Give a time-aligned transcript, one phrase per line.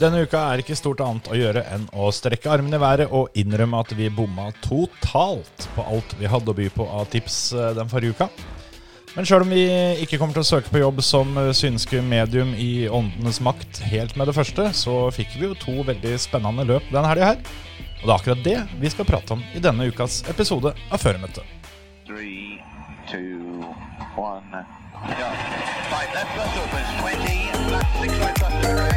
[0.00, 3.34] Denne uka er ikke stort annet å gjøre enn å strekke armene i været og
[3.36, 7.74] innrømme at vi bomma totalt på alt vi hadde å by på av tips eh,
[7.76, 8.30] den forrige uka.
[9.12, 9.66] Men sjøl om vi
[10.00, 14.16] ikke kommer til å søke på jobb som eh, synske medium i åndenes makt helt
[14.16, 17.42] med det første, så fikk vi jo to veldig spennende løp denne helga her.
[18.00, 21.44] Og det er akkurat det vi skal prate om i denne ukas episode av Føremøtet.
[22.08, 22.56] Three,
[23.12, 23.68] two,
[24.16, 24.64] one.
[25.12, 25.28] Go.
[25.92, 28.89] Five left bus opens 20, left six right bus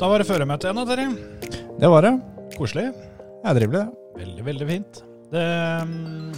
[0.00, 1.58] Da var det føremøte igjen, da, Terje.
[1.76, 2.10] Det var det.
[2.56, 2.86] Koselig.
[3.44, 3.82] Driver det.
[4.16, 5.00] Veldig, veldig fint.
[5.28, 5.44] Det,
[5.90, 6.30] mm,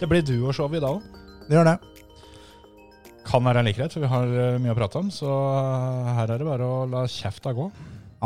[0.00, 1.20] det blir duoshow i dag òg.
[1.46, 1.76] Det gjør det.
[3.30, 5.14] Kan være like greit, for vi har eh, mye å prate om.
[5.14, 5.30] Så
[6.18, 7.70] her er det bare å la kjefta gå.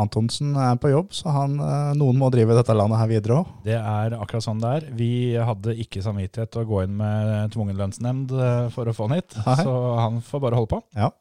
[0.01, 3.55] Antonsen er på jobb, så han, eh, noen må drive dette landet her videre òg.
[3.69, 4.91] Det er akkurat sånn det er.
[4.97, 5.13] Vi
[5.45, 9.19] hadde ikke samvittighet til å gå inn med tvungen lønnsnemnd eh, for å få han
[9.21, 9.59] hit, Nei.
[9.61, 10.85] så han får bare holde på.
[10.97, 11.13] Ja.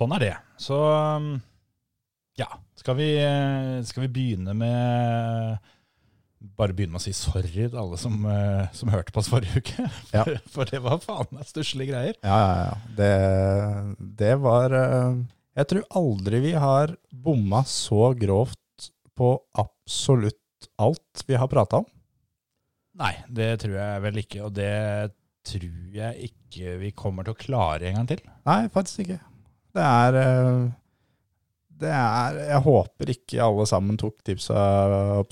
[0.00, 0.36] Sånn er det.
[0.56, 1.34] Så um,
[2.38, 5.70] ja, skal vi, eh, skal vi begynne med
[6.58, 9.62] bare begynne med å si sorry til alle som, eh, som hørte på oss forrige
[9.62, 9.86] uke.
[10.12, 10.24] Ja.
[10.54, 12.18] For det var faen meg stusslige greier.
[12.20, 12.76] Ja, ja, ja.
[12.98, 15.22] Det, det var eh,
[15.54, 21.88] Jeg tror aldri vi har bomma så grovt på absolutt alt vi har prata om.
[22.98, 24.74] Nei, det tror jeg vel ikke, og det
[25.44, 28.22] tror jeg ikke vi kommer til å klare en gang til.
[28.46, 29.18] Nei, faktisk ikke.
[29.74, 30.18] Det er
[31.84, 34.62] Det er Jeg håper ikke alle sammen tok tipsa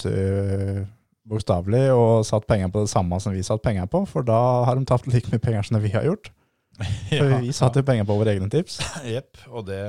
[0.02, 0.84] til
[1.28, 4.78] bokstavelig og satt penger på det samme som vi satt penger på, for da har
[4.78, 6.32] de tapt like mye penger som det vi har gjort.
[7.12, 8.78] For vi satte jo penger på våre egne tips.
[9.14, 9.82] Jepp, og det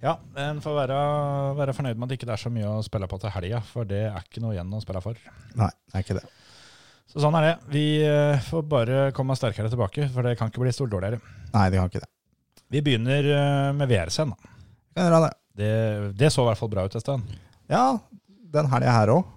[0.00, 0.96] Ja, en får være,
[1.60, 3.88] være fornøyd med at det ikke er så mye å spille på til helga, for
[3.88, 5.20] det er ikke noe igjen å spille for.
[5.60, 6.24] Nei, det er ikke det.
[7.12, 7.52] Så sånn er det.
[7.76, 11.20] Vi eh, får bare komme sterkere tilbake, for det kan ikke bli stort dårligere.
[11.52, 12.10] Nei, det kan ikke det.
[12.74, 14.34] Vi begynner eh, med VRC-en.
[14.94, 15.32] Kan gjøre det.
[15.54, 15.70] Det,
[16.18, 17.22] det så i hvert fall bra ut, Øystein.
[17.70, 17.84] Ja,
[18.54, 19.30] den helga her òg.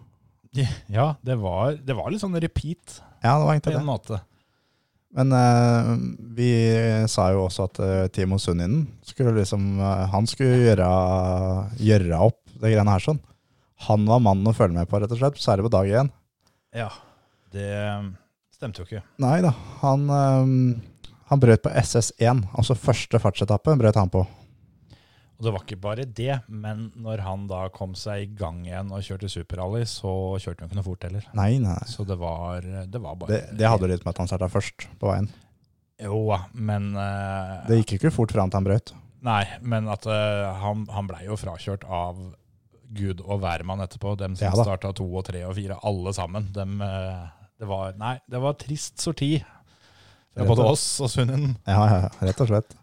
[0.90, 3.86] Ja, det var, det var litt sånn repeat Ja, det var egentlig det.
[3.86, 4.20] måte.
[5.18, 5.92] Men uh,
[6.38, 6.50] vi
[7.10, 10.88] sa jo også at uh, Timo Sunninen skulle liksom uh, Han skulle gjøre,
[11.82, 13.22] gjøre opp det greiene her sånn.
[13.88, 15.38] Han var mannen å følge med på, rett og slett.
[15.42, 16.08] Særlig på dag én.
[16.74, 16.90] Ja,
[17.54, 17.70] det
[18.54, 19.04] stemte jo ikke.
[19.22, 19.52] Nei da.
[19.84, 20.56] Han, um,
[21.30, 24.24] han brøt på SS1, altså første fartsetappe, brøt han på.
[25.38, 28.90] Og det var ikke bare det, men når han da kom seg i gang igjen
[28.90, 30.12] og kjørte superrally, så
[30.42, 31.28] kjørte han ikke noe fort heller.
[31.38, 31.78] Nei, nei.
[31.90, 34.88] Så det var, det var bare Det, det hadde litt med at han starta først
[34.98, 35.30] på veien.
[35.98, 36.20] Jo
[36.54, 38.94] men uh, Det gikk ikke fort fram til han brøt.
[39.26, 42.18] Nei, men at uh, han, han blei jo frakjørt av
[42.98, 44.16] Gud og hvermann etterpå.
[44.18, 46.50] Dem som Ja starta to og tre og fire, alle sammen.
[46.56, 47.30] Dem, uh,
[47.62, 49.36] det var Nei, det var trist sorti.
[50.38, 51.56] Fra både oss og Sunnen.
[51.66, 52.78] Ja, ja, rett og slett.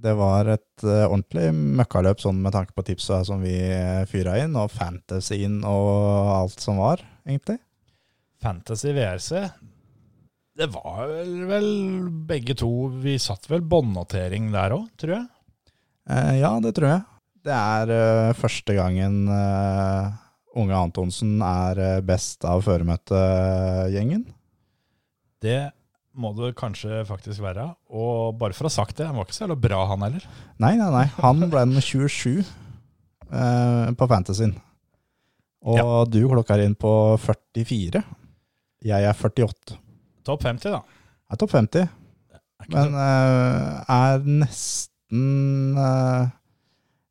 [0.00, 4.38] Det var et eh, ordentlig møkkaløp sånn med tanke på tipsa som vi uh, fyra
[4.40, 7.58] inn, og fantasyen og alt som var, egentlig.
[8.40, 9.42] Fantasy VRC
[10.56, 11.68] Det var vel, vel
[12.24, 12.70] begge to
[13.02, 15.28] Vi satt vel båndnotering der òg, tror jeg.
[16.08, 17.04] Eh, ja, det tror jeg.
[17.44, 20.08] Det er uh, første gangen uh,
[20.58, 24.24] unge Antonsen er eh, best av føremøtegjengen.
[25.40, 25.60] Det
[26.18, 27.66] må det kanskje faktisk være.
[27.94, 30.26] Og bare for å ha sagt det, han var ikke så jævla bra, han heller.
[30.62, 31.06] Nei, nei, nei.
[31.20, 34.56] Han ble nummer 27 eh, på Fantasyen.
[35.70, 38.02] Og du klokker inn på 44.
[38.80, 39.76] Jeg er 48.
[40.26, 40.80] Topp 50, da.
[41.30, 41.88] Jeg er topp 50,
[42.60, 46.30] Er men eh, er nesten eh,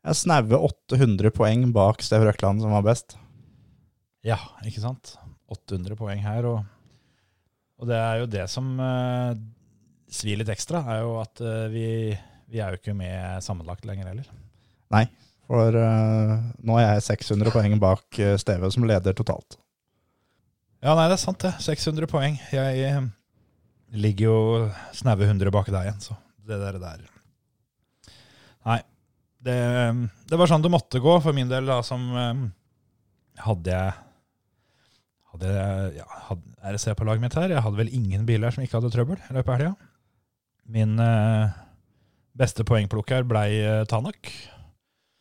[0.10, 3.18] Jeg snaue 800 poeng bak Stev Røkland, som var best.
[4.26, 5.16] Ja, ikke sant?
[5.50, 6.66] 800 poeng her, og,
[7.80, 9.32] og det er jo det som uh,
[10.12, 11.88] svir litt ekstra, er jo at uh, vi,
[12.52, 14.28] vi er jo ikke med sammenlagt lenger heller.
[14.94, 15.06] Nei,
[15.48, 16.36] for uh,
[16.66, 19.60] nå er jeg 600 poeng bak Steve, som leder totalt.
[20.80, 21.52] Ja, nei, det er sant det.
[21.60, 22.38] 600 poeng.
[22.56, 23.00] Jeg eh,
[24.00, 24.38] ligger jo
[24.96, 26.16] snaue 100 bak deg igjen, så
[26.48, 27.02] det der, der.
[28.68, 28.80] Nei,
[29.44, 29.58] det,
[30.30, 32.46] det var sånn det måtte gå for min del, da, som um,
[33.44, 33.98] hadde jeg
[35.34, 37.54] hadde jeg ja, hadde RC på laget mitt her.
[37.54, 39.90] Jeg hadde vel ingen biler som ikke hadde trøbbel i løpet av helga.
[40.70, 41.58] Min eh,
[42.38, 44.32] beste poengplukker blei eh, Tanak.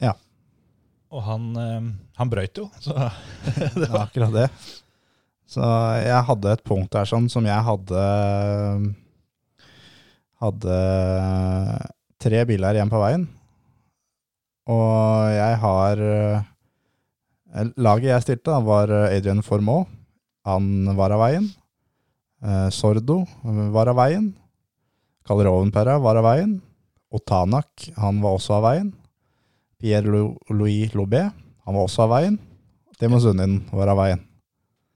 [0.03, 0.15] Ja.
[1.13, 1.91] Og han, eh,
[2.21, 2.95] han brøyt jo, så
[3.81, 4.49] Det var akkurat det.
[5.49, 5.65] Så
[6.05, 8.01] jeg hadde et punkt der sånn som jeg hadde
[10.39, 10.75] Hadde
[12.23, 13.25] tre biler igjen på veien.
[14.71, 16.45] Og jeg har eh,
[17.81, 19.89] Laget jeg stilte, da, var Adrian Formaux.
[20.49, 21.49] Han var av veien.
[22.43, 23.21] Eh, Sordo
[23.75, 24.31] var av veien.
[25.29, 26.55] Kalerovenpera var av veien.
[27.13, 28.93] Otanak, han var også av veien.
[29.79, 31.27] Pierre-Louis Lobé,
[31.65, 32.39] han var også av veien.
[32.99, 33.19] Timo
[33.73, 34.25] var av veien.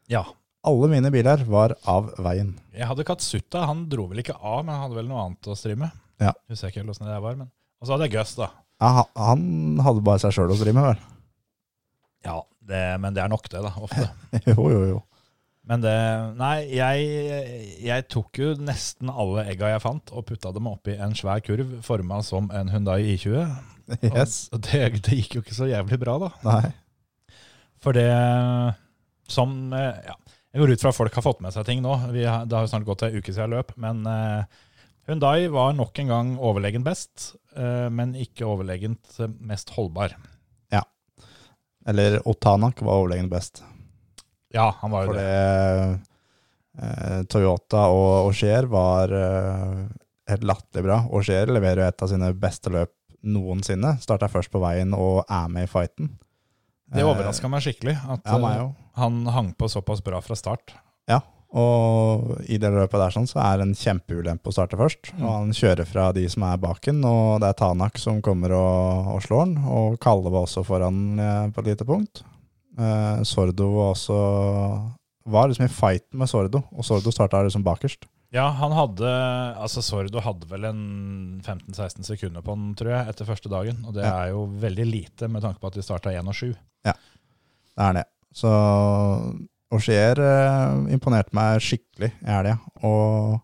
[0.09, 0.25] ja.
[0.63, 2.53] Alle mine biler var av veien.
[2.71, 5.57] Jeg hadde Katsuta, han dro vel ikke av, men han hadde vel noe annet å
[5.59, 5.91] stri med.
[6.23, 6.31] Ja.
[6.47, 7.35] Husker jeg ikke helt åssen det var.
[7.35, 7.49] Men.
[7.83, 8.47] Og så hadde jeg Gus, da.
[8.79, 9.43] Ja, han
[9.83, 11.01] hadde bare seg sjøl å stri med, vel.
[12.29, 13.73] Ja, det, Men det er nok, det, da.
[13.75, 14.07] Ofte.
[14.53, 15.01] Jo, jo, jo.
[15.69, 15.95] Men det
[16.41, 21.15] Nei, jeg, jeg tok jo nesten alle egga jeg fant, og putta dem oppi en
[21.19, 23.45] svær kurv forma som en Hundai I20.
[24.07, 24.47] Yes.
[24.55, 26.29] Og det, det gikk jo ikke så jævlig bra, da.
[26.47, 27.41] Nei.
[27.83, 28.07] For det
[29.29, 30.15] som eh, Ja,
[30.55, 31.97] jeg går ut fra at folk har fått med seg ting nå.
[32.15, 34.61] Vi har, det har jo snart gått ei uke siden jeg løp, men eh,
[35.11, 40.15] Hyundai var nok en gang overlegen best, eh, men ikke overlegent mest holdbar.
[41.87, 43.63] Eller Otanak var overlegent best.
[44.55, 45.99] Ja, han var jo Fordi, det.
[46.79, 49.79] det eh, Toyota og Auger var eh,
[50.33, 50.99] helt latterlig bra.
[51.11, 53.97] Auger leverer jo et av sine beste løp noensinne.
[54.03, 56.17] Starta først på veien og er med i fighten.
[56.93, 60.75] Det overraska meg skikkelig at Ja, meg eh, han hang på såpass bra fra start.
[61.09, 61.23] Ja,
[61.53, 65.15] og i det løpet der sånn, så er det en kjempeulempe å starte først.
[65.19, 69.11] Og han kjører fra de som er baken, og det er Tanak som kommer og,
[69.17, 69.57] og slår han.
[69.69, 72.25] Og Kalle var også foran eh, på et lite punkt.
[72.79, 74.19] Eh, Sordo var også
[75.33, 78.09] var liksom i fighten med Sordo, og Sordo starta liksom bakerst.
[78.33, 79.05] Ja, han hadde
[79.61, 83.85] Altså, Sordo hadde vel en 15-16 sekunder på den, tror jeg, etter første dagen.
[83.87, 84.15] Og det Ja.
[84.25, 86.55] er jo veldig lite med tanke på at de starta 1 og 7.
[86.85, 86.95] Det
[87.81, 88.05] er det.
[88.35, 88.49] Så
[89.73, 92.59] Auxier eh, imponerte meg skikkelig i helga.
[92.85, 93.41] Og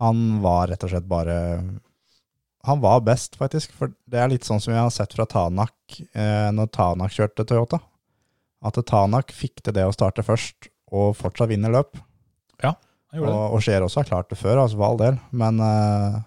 [0.00, 1.36] han var rett og slett bare
[2.64, 3.72] Han var best, faktisk.
[3.76, 5.74] For det er litt sånn som vi har sett fra Tanak
[6.14, 7.78] eh, når Tanak kjørte Toyota.
[8.64, 11.98] At Tanak fikk til det å starte først, og fortsatt vinne løp.
[12.62, 12.74] Ja,
[13.10, 13.40] Han gjorde det.
[13.40, 15.18] Og Auger også har klart det før, altså for all del.
[15.34, 16.22] Men uh,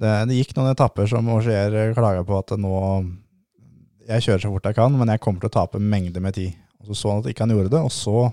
[0.00, 2.74] det, det gikk noen etapper som Auger klaga på at nå
[4.10, 6.54] Jeg kjører så fort jeg kan, men jeg kommer til å tape mengder med tid.
[6.80, 8.30] Og Så så han at ikke han gjorde det, og så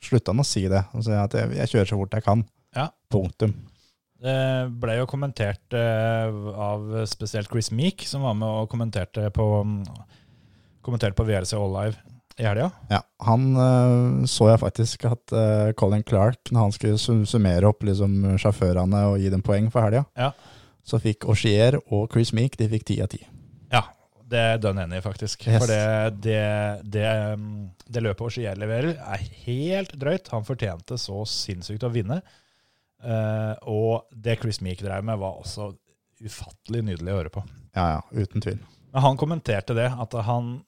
[0.00, 0.84] slutta han å si det.
[0.96, 2.46] Og si at jeg, jeg kjører så fort jeg kan.
[2.76, 2.86] Ja.
[3.12, 3.56] Punktum.
[4.20, 4.36] Det
[4.82, 9.46] ble jo kommentert eh, av spesielt Chris Meek, som var med og kommenterte på,
[10.84, 12.70] kommenterte på VRC All Live i helga.
[12.90, 17.82] Ja, han eh, så jeg faktisk at eh, Colin Clark, når han skulle summere opp
[17.86, 20.30] liksom, sjåførene og gi dem poeng for helga, Ja.
[20.86, 23.20] så fikk Auchier og Chris Meek de fikk ti av ti.
[23.72, 23.82] Ja,
[24.30, 25.46] det er dønn enig i, faktisk.
[25.48, 25.58] Yes.
[25.64, 26.40] For det, det,
[26.94, 27.06] det,
[27.40, 30.30] mm, det løpet Auchier leverer, er helt drøyt.
[30.32, 32.20] Han fortjente så sinnssykt å vinne.
[33.02, 35.70] Eh, og det Chris Meek drev med, var også
[36.20, 37.42] ufattelig nydelig å høre på.
[37.76, 38.58] Ja, ja, uten tvil.
[38.92, 40.58] Men han kommenterte det, at han,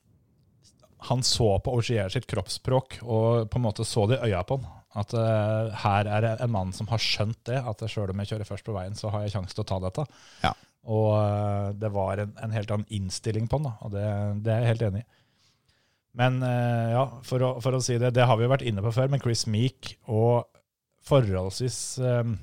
[1.09, 4.61] han så på Ogier sitt kroppsspråk og på en måte så det i øya på
[4.61, 4.69] han.
[5.03, 8.29] At uh, her er det en mann som har skjønt det, at sjøl om jeg
[8.35, 10.05] kjører først på veien, så har jeg sjanse til å ta dette.
[10.45, 10.51] Ja.
[10.93, 14.05] Og uh, det var en, en helt annen innstilling på han, da, og det,
[14.45, 15.09] det er jeg helt enig i.
[16.21, 18.85] Men uh, ja, for å, for å si det, det har vi jo vært inne
[18.85, 20.45] på før, men Chris Meek og
[21.09, 22.35] forholdsvis, um,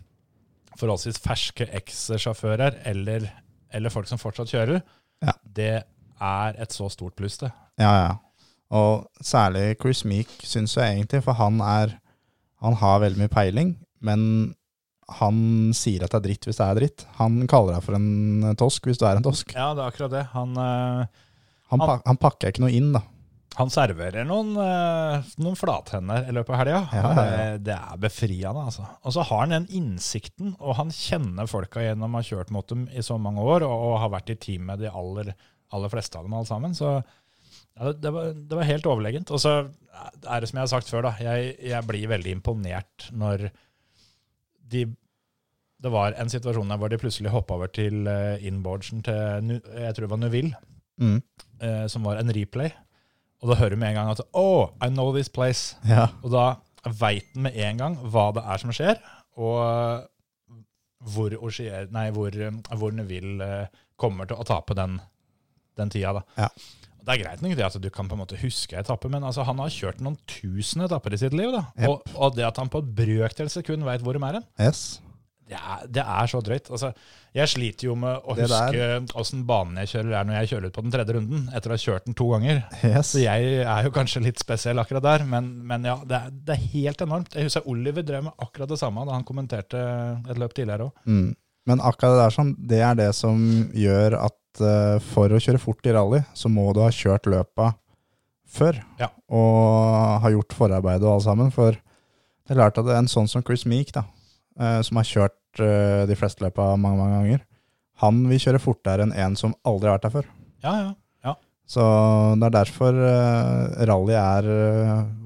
[0.80, 3.30] forholdsvis ferske eks-sjåfører, eller,
[3.70, 4.82] eller folk som fortsatt kjører,
[5.22, 5.38] Ja.
[5.44, 5.76] det
[6.20, 7.52] er et så stort pluss, det.
[7.80, 8.10] Ja, ja.
[8.76, 11.96] Og særlig Chris Meek syns jeg egentlig, for han er
[12.62, 13.70] Han har veldig mye peiling,
[14.04, 14.24] men
[15.20, 15.38] han
[15.74, 17.06] sier at det er dritt hvis det er dritt.
[17.18, 19.54] Han kaller deg for en tosk hvis du er en tosk.
[19.56, 20.26] Ja, det er akkurat det.
[20.34, 21.06] Han, eh,
[21.72, 23.02] Han, Han- pak han pakker ikke noe inn, da.
[23.56, 26.82] han serverer noen, eh, noen flathender i løpet av helga.
[26.94, 27.38] Ja, ja, ja.
[27.56, 28.86] Det, det er befriende, altså.
[29.06, 32.68] Og så har han den innsikten, og han kjenner folka gjennom å ha kjørt mot
[32.68, 35.32] dem i så mange år, og, og har vært i team med de aller,
[35.72, 36.76] aller fleste av dem alle sammen.
[36.76, 37.00] Så
[37.80, 39.32] ja, det, var, det var helt overlegent.
[39.32, 39.54] Og så
[40.28, 41.14] er det som jeg har sagt før, da.
[41.24, 43.50] Jeg, jeg blir veldig imponert når
[44.70, 44.86] de
[45.82, 49.94] Det var en situasjon der hvor de plutselig hoppa over til uh, inboardsen til jeg
[49.96, 50.56] tror det var Nuville,
[51.00, 51.22] Mm.
[51.64, 52.68] eh, som var en replay.
[53.42, 55.78] Og da hører du med en gang at Oh, I know this place.
[55.88, 56.10] Ja.
[56.24, 56.58] Og da
[57.00, 59.00] veit den med en gang hva det er som skjer,
[59.40, 60.04] og
[61.14, 65.00] hvor, Auxier- nei, hvor, eh, hvor Neville eh, kommer til å tape den,
[65.80, 66.12] den tida.
[66.20, 66.22] da.
[66.36, 66.50] Ja.
[67.00, 69.46] Det er greit nok det at du kan på en måte huske etapper, men altså,
[69.48, 71.52] han har kjørt noen tusen etapper i sitt liv.
[71.56, 71.66] da.
[71.80, 71.90] Yep.
[71.90, 75.00] Og, og det at han på et brøkdels sekund veit hvor de er hen, Yes.
[75.50, 76.68] Det er, det er så drøyt.
[76.70, 76.92] Altså,
[77.34, 80.70] jeg sliter jo med å Det huske åssen banen jeg kjører er når jeg kjører
[80.70, 82.62] ut på den tredje runden, etter å ha kjørt den to ganger.
[82.86, 83.16] Yes.
[83.16, 86.54] Så jeg er jo kanskje litt spesiell akkurat der, men, men ja, det er, det
[86.54, 87.34] er helt enormt.
[87.34, 89.82] Jeg husker Oliver drev med akkurat det samme da han kommenterte
[90.30, 91.02] et løp tidligere òg.
[91.10, 91.32] Mm.
[91.68, 93.42] Men akkurat det der sånn, det er det som
[93.76, 97.74] gjør at uh, for å kjøre fort i rally, så må du ha kjørt løpa
[98.50, 98.80] før.
[99.02, 99.12] Ja.
[99.30, 101.52] Og ha gjort forarbeidet og alt sammen.
[101.54, 104.06] For det er klart at det en sånn som Chris Meek, da,
[104.62, 107.46] uh, som har kjørt uh, de fleste løpa mange, mange ganger,
[108.00, 110.32] han vil kjøre fortere enn en som aldri har vært der før.
[110.64, 110.92] Ja, ja.
[111.28, 111.36] ja.
[111.68, 111.84] Så
[112.40, 112.96] det er derfor
[113.90, 114.48] rally er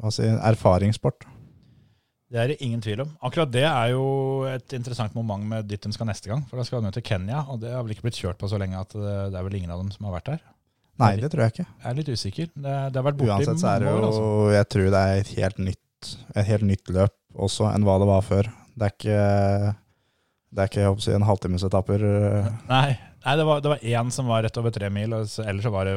[0.10, 1.28] si, erfaringssport.
[2.34, 3.12] Det er det ingen tvil om.
[3.22, 4.06] Akkurat det er jo
[4.50, 6.42] et interessant moment med dit de skal neste gang.
[6.50, 8.50] For da skal de jo til Kenya, og det har vel ikke blitt kjørt på
[8.50, 10.42] så lenge at det, det er vel ingen av dem som har vært der.
[11.02, 11.68] Nei, det tror jeg ikke.
[11.68, 12.50] Jeg er litt usikker.
[12.54, 14.02] Det, det har vært borte Uansett så er det jo.
[14.08, 14.26] Altså.
[14.54, 18.10] Jeg tror det er et helt nytt, et helt nytt løp også enn hva det
[18.10, 18.50] var før.
[18.74, 19.24] Det er ikke,
[20.50, 22.06] det er ikke jeg håper si, en halvtimesetapper.
[22.70, 22.88] Nei,
[23.26, 25.74] nei det, var, det var én som var rett over tre mil, og ellers så
[25.74, 25.96] var det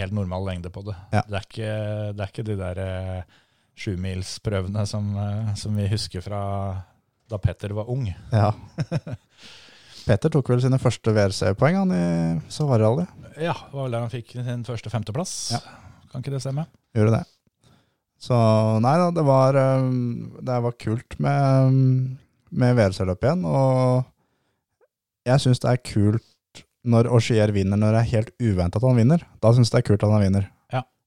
[0.00, 0.96] helt normal lengde på det.
[1.12, 1.24] Ja.
[1.28, 1.72] Det, er ikke,
[2.16, 3.40] det er ikke de der eh,
[3.82, 6.42] sjumilsprøvene som, eh, som vi husker fra
[7.32, 8.06] da Petter var ung.
[8.32, 8.52] Ja.
[10.06, 12.06] Petter tok vel sine første WRC-poeng i
[12.52, 13.06] Savarrally.
[13.38, 15.36] Ja, det var vel der han fikk sin første femteplass.
[15.54, 15.62] Ja.
[16.12, 16.66] Kan ikke det stemme?
[16.96, 17.22] Gjorde det.
[18.22, 18.36] Så
[18.82, 21.78] nei da, det var, um, det var kult med,
[22.50, 23.46] med WRC-løp igjen.
[23.48, 24.04] Og
[25.26, 28.98] jeg syns det er kult når Auxier vinner når det er helt uventa at han
[28.98, 29.24] vinner.
[29.42, 30.50] Da syns jeg det er kult at han vinner.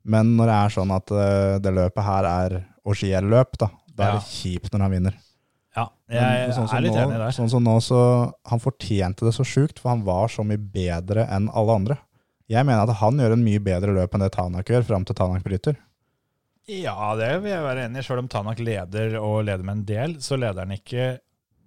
[0.05, 4.19] Men når det er sånn at uh, det løpet her er Auxier-løp, da, da er
[4.19, 5.15] det kjipt når han vinner.
[5.75, 7.33] Ja, jeg sånn er litt nå, enig der.
[7.35, 7.99] Sånn som nå, så
[8.47, 11.97] Han fortjente det så sjukt, for han var så mye bedre enn alle andre.
[12.51, 15.17] Jeg mener at han gjør en mye bedre løp enn det Tanak gjør, fram til
[15.17, 15.79] Tanak bryter.
[16.69, 18.05] Ja, det vil jeg være enig i.
[18.05, 21.15] Selv om Tanak leder og leder med en del, så leder han ikke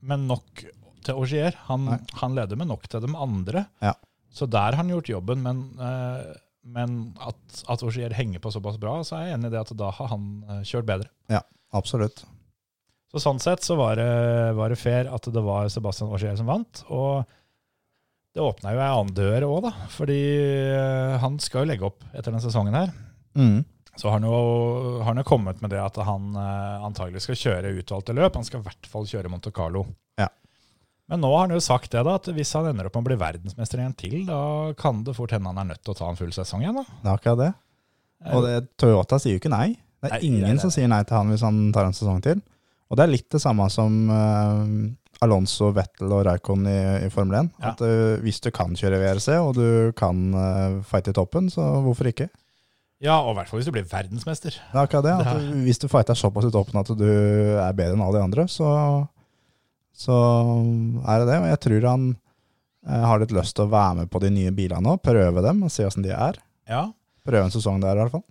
[0.09, 0.64] med nok
[1.07, 1.59] til Augier.
[1.68, 1.90] Han,
[2.21, 3.66] han leder med nok til de andre.
[3.83, 3.95] Ja.
[4.35, 6.35] Så der har han gjort jobben, men, eh,
[6.75, 9.72] men at, at Augier henger på såpass bra, så er jeg enig i det at
[9.78, 11.10] da har han eh, kjørt bedre.
[11.32, 11.42] Ja,
[11.76, 12.25] Absolutt.
[13.08, 14.08] Så sånn sett så var det,
[14.56, 16.82] var det fair at det var Sebastian Augier som vant.
[16.92, 17.25] Og
[18.37, 19.72] det åpna jo ei annen dør òg, da.
[19.94, 20.20] Fordi
[20.76, 22.92] eh, han skal jo legge opp etter denne sesongen her.
[23.38, 23.62] Mm.
[23.98, 24.37] Så har han jo,
[25.00, 28.37] har han kommet med det at han eh, antagelig skal kjøre utvalgte løp.
[28.37, 29.87] Han skal i hvert fall kjøre Monte Carlo.
[30.20, 30.28] Ja.
[31.09, 33.09] Men nå har han jo sagt det, da, at hvis han ender opp med å
[33.09, 34.41] bli verdensmester igjen til, da
[34.77, 36.77] kan det fort hende han er nødt til å ta en full sesong igjen.
[36.83, 36.85] da.
[37.03, 37.50] Det er akkurat det.
[38.35, 39.71] Og det, Toyota sier jo ikke nei.
[40.03, 40.62] Det er Nei, ingen det er det.
[40.67, 42.43] som sier nei til han hvis han tar en sesong til.
[42.88, 44.62] Og det er litt det samme som uh,
[45.25, 47.49] Alonso, Vettel og Raikon i, i Formel 1.
[47.59, 47.73] Ja.
[47.73, 49.67] At uh, hvis du kan kjøre VRC, og du
[49.99, 52.29] kan uh, fighte i toppen, så hvorfor ikke?
[53.03, 54.57] Ja, og i hvert fall hvis du blir verdensmester.
[54.59, 55.17] Det er akkurat det.
[55.23, 58.47] At hvis du fighter såpass i toppen at du er bedre enn alle de andre,
[58.50, 58.71] så,
[59.99, 60.14] så
[61.02, 61.38] er det det.
[61.43, 62.09] Og jeg tror han
[62.87, 65.64] eh, har litt lyst til å være med på de nye bilene nå, prøve dem
[65.67, 66.38] og se åssen de er.
[66.71, 66.87] Ja,
[67.28, 68.23] Prøve en sesong der, i hvert fall.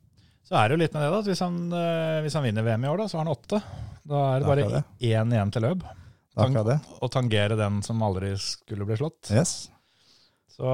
[0.48, 1.18] Så er det jo litt med det, da.
[1.22, 3.60] at Hvis han, eh, hvis han vinner VM i år, da, så har han åtte.
[4.08, 5.84] Da er det bare én igjen til løp.
[6.38, 6.78] Det det.
[7.02, 9.30] Og tangere den som aldri skulle bli slått.
[9.34, 9.68] Yes.
[10.58, 10.66] Så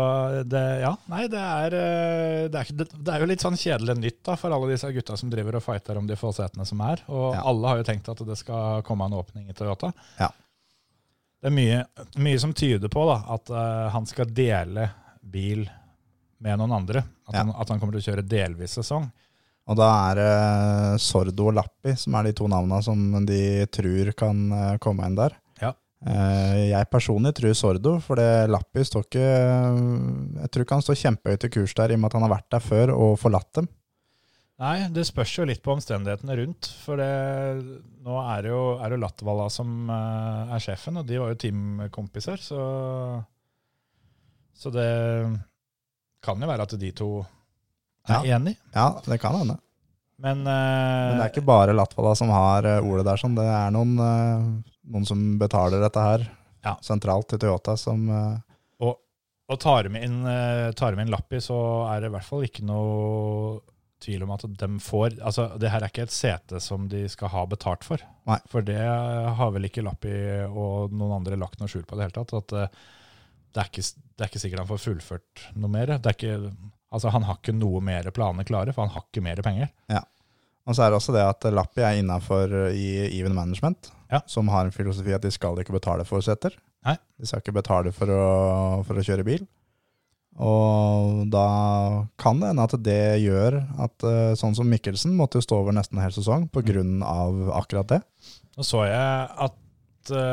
[0.48, 4.22] det, ja, nei, det er, eh, det er, det er jo litt sånn kjedelig nytt
[4.24, 7.04] da, for alle disse gutta som driver og fighter om de få setene som er.
[7.12, 7.42] Og Ja.
[7.52, 9.92] alle har jo tenkt at det skal komme en åpning i Toyota.
[10.22, 10.30] Ja.
[11.44, 11.80] Det er mye,
[12.24, 14.86] mye som tyder på da, at uh, han skal dele
[15.20, 15.66] bil
[16.44, 17.02] med noen andre.
[17.28, 17.42] At, Ja.
[17.42, 19.10] han, at han kommer til å kjøre delvis sesong.
[19.68, 24.14] Og da er det Sordo og Lappi som er de to navnene som de tror
[24.20, 25.36] kan uh, komme inn der.
[25.60, 25.74] Ja.
[26.04, 31.46] Jeg personlig tror Sordo, for det Lappi står ikke Jeg tror ikke han står kjempehøyt
[31.48, 33.70] i kurs der, i og med at han har vært der før og forlatt dem.
[34.62, 36.68] Nei, det spørs jo litt på omstendighetene rundt.
[36.84, 37.08] For det,
[38.06, 41.40] nå er det jo, er det Latvala som eh, er sjefen, og de var jo
[41.42, 42.62] teamkompiser, så
[44.54, 44.90] Så det
[46.24, 47.10] kan jo være at de to
[48.08, 48.60] er enige.
[48.76, 49.58] Ja, det kan hende.
[50.24, 53.20] Men, uh, Men det er ikke bare Latvala som har eh, ordet der.
[53.20, 53.36] Sånn.
[53.36, 56.28] Det er noen, noen som betaler dette her
[56.64, 56.78] Ja.
[56.86, 58.38] sentralt til Toyota, som eh,
[59.52, 60.22] Og tar de inn,
[60.78, 61.58] tar de inn Lappi, så
[61.92, 63.60] er det i hvert fall ikke noe
[64.04, 67.32] tvil om at de får Altså, det her er ikke et sete som de skal
[67.34, 68.04] ha betalt for.
[68.30, 68.38] Nei.
[68.52, 70.14] For det har vel ikke Lappi
[70.50, 72.36] og noen andre lagt noe skjul på i det hele tatt.
[72.44, 72.84] At eh,
[73.54, 73.86] det er, ikke,
[74.18, 75.96] det er ikke sikkert han får fullført noe mer.
[76.02, 76.38] Det er ikke,
[76.94, 79.70] altså, han har ikke noe mer planer klare, for han har ikke mer penger.
[80.64, 82.86] Og så er det også det at Lappi er innafor i
[83.18, 84.22] Even Management, Ja.
[84.32, 86.56] som har en filosofi at de skal ikke betale for seter.
[86.84, 88.24] De skal ikke betale for å,
[88.88, 89.44] for å kjøre bil.
[90.42, 91.48] Og da
[92.18, 95.75] kan det hende at det gjør at eh, sånn som Mikkelsen måtte jo stå over
[95.75, 98.00] nesten en hel sesong på grunn av akkurat det.
[98.58, 99.60] Nå så jeg at
[100.10, 100.24] det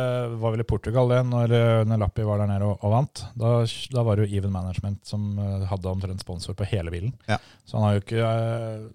[0.40, 3.22] var vel i Portugal det, når, Nelappi når Lappi var der nede og, og vant.
[3.38, 3.52] Da,
[3.94, 7.12] da var det jo Even Management som eh, hadde omtrent sponsor på hele bilen.
[7.30, 7.38] Ja.
[7.68, 8.88] Så han har jo ikke, eh,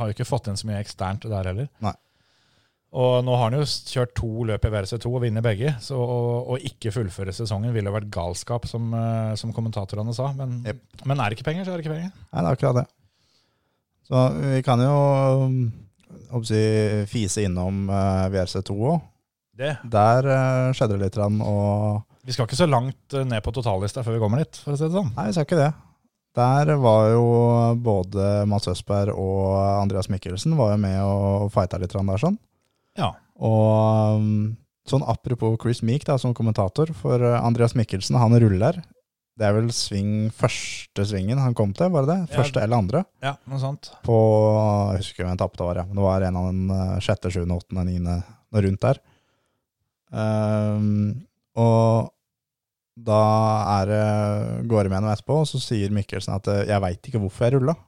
[0.00, 1.70] har jo ikke fått inn så mye eksternt der heller.
[1.84, 1.94] Nei.
[2.92, 6.58] Og nå har han jo kjørt to løp i VRC2 og vinner begge, så å,
[6.60, 10.28] ikke fullføre sesongen ville vært galskap, som, eh, som kommentatorene sa.
[10.36, 10.82] Men, yep.
[11.08, 12.10] men er det ikke penger, så er det ikke penger.
[12.12, 12.84] Nei, det er akkurat det.
[14.12, 14.98] Så vi kan jo
[15.46, 15.56] um,
[17.08, 19.08] fise innom uh, VRC2 òg.
[19.56, 24.04] Der uh, skjedde det litt, og Vi skal ikke så langt eh, ned på totallista
[24.04, 25.12] før vi kommer dit, for å si det sånn.
[25.16, 25.72] Nei, vi skal ikke det.
[26.36, 27.26] Der var jo
[27.84, 32.40] både Mats Østberg og Andreas Mikkelsen var jo med og fighta litt der sånn.
[32.98, 33.12] Ja.
[33.42, 34.32] Og um,
[34.88, 38.80] sånn apropos Chris Meek da, som kommentator, for uh, Andreas Mikkelsen han ruller.
[39.38, 42.20] Det er vel sving første svingen han kom til, var det det?
[42.26, 42.40] Ja.
[42.42, 43.04] Første eller andre?
[43.24, 43.88] ja, noe sånt.
[44.04, 44.16] På,
[44.92, 45.86] jeg husker hvem jeg tapte var, ja.
[45.88, 48.18] men det var en av den uh, sjette, sjuende, åttende, niende,
[48.52, 49.00] noe rundt der.
[50.12, 51.22] Um,
[51.56, 52.12] og
[52.92, 53.22] da
[53.80, 54.04] er det
[54.68, 57.48] går det med noe etterpå, og så sier Mikkelsen at uh, jeg veit ikke hvorfor
[57.48, 57.78] jeg rulla.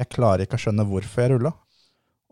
[0.00, 1.54] Jeg klarer ikke å skjønne hvorfor jeg rulla.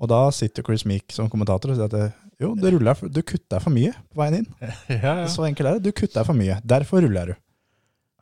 [0.03, 2.65] Og da sitter Chris Meek som kommentator og sier at jo, du,
[2.99, 4.49] for- du kutta for mye på veien inn.
[4.91, 5.27] Ja, ja.
[5.31, 5.85] Så enkelt er det.
[5.87, 6.57] Du kutta for mye.
[6.67, 7.35] Derfor ruller du.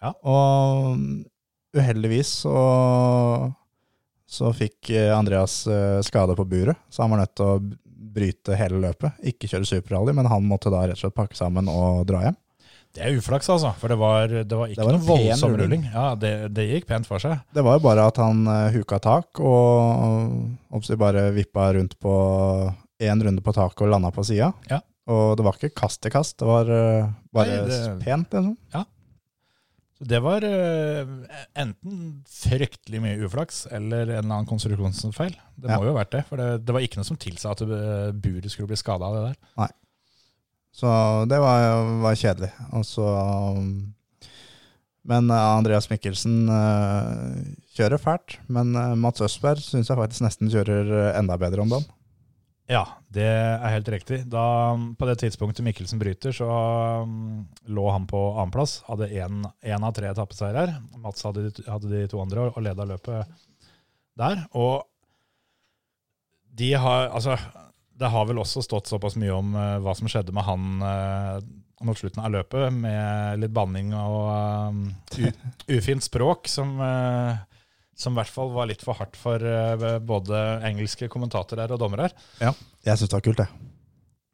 [0.04, 0.10] Ja.
[0.28, 0.98] Og
[1.76, 2.52] uheldigvis så,
[4.28, 7.60] så fikk eh, Andreas eh, skade på buret, så han var nødt til å
[8.10, 9.16] bryte hele løpet.
[9.32, 12.38] Ikke kjøre superrally, men han måtte da rett og slett pakke sammen og dra hjem.
[12.96, 13.70] Det er uflaks, altså.
[13.78, 15.84] For det var, det var ikke Det var noen voldsom rulling.
[15.92, 17.38] Ja, det, det gikk pent for seg.
[17.54, 22.14] Det var jo bare at han uh, huka tak og oppsi, bare vippa rundt på
[23.00, 24.50] én runde på taket og landa på sida.
[24.70, 24.80] Ja.
[25.10, 28.56] Og det var ikke kast til kast, det var uh, bare Nei, det- pent, liksom.
[30.00, 31.10] Så det var uh,
[31.60, 35.34] enten fryktelig mye uflaks eller en eller annen konstruksjonsfeil.
[35.60, 35.76] Det Ja.
[35.78, 37.60] må jo ha vært det, for det, det var ikke noe som tilsa at
[38.18, 39.74] buret skulle bli skada av det der.
[40.72, 40.88] Så
[41.30, 42.50] det var, var kjedelig.
[42.76, 43.06] Og så
[43.56, 43.70] um,
[45.10, 47.40] Men eh, Andreas Mikkelsen eh,
[47.76, 48.36] kjører fælt.
[48.52, 51.88] Men eh, Mats Østberg syns jeg faktisk nesten kjører enda bedre om dagen.
[52.70, 54.20] Ja, det er helt riktig.
[54.30, 54.44] Da,
[54.94, 56.46] på det tidspunktet Mikkelsen bryter, så
[57.02, 58.76] um, lå han på annenplass.
[58.86, 60.76] Hadde én av tre etappeseirer.
[61.02, 63.26] Mats hadde, de- hadde de to andre og leda løpet
[64.20, 64.44] der.
[64.54, 64.84] Og
[66.60, 67.34] de har Altså,
[68.00, 71.36] det har vel også stått såpass mye om eh, hva som skjedde med han eh,
[71.84, 74.26] mot slutten av løpet, med litt banning og
[74.68, 74.82] um,
[75.76, 77.46] ufint språk, som eh,
[78.00, 82.08] som i hvert fall var litt for hardt for eh, både engelske kommentatorer og dommere.
[82.40, 83.66] Jeg syns det var kult, jeg.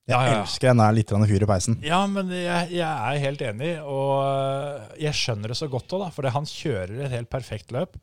[0.06, 0.42] Jeg Ja, ja, ja.
[0.44, 1.78] elsker den der litt fyr i peisen.
[1.82, 6.04] Ja, men jeg, jeg er helt enig, og jeg skjønner det så godt òg.
[6.14, 7.98] For han kjører et helt perfekt løp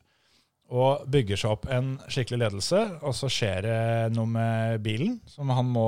[0.74, 2.80] og bygger seg opp en skikkelig ledelse.
[3.04, 5.86] Og så skjer det noe med bilen som han må,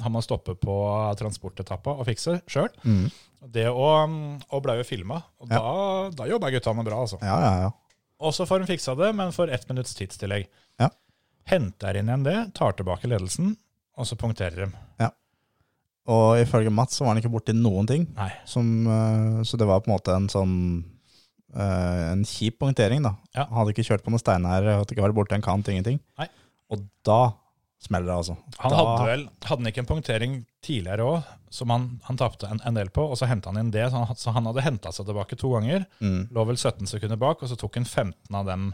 [0.00, 0.76] han må stoppe på
[1.20, 2.70] transportetappa og fikse sjøl.
[2.84, 3.06] Mm.
[3.54, 3.88] Det å,
[4.48, 5.60] og ble jo filma, og Ja.
[5.60, 7.18] da, da jobba guttene bra, altså.
[7.20, 7.72] Ja, ja, ja.
[8.24, 10.46] Og så får han fiksa det, men får ett minutts tidstillegg.
[10.80, 10.88] Ja.
[11.50, 13.52] Henter inn igjen det, tar tilbake ledelsen,
[13.98, 14.72] og så punkterer de.
[16.04, 18.02] Og ifølge Mats så var han ikke borti noen ting.
[18.16, 18.28] Nei.
[18.44, 20.56] Som, eh, så det var på en måte en sånn
[21.54, 23.14] eh, En kjip punktering, da.
[23.34, 23.46] Ja.
[23.48, 26.00] Han hadde ikke kjørt på noen steiner, hadde ikke vært borti en kant, ingenting.
[26.18, 26.28] Nei.
[26.72, 27.20] Og da
[27.84, 28.36] smeller det, altså.
[28.62, 32.48] Han da, hadde vel hadde han ikke en punktering tidligere òg, som han, han tapte
[32.48, 33.84] en, en del på, og så henta han inn det.
[33.92, 35.84] Så han, så han hadde henta seg tilbake to ganger.
[36.00, 38.70] mm, Lå vel 17 sekunder bak, og så tok han 15 av dem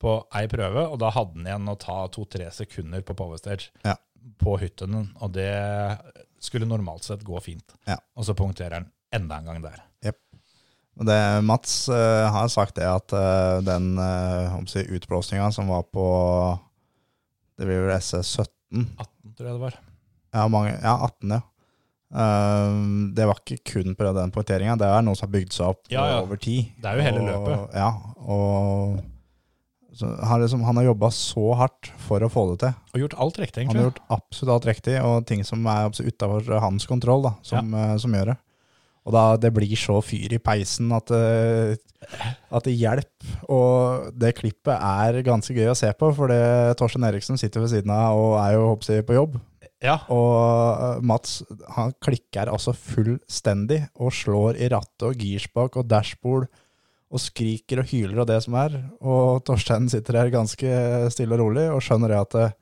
[0.00, 0.86] på ei prøve.
[0.90, 3.94] Og da hadde han igjen å ta to-tre sekunder på powerstage Ja.
[4.42, 4.98] på hytten.
[5.20, 5.52] Og det
[6.42, 7.76] skulle normalt sett gå fint.
[7.86, 7.98] Ja.
[8.16, 9.82] Og så punkterer han enda en gang der.
[11.00, 16.06] Det, Mats uh, har sagt det at uh, den uh, utblåsninga som var på
[17.56, 18.50] Det blir vel SS17
[18.98, 19.78] 18, tror jeg det var.
[20.34, 21.40] Ja, mange, ja 18, ja.
[22.10, 24.76] Uh, det var ikke kun på den poengteringa.
[24.76, 26.20] det er noe som har bygd seg opp Ja, ja.
[26.24, 26.74] over tid.
[26.82, 27.80] Det er jo hele og, løpet.
[27.80, 29.00] Ja, og
[29.92, 32.76] så han, liksom, han har jobba så hardt for å få det til.
[32.94, 36.60] Og gjort alt riktig, Han har gjort absolutt alt riktig, og ting som er utafor
[36.62, 38.36] hans kontroll, da, som, eh, som gjør det.
[39.08, 41.76] Og da det blir så fyr i peisen at, eh,
[42.52, 43.36] at det hjelper.
[43.48, 47.72] Og det klippet er ganske gøy å se på, for det Torstein Eriksen sitter ved
[47.72, 49.38] siden av og er jo håper på jobb.
[49.80, 50.34] Ja, Og
[50.84, 51.38] eh, Mats
[51.76, 56.50] han klikker altså fullstendig og slår i rattet og girspak og dashbord
[57.10, 58.76] og skriker og hyler og det som er.
[59.00, 60.74] Og Torstein sitter her ganske
[61.10, 62.56] stille og rolig og skjønner det at eh,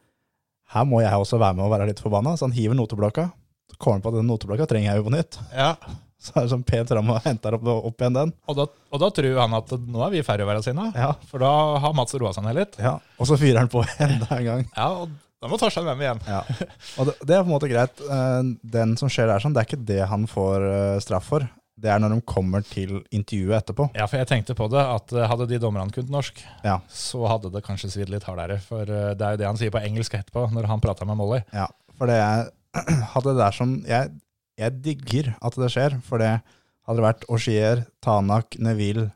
[0.76, 2.36] her må jeg også være med og være litt forbanna.
[2.38, 3.30] Så han hiver noteblokka.
[3.72, 5.40] Så kommer han på at den noteblokka trenger jeg jo på nytt.
[5.56, 5.72] ja.
[6.18, 8.32] Så er det sånn pent fram og henter opp, opp igjen den.
[8.50, 11.12] Og, da, og da tror han at nå er vi færre å være sine, Ja.
[11.30, 11.52] For da
[11.84, 12.74] har Mats roa seg ned litt.
[12.82, 12.96] ja.
[13.20, 14.64] Og så fyrer han på enda en gang.
[14.74, 16.20] Ja, og Da må Torstein være med igjen.
[16.26, 16.40] Ja.
[16.98, 18.00] Og det, det er på en måte greit.
[18.02, 18.42] Eh,
[18.74, 21.46] Den som skjer der, sånn, det er ikke det han får eh, straff for.
[21.78, 23.86] Det er når de kommer til intervjuet etterpå.
[23.94, 27.22] Ja, for jeg tenkte på det, at eh, hadde de dommerne kunnet norsk, Ja, så
[27.30, 28.58] hadde det kanskje svidd litt hardere.
[28.66, 31.44] For det er jo det han sier på engelsk etterpå, når han prater med Molly.
[31.54, 31.68] ja.
[31.98, 32.48] For det er
[33.14, 34.10] Hadde det der som jeg,
[34.58, 36.38] jeg digger at det skjer, for det
[36.88, 39.10] hadde vært Auxier, Tanak, Neville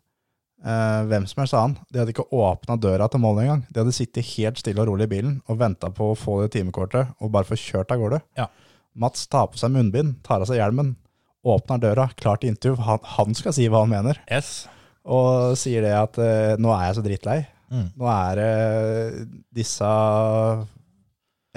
[0.64, 1.78] eh, hvem som helst annen.
[1.90, 3.62] De hadde ikke åpna døra til målet engang.
[3.70, 6.52] De hadde sittet helt stille og rolig i bilen og venta på å få det
[6.56, 8.20] timekortet og bare få kjørt av gårde.
[8.38, 8.48] Ja.
[8.92, 10.94] Mats tar på seg munnbind, tar av seg hjelmen,
[11.42, 12.84] åpner døra, klar til intervju.
[12.86, 14.20] Han, han skal si hva han mener.
[14.30, 14.68] Yes.
[15.02, 17.40] og sier det at eh, nå er jeg så drittlei.
[17.72, 17.88] Mm.
[17.96, 19.26] Nå er det
[19.56, 19.88] disse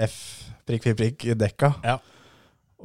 [0.00, 0.16] F,
[0.66, 1.74] prikk, prikk, prikk, dekka.
[1.84, 1.98] Ja.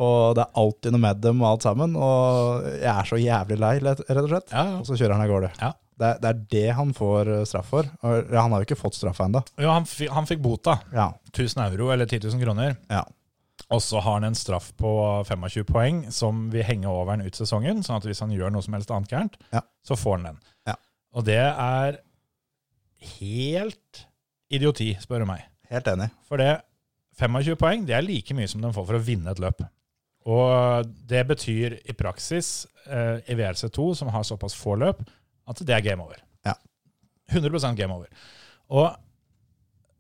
[0.02, 1.94] Og det er alltid noe med dem og alt sammen.
[2.00, 4.52] Og jeg er så jævlig lei, rett og slett.
[4.56, 4.76] Ja, ja.
[4.82, 5.52] Og så kjører han av gårde.
[5.62, 5.72] Ja.
[6.02, 7.90] Det, er- det er det han får eh, straff for.
[8.08, 9.44] Og han har jo ikke fått straff ennå.
[9.62, 9.86] Jo, han,
[10.16, 10.80] han fikk bota.
[10.96, 11.12] Ja.
[11.36, 12.78] 1000 euro eller 10 000 kroner.
[12.90, 13.04] ja.
[13.72, 14.90] Og så har han en straff på
[15.30, 17.84] 25 poeng som vil henge over han ut sesongen.
[17.86, 19.38] Sånn at hvis han gjør noe som helst annet gærent,
[19.88, 20.40] så får han den.
[20.68, 20.74] Ja.
[21.16, 22.00] Og det er
[23.22, 24.02] helt
[24.52, 25.46] idioti, spør du meg.
[25.72, 26.10] Helt enig.
[26.28, 26.50] For det
[27.22, 29.62] 25 poeng det er like mye som de får for å vinne et løp.
[30.30, 35.02] Og det betyr i praksis eh, i VRC2, som har såpass få løp,
[35.50, 36.20] at det er game over.
[36.46, 36.54] Ja.
[37.34, 38.06] 100% game over.
[38.70, 38.92] Og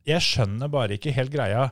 [0.07, 1.67] jeg skjønner bare ikke helt greia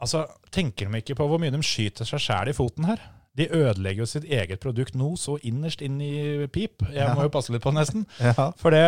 [0.00, 3.00] Altså, Tenker de ikke på hvor mye de skyter seg sjæl i foten her?
[3.34, 6.84] De ødelegger jo sitt eget produkt nå så innerst inn i pip.
[6.94, 8.04] Jeg må jo passe litt på det, nesten.
[8.22, 8.50] Ja.
[8.60, 8.84] For det,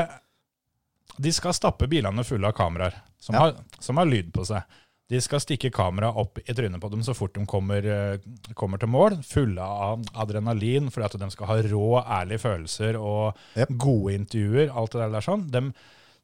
[1.18, 3.40] de skal stappe bilene fulle av kameraer som, Ja.
[3.46, 4.62] har, som har lyd på seg.
[5.06, 8.18] De skal stikke kameraet opp i trynet på dem så fort de kommer, eh,
[8.58, 13.36] kommer til mål, fulle av adrenalin, fordi at de skal ha rå, ærlige følelser og
[13.54, 13.70] yep.
[13.78, 14.72] gode intervjuer.
[14.74, 15.46] alt det der, sånn.
[15.54, 15.62] De,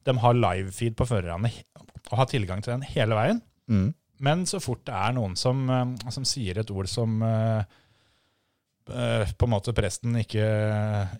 [0.09, 1.53] de har livefeed på førerne
[2.11, 3.39] og har tilgang til den hele veien.
[3.71, 3.93] Mm.
[4.23, 7.63] Men så fort det er noen som, eh, som sier et ord som eh,
[8.91, 10.43] på en måte presten ikke,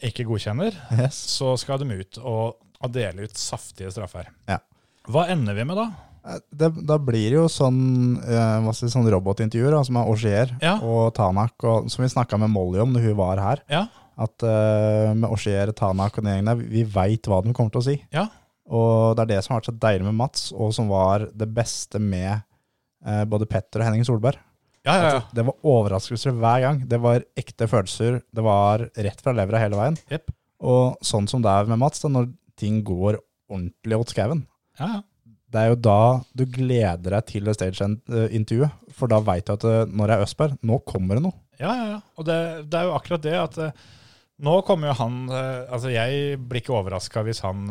[0.03, 1.15] ikke godkjenner, Yes.
[1.39, 4.27] så skal de ut og, og dele ut saftige straffer.
[4.51, 4.59] Ja.
[5.07, 5.93] Hva ender vi med da?
[6.25, 10.53] Eh, Det, da blir det jo sånn, eh, si, sånn robotintervjuer, da, som er Auxier
[10.63, 10.77] Ja.
[10.79, 13.63] og Tanak, og, som vi snakka med Molly om når hun var her.
[13.69, 13.87] Ja,
[14.19, 17.81] At eh, med Auxier, Tanak og den gjengen der, vi veit hva de kommer til
[17.81, 17.97] å si.
[18.13, 18.29] ja,
[18.71, 21.49] Og det er det som har vært så deilig med Mats, og som var det
[21.53, 22.43] beste med
[23.05, 24.37] eh, både Petter og Henning Solberg.
[24.85, 25.15] ja, ja, ja.
[25.17, 26.79] Altså, det var overraskelser hver gang.
[26.89, 28.21] Det var ekte følelser.
[28.33, 29.97] Det var rett fra levra hele veien.
[30.11, 30.31] Yep.
[30.63, 33.19] Og sånn som det er med Mats, da, når ting går
[33.51, 34.47] ordentlig åt skauen,
[34.79, 35.01] ja, ja.
[35.53, 38.79] Det er jo da du gleder deg til stageintervjuet.
[38.97, 41.37] For da veit du at eh, når det er Østberg, nå kommer det noe.
[41.61, 41.99] Ja, ja, ja.
[42.19, 42.39] Og det,
[42.73, 43.83] det er jo akkurat det at eh,
[44.43, 47.69] nå kommer jo han eh, Altså, jeg blir ikke overraska hvis han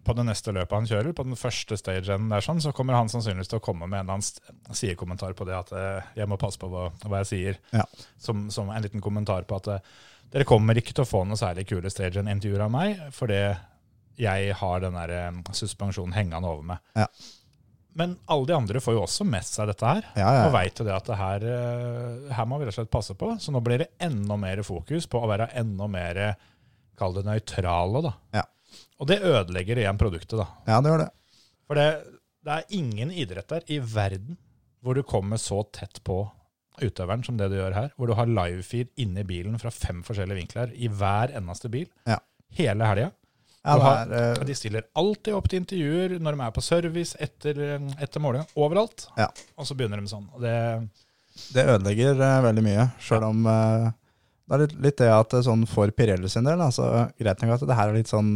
[0.00, 3.10] på det neste løpet han kjører, på den første stagen der, sånn, så kommer han
[3.12, 5.72] sannsynligvis til å komme med en eller annen sidekommentar på det at
[6.16, 7.58] jeg må passe på hva, hva jeg sier.
[7.76, 7.84] Ja.
[8.16, 9.68] Som, som en liten kommentar på at
[10.32, 13.42] dere kommer ikke til å få noe særlig kule stagen-intervjuer av meg, fordi
[14.20, 16.82] jeg har den der eh, suspensjonen hengende over meg.
[16.98, 17.06] Ja.
[17.98, 20.04] Men alle de andre får jo også med seg dette her.
[20.14, 20.44] Ja, ja.
[20.46, 23.16] Og veit jo det at det her, eh, her må vi rett og slett passe
[23.18, 23.32] på.
[23.42, 26.22] Så nå blir det enda mer fokus på å være enda mer,
[27.00, 28.14] kall det nøytrale, da.
[28.36, 28.44] Ja.
[29.00, 30.46] Og det ødelegger igjen produktet, da.
[30.68, 31.10] Ja, det gjør det.
[31.66, 31.88] For det,
[32.46, 34.38] det er ingen idretter i verden
[34.80, 36.22] hvor du kommer så tett på
[36.80, 37.90] utøveren som det du gjør her.
[37.96, 41.88] Hvor du har livefeed inni bilen fra fem forskjellige vinkler i hver eneste bil.
[42.08, 42.20] Ja.
[42.56, 43.10] Hele helga.
[43.64, 46.62] Ja, det har- er, eh, De stiller alltid opp til intervjuer når de er på
[46.64, 47.58] service, etter,
[48.00, 48.46] etter målinga.
[48.56, 49.06] Overalt.
[49.18, 49.26] Ja.
[49.58, 50.26] Og så begynner de sånn.
[50.40, 50.88] Det,
[51.54, 53.90] Det ødelegger uh, veldig mye, sjøl om uh,
[54.48, 57.68] det er litt, litt det at sånn for Pirelli sin del, altså, greit nok at
[57.68, 58.32] det her er litt sånn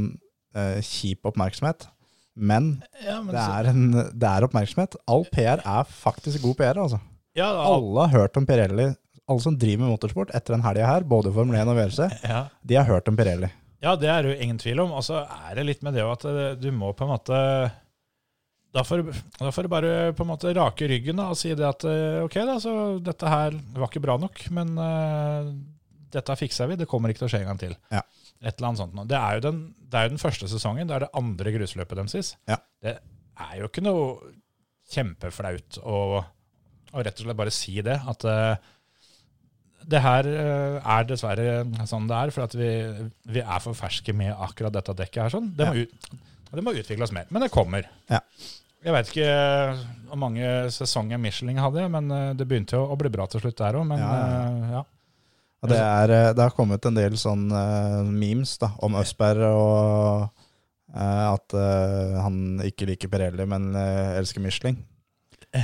[0.57, 1.89] uh, kjip oppmerksomhet,
[2.37, 4.95] men ja, men det er, en, det er oppmerksomhet.
[5.09, 7.01] All PR er faktisk god PR, altså.
[7.35, 8.95] ja, al- Alle har hørt om Pirelli.
[9.29, 12.49] Alle som driver med motorsport etter den helga her, både Formel 1 og VRC, ja.
[12.65, 13.49] de har hørt om Pirelli.
[13.83, 14.93] Ja, det er det jo ingen tvil om.
[14.97, 17.41] Og så er det litt med det at eh, du må på en måte
[18.75, 19.05] da får,
[19.39, 22.25] da får du bare på en måte rake ryggen da, og si det at eh,
[22.25, 25.53] ok, da, så dette her var ikke bra nok, men uh,
[26.11, 26.79] dette fikser vi.
[26.81, 27.77] Det kommer ikke til å skje en gang til.
[27.95, 28.03] Ja.
[28.43, 28.97] Et eller annet sånt.
[29.11, 30.91] Det er jo den, det er jo den første sesongen.
[30.91, 32.33] Det er det andre grusløpet deres.
[32.51, 32.59] Ja.
[32.83, 34.33] Det er jo ikke noe
[34.91, 36.01] kjempeflaut å,
[36.93, 37.97] å rett og slett bare si det.
[38.11, 38.69] At eh,
[39.91, 42.71] det her eh, er dessverre sånn det er, for at vi,
[43.37, 45.33] vi er for ferske med akkurat dette dekket her.
[45.35, 45.51] sånn.
[45.57, 46.09] Det må, ut,
[46.55, 47.89] det må utvikles mer, men det kommer.
[48.13, 48.23] Ja.
[48.85, 49.29] Jeg vet ikke
[50.11, 53.61] hvor mange sesonger Michelin hadde, men eh, det begynte jo å bli bra til slutt
[53.61, 53.87] der òg.
[53.93, 54.85] Men Ja, ja, eh, ja.
[55.65, 57.47] Det, er, det har kommet en del sånn
[58.13, 60.43] memes da, om Østberg og
[60.93, 64.77] at han ikke liker Pirelli, men elsker Michelin.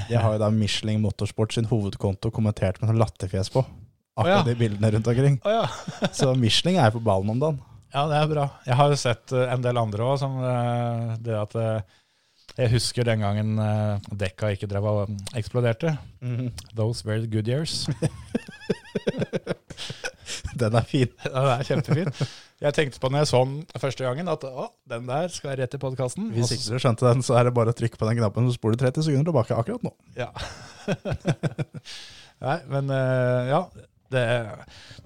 [0.08, 3.60] Jeg har jo da Michelin Motorsport sin hovedkonto kommentert med sånn latterfjes på.
[4.18, 5.36] Akkurat de bildene rundt omkring.
[6.18, 7.60] Så Michelin er på ballen om dagen.
[7.94, 8.48] ja, det er bra.
[8.66, 11.80] Jeg har jo sett eh, en del andre òg, som eh, det at eh,
[12.58, 13.54] Jeg husker den gangen
[14.18, 15.94] dekka ikke drev og eksploderte.
[16.76, 17.86] Those were the good years.
[20.60, 21.08] Den er fin.
[21.24, 22.20] Den er kjempefint.
[22.60, 25.74] Jeg tenkte på når jeg så den første gangen, at å, den der skal rett
[25.74, 26.28] i podkasten.
[26.34, 28.58] Hvis ikke du skjønte den, så er det bare å trykke på den knappen, så
[28.58, 29.94] spoler du 30 sekunder tilbake akkurat nå.
[30.18, 30.28] Ja.
[32.44, 32.92] Nei, men
[33.48, 33.62] ja.
[34.10, 34.24] Det,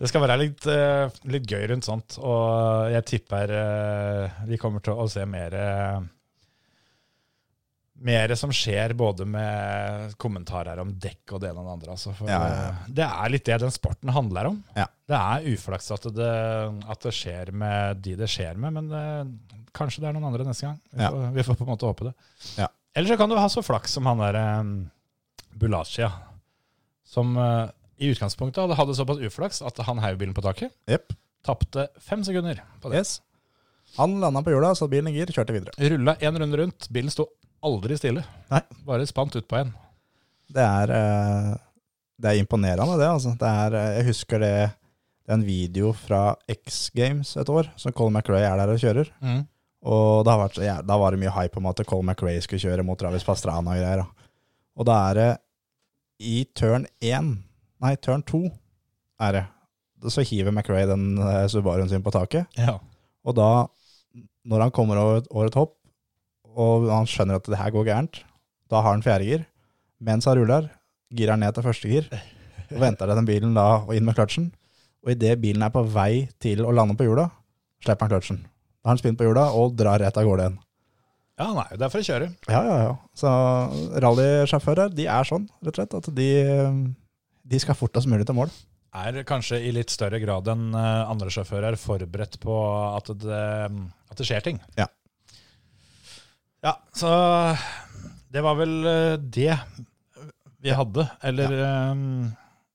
[0.01, 2.17] det skal være litt, eh, litt gøy rundt sånt.
[2.25, 5.99] Og jeg tipper eh, vi kommer til å se mer eh,
[8.05, 11.93] Mer som skjer både med kommentarer om dekk og det ene og det andre.
[11.95, 12.65] Altså, Ja, ja, ja.
[12.73, 14.57] eh, Det er litt det den sporten handler om.
[14.75, 14.89] Ja.
[15.09, 16.33] Det er uflaks at det,
[16.91, 19.05] at det skjer med de det skjer med, men det,
[19.79, 20.81] kanskje det er noen andre neste gang.
[20.91, 22.15] Vi, får, vi får på en måte håpe det.
[22.59, 22.69] Ja.
[22.99, 24.75] Eller så kan du ha så flaks som han der um,
[25.55, 26.11] Bulacia,
[27.07, 30.75] som eh, i utgangspunktet hadde, hadde såpass uflaks at han heiv bilen på taket.
[30.91, 31.15] Yep.
[31.47, 33.03] Tapte fem sekunder på det.
[33.05, 33.19] Yes.
[33.99, 35.75] Han landa på hjula, satte bilen i gir, kjørte videre.
[35.93, 36.89] Rulla én runde rundt.
[36.95, 37.29] Bilen sto
[37.65, 38.25] aldri stille.
[38.51, 38.63] Nei.
[38.87, 39.71] Bare spant utpå en.
[40.55, 41.53] Det er, eh,
[42.21, 43.09] det er imponerende, det.
[43.09, 43.35] altså.
[43.39, 44.55] Det er, eh, jeg husker det,
[45.25, 48.83] det er en video fra X Games et år, som Colin McRae er der og
[48.83, 49.13] kjører.
[49.85, 52.63] Og da, har vært, ja, da var det mye hype om at Colin McRae skulle
[52.65, 54.03] kjøre mot Travis Pastrana og greier.
[54.03, 54.29] da.
[54.81, 55.31] Og da er det
[56.25, 57.35] i turn 1,
[57.85, 58.43] nei, turn 2
[59.25, 59.45] er det,
[60.11, 62.49] så hiver McRae den eh, Subaruen sin på taket.
[62.59, 62.79] Ja.
[63.25, 63.49] Og da,
[64.49, 65.77] når han kommer over, over et hopp,
[66.55, 68.21] og han skjønner at det her går gærent,
[68.71, 69.47] da har han fjerdegir.
[70.05, 70.69] Mens han ruller,
[71.15, 72.11] girer han ned til første gir,
[72.71, 74.51] og venter den bilen da og inn med kløtsjen.
[75.05, 77.29] Og idet bilen er på vei til å lande på hjula,
[77.85, 78.43] slipper han kløtsjen.
[78.45, 80.59] Da har han spinn på hjula og drar rett av gårde igjen.
[81.41, 82.29] ja, han er jo der for å kjøre.
[82.49, 82.93] Ja, ja, ja.
[83.19, 83.33] Så
[84.05, 86.29] rallysjåfører, de er sånn, rett og slett, at de,
[87.45, 88.53] de skal fortest mulig til mål.
[88.95, 92.55] Er kanskje i litt større grad enn eh, andre sjåfører forberedt på
[92.95, 93.41] at det,
[94.11, 94.61] at det skjer ting.
[94.79, 94.87] Ja.
[96.65, 97.11] Ja, så
[98.33, 99.53] det var vel eh, det
[100.65, 101.09] vi hadde.
[101.27, 101.75] Eller ja.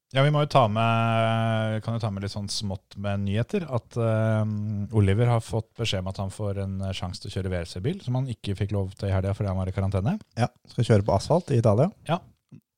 [0.09, 3.67] Ja, vi må jo ta med Kan jo ta med litt sånn smått med nyheter.
[3.69, 4.41] At eh,
[4.97, 8.17] Oliver har fått beskjed om at han får en sjanse til å kjøre WRC-bil, som
[8.17, 10.15] han ikke fikk lov til i helga fordi han var i karantene.
[10.39, 11.91] Ja, skal kjøre på asfalt i Italia.
[12.09, 12.19] Ja.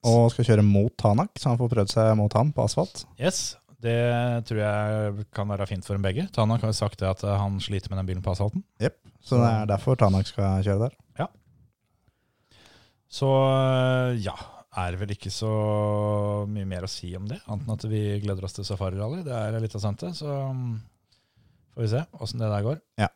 [0.08, 3.04] Og skal kjøre mot Tanak, så han får prøvd seg mot han på asfalt.
[3.22, 3.98] Yes, det
[4.50, 6.28] tror jeg kan være fint for dem begge.
[6.34, 8.64] Tanak har jo sagt det at eh, han sliter med den bilen på asfalten.
[8.82, 8.98] Yep.
[9.22, 10.98] Så det er derfor Tanak skal kjøre der.
[11.22, 11.30] Ja.
[13.12, 14.36] Så øh, ja,
[14.82, 15.52] er vel ikke så
[16.50, 19.22] mye mer å si om det, annet enn at vi gleder oss til Safari Rally.
[19.26, 20.78] Det er litt av sant det, så mm,
[21.76, 22.80] får vi se åssen det der går.
[23.02, 23.10] Ja.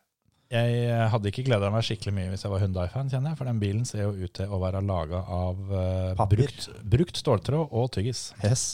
[0.52, 3.50] Jeg eh, hadde ikke gleda meg skikkelig mye hvis jeg var Hyundai-fan, kjenner jeg, for
[3.50, 7.88] den bilen ser jo ut til å være laga av uh, brukt, brukt ståltråd og
[7.96, 8.28] tyggis.
[8.46, 8.66] Yes.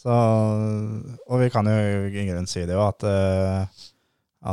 [0.00, 1.76] Så, og vi kan jo
[2.08, 3.84] i grunnen si det jo, at, uh,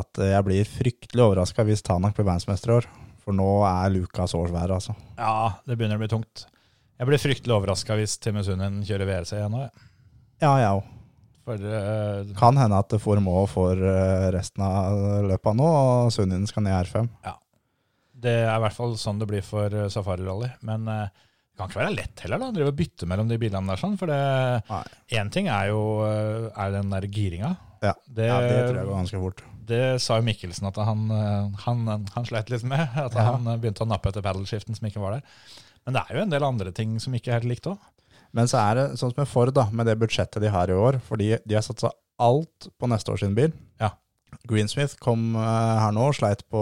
[0.01, 2.91] at jeg blir fryktelig overraska hvis Tanak blir verdensmester i år.
[3.23, 4.95] For nå er luka så svær, altså.
[5.15, 6.47] Ja, det begynner å bli tungt.
[6.99, 9.67] Jeg blir fryktelig overraska hvis Timmy Sunnen kjører VRC igjen nå.
[9.67, 9.91] jeg.
[10.43, 10.71] Ja, ja.
[10.75, 10.98] jo.
[11.49, 16.65] For uh, Kan hende at Å får eh, resten av løpet nå, og Sunninen skal
[16.67, 17.09] ned i R5.
[17.25, 17.35] Ja.
[18.19, 20.49] Det er i hvert fall sånn det blir for eh, Safari Rally.
[20.67, 22.49] Men eh, det kan ikke være lett heller, da.
[22.55, 23.79] Drive og bytte mellom de bilene der.
[23.81, 27.53] sånn, For én ting er jo eh, er den der giringa.
[27.83, 27.93] Ja.
[28.07, 29.41] Det, ja, det tror jeg går ganske fort.
[29.69, 31.85] det sa jo Mikkelsen at han, eh, han,
[32.15, 32.83] han sleit litt med.
[32.99, 33.29] At Ja.
[33.31, 35.23] han eh, begynte å nappe etter paddleskiften som ikke var der.
[35.87, 37.79] Men det er jo en del andre ting som ikke er helt likt òg.
[38.35, 40.77] Men så er det sånn som med Ford, da, med det budsjettet de har i
[40.77, 43.53] år, fordi de har satsa alt på neste år sin bil.
[43.81, 43.93] Ja.
[44.49, 46.61] Greensmith kom eh, her nå og sleit på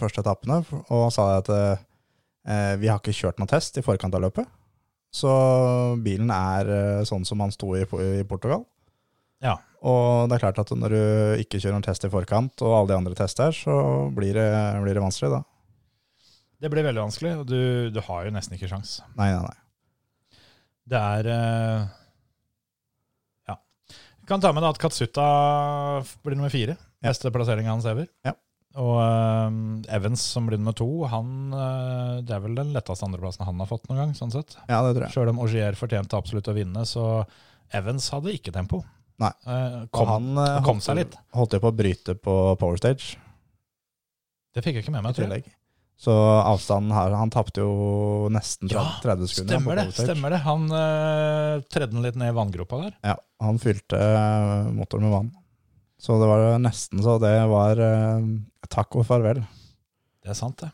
[0.00, 4.24] første etappene og sa at eh, vi har ikke kjørt noen test i forkant av
[4.26, 4.48] løpet.
[5.10, 5.30] Så
[6.04, 8.62] bilen er eh, sånn som han sto i, i Portugal.
[9.42, 9.56] Ja.
[9.80, 11.02] Og det er klart at når du
[11.42, 13.74] ikke kjører noen test i forkant, og alle de andre tester, så
[14.14, 14.50] blir det,
[14.84, 15.40] blir det vanskelig da.
[16.60, 18.98] Det blir veldig vanskelig, og du, du har jo nesten ikke sjans.
[19.16, 19.59] Nei, nei, nei.
[20.90, 21.88] Det er eh,
[23.48, 23.56] Ja.
[24.20, 25.26] Vi kan ta med at Katsuta
[26.24, 26.76] blir nummer fire.
[27.02, 28.08] Beste plassering hans ever.
[28.26, 28.34] Ja.
[28.78, 33.46] Og eh, Evans, som blir nummer to, han, eh, det er vel den letteste andreplassen
[33.48, 34.12] han har fått noen gang.
[34.18, 34.54] sånn sett.
[34.68, 35.14] Ja, det tror jeg.
[35.16, 37.06] Sjøl om Augier fortjente absolutt å vinne, så
[37.74, 38.82] Evans hadde ikke tempo.
[39.20, 39.32] Nei.
[39.46, 41.16] Eh, Og kom, han kom holdt- seg litt.
[41.36, 43.16] Holdt jo på å bryte på Power Stage
[44.54, 45.14] Det fikk jeg ikke med meg.
[45.14, 45.44] tror jeg.
[46.00, 49.58] Så avstanden her Han tapte jo nesten 30, Ja, 30 sekunder.
[49.58, 49.84] Stemmer det.
[49.92, 50.38] Stemmer det.
[50.46, 52.94] Han uh, tredde den litt ned i vanngropa der.
[53.04, 55.28] Ja, han fylte eh, motoren med vann.
[56.00, 58.24] Så det var nesten så det var eh,
[58.72, 59.42] takk og farvel.
[60.24, 60.70] Det er sant, det.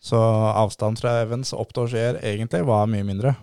[0.00, 3.34] Så avstanden fra Evans opp til Augier egentlig var mye mindre.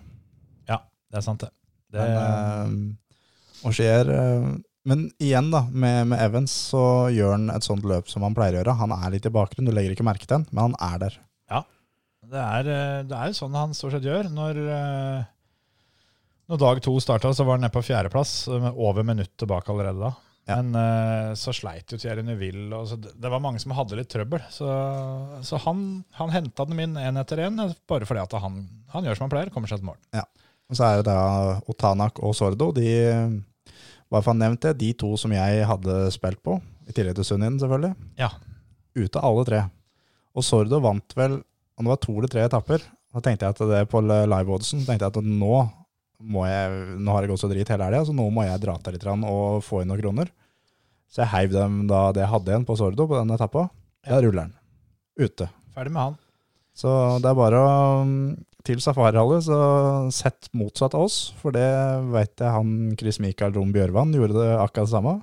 [0.70, 1.50] Ja, det er sant, det.
[1.94, 2.80] det Men,
[3.66, 4.10] Augier
[4.88, 8.56] Men igjen, da, med, med Evans så gjør han et sånt løp som han pleier
[8.56, 8.76] å gjøre.
[8.80, 11.18] Han er litt i bakgrunnen, du legger ikke merke til han, men han er der.
[12.28, 14.28] Det er, eh, det er sånn han stort sett gjør.
[14.32, 15.28] Når, eh,
[16.48, 20.00] når dag to starta, så var han nede på fjerdeplass, eh, over minutt tilbake allerede
[20.00, 20.14] da.
[20.48, 20.62] Ja.
[20.62, 24.40] Men så sleit jo Thierry Neville, og så det, var mange som hadde litt trøbbel.
[24.48, 24.64] Så,
[25.44, 28.56] så han, han henta dem inn én etter én, bare fordi at han,
[28.88, 29.98] han gjør som han pleier, kommer seg til mål.
[30.72, 32.70] Og så er det da Otanak og Sordo.
[32.72, 32.88] De,
[34.10, 37.58] bare for å det, de to som jeg hadde spilt på, i tillegg til Sunnien
[37.60, 38.30] selvfølgelig, Ja.
[38.96, 39.62] ute av alle tre.
[40.34, 41.42] Og Sordo vant vel,
[41.78, 45.06] om det var to eller tre etapper, da tenkte jeg at det på live-oddsen, tenkte
[45.08, 45.70] jeg at nå
[46.20, 48.74] må jeg, nå har det gått så drit hele helga, så nå må jeg dra
[48.82, 50.30] til litt og få inn noen kroner.
[51.08, 53.68] Så jeg heiv dem da det jeg hadde igjen på Sordo på den etappa.
[54.04, 54.54] Da ruller den.
[55.18, 55.48] Ute.
[55.74, 56.16] Ferdig med han.
[56.74, 56.90] Så
[57.22, 57.76] det er bare å
[58.68, 59.58] til Safari-rally, så
[60.12, 61.18] sett motsatt av oss.
[61.40, 61.66] For det
[62.12, 65.14] vet jeg han Chris Michael Rom Bjørvann gjorde det akkurat det samme.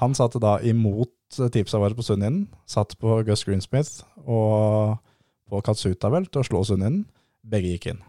[0.00, 1.12] Han satte da imot
[1.52, 2.46] tipsa våre på Sunninen.
[2.70, 4.96] Satt på Gus Greensmith og
[5.48, 7.02] på Katsuta vel til å slå Sunninen.
[7.48, 8.00] Begge gikk inn.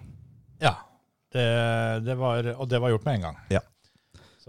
[0.64, 0.78] Ja.
[1.30, 1.46] Det,
[2.08, 3.42] det var, og det var gjort med en gang.
[3.54, 3.62] Ja.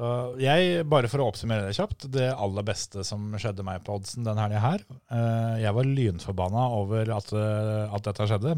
[0.01, 0.11] Så
[0.41, 4.25] jeg, bare for å oppsummere det kjapt, det aller beste som skjedde meg på oddsen
[4.25, 8.55] denne helga her eh, Jeg var lynforbanna over at, eh, at dette skjedde,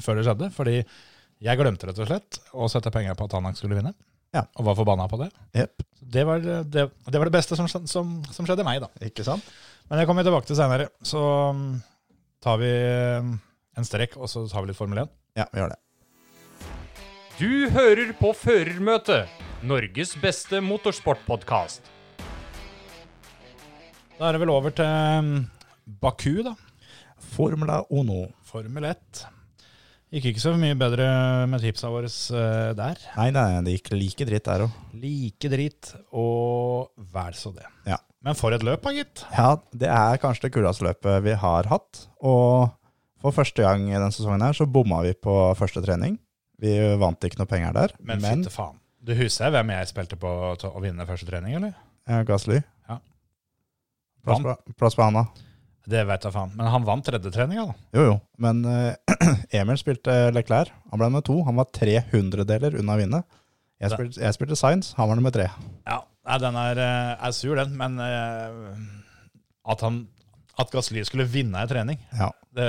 [0.00, 0.48] før det skjedde.
[0.56, 3.92] Fordi jeg glemte rett og slett å sette penger på at Tanak skulle vinne.
[4.32, 4.46] Ja.
[4.56, 5.28] Og var forbanna på det.
[5.60, 5.84] Yep.
[6.16, 8.88] Det var det, det var det beste som, som, som skjedde meg, da.
[9.04, 9.44] Ikke sant?
[9.90, 10.88] Men det kommer vi tilbake til senere.
[11.04, 11.20] Så
[11.52, 11.68] mm,
[12.44, 15.12] tar vi en strekk, og så tar vi litt Formel 1.
[15.36, 15.82] Ja, vi gjør det.
[17.38, 19.28] Du hører på Førermøtet,
[19.66, 21.88] Norges beste motorsportpodkast.
[24.18, 25.40] Da er det vel over til mm,
[25.98, 26.52] Baku, da.
[27.34, 28.28] Formula Uno.
[28.46, 29.24] Formel 1.
[30.14, 31.08] Gikk ikke så mye bedre
[31.50, 33.02] med tipsa våre eh, der.
[33.18, 34.78] Nei, nei, det gikk like dritt der òg.
[35.02, 37.66] Like dritt, og vel så det.
[37.90, 37.98] Ja.
[38.24, 39.26] Men for et løp, da, gitt.
[39.34, 42.06] Ja, det er kanskje det kuleste løpet vi har hatt.
[42.22, 42.70] Og
[43.18, 46.16] for første gang i denne sesongen her så bomma vi på første trening.
[46.62, 47.98] Vi vant ikke noe penger der.
[47.98, 48.78] Men, Men, fytte faen.
[49.04, 50.30] Du husker hvem jeg spilte på
[50.60, 51.74] til å vinne første trening, eller?
[52.08, 52.58] ja, Gasly.
[52.88, 52.98] Ja.
[54.24, 55.26] Plass på, plass på Anna.
[55.88, 56.50] Det vet jeg faen.
[56.58, 57.74] Men han vant tredje treninga, da.
[57.96, 58.16] Jo, jo.
[58.44, 59.16] Men eh,
[59.60, 60.72] Emil spilte Leclerc.
[60.90, 61.38] Han ble nummer to.
[61.46, 63.22] Han var tre hundredeler unna å vinne.
[63.80, 64.92] Jeg spilte, jeg spilte Science.
[64.98, 65.46] Han var nummer tre.
[65.88, 66.00] Ja,
[66.42, 67.72] den er, eh, er sur, den.
[67.78, 68.82] Men eh,
[69.72, 70.02] at, han,
[70.60, 72.28] at Gasly skulle vinne ei trening Ja.
[72.58, 72.68] det,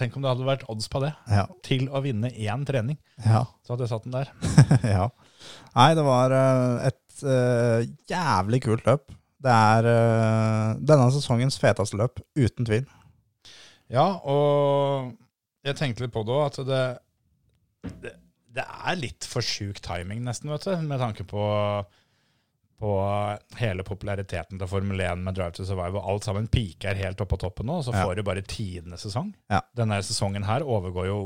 [0.00, 1.12] Tenk om det hadde vært odds på det.
[1.28, 1.44] Ja.
[1.66, 2.96] Til å vinne én trening.
[3.26, 3.44] ja.
[3.66, 4.32] Så hadde jeg satt den der.
[4.96, 5.10] ja.
[5.74, 7.80] Nei, det var eh, et uh,
[8.10, 9.10] jævlig kult løp.
[9.44, 12.86] Det er uh, denne sesongens feteste løp, uten tvil.
[13.92, 15.12] Ja, og
[15.66, 16.84] jeg tenkte litt på det òg, at det,
[18.04, 18.14] det,
[18.56, 21.44] det er litt for sjuk timing, nesten, vet du, med tanke på,
[22.80, 22.94] på
[23.60, 27.34] hele populariteten til Formel 1 med Drive to Survive, og alt sammen piker helt opp
[27.34, 28.04] på toppen nå, og så Ja.
[28.06, 29.34] får du bare tidenes sesong.
[29.52, 29.60] Ja.
[29.76, 31.18] Denne sesongen her overgår jo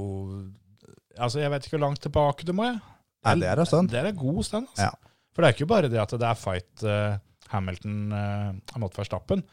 [1.18, 2.76] Altså, jeg vet ikke hvor langt tilbake du må, jeg.
[3.26, 3.90] Nei, det er en stund.
[3.92, 4.90] Det er en god stund, altså.
[4.90, 5.14] Ja.
[5.35, 7.18] For det er ikke bare det at det er fight uh,
[7.52, 9.44] Hamilton uh, mot Verstappen.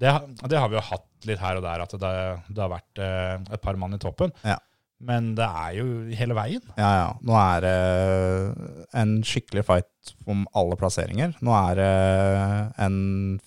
[0.00, 0.10] Det,
[0.48, 2.16] det har vi jo hatt litt her og der, at det,
[2.48, 4.32] det har vært uh, et par mann i toppen.
[4.44, 4.58] Ja.
[5.00, 6.64] Men det er jo hele veien.
[6.76, 7.12] Ja, ja.
[7.24, 7.76] Nå er det
[9.00, 11.32] en skikkelig fight om alle plasseringer.
[11.40, 11.94] Nå er det
[12.84, 12.98] en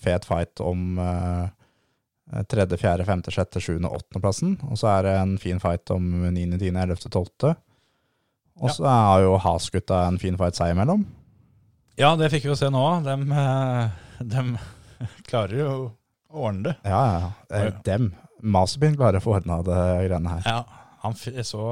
[0.02, 4.56] fet fight om eh, tredje, fjerde, femte, sjette, sjuende, åttendeplassen.
[4.66, 7.54] Og så er det en fin fight om niende, tiende, ellevte, tolvte.
[8.62, 11.02] Og så har jo Has-gutta en fin fight seg imellom.
[11.98, 12.82] Ja, det fikk vi jo se nå.
[13.06, 13.16] De,
[14.30, 14.54] dem
[15.28, 15.68] klarer jo
[16.30, 16.76] å ordne det.
[16.86, 17.18] Ja, ja.
[17.50, 17.60] ja.
[17.64, 18.12] Eh, Dem.
[18.44, 20.42] Masepin klarer å få ordna det greiene her.
[20.46, 21.62] Ja, han, så,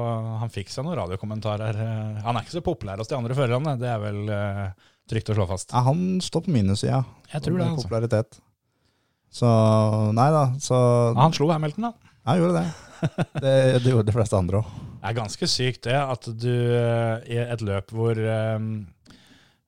[0.41, 1.77] han fikk seg noen radiokommentarer.
[1.83, 5.29] eh, Han er ikke så populær hos de andre førerne, det er vel uh, trygt
[5.33, 5.71] å slå fast.
[5.75, 7.03] Ja, han står på minussida.
[7.33, 7.87] Jeg tror det, altså.
[7.87, 8.39] Popularitet.
[9.33, 9.49] Så
[10.13, 10.77] Nei da, så
[11.17, 12.11] Han slo Hamilton, da.
[12.23, 12.67] Ja, gjorde det.
[13.43, 14.75] Det, det gjorde de fleste andre òg.
[15.03, 18.67] Det er ganske sykt det, at du eh, i et løp hvor, eh,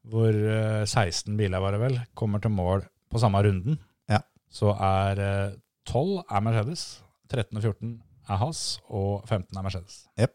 [0.08, 3.76] hvor eh, 16 biler, var det vel, kommer til mål på samme runden,
[4.10, 4.22] Ja.
[4.50, 5.56] så er eh,
[5.92, 6.86] 12 er Mercedes,
[7.30, 7.92] 13 og 14
[8.30, 9.98] er Haas, og 15 er Mercedes.
[10.20, 10.34] Yep.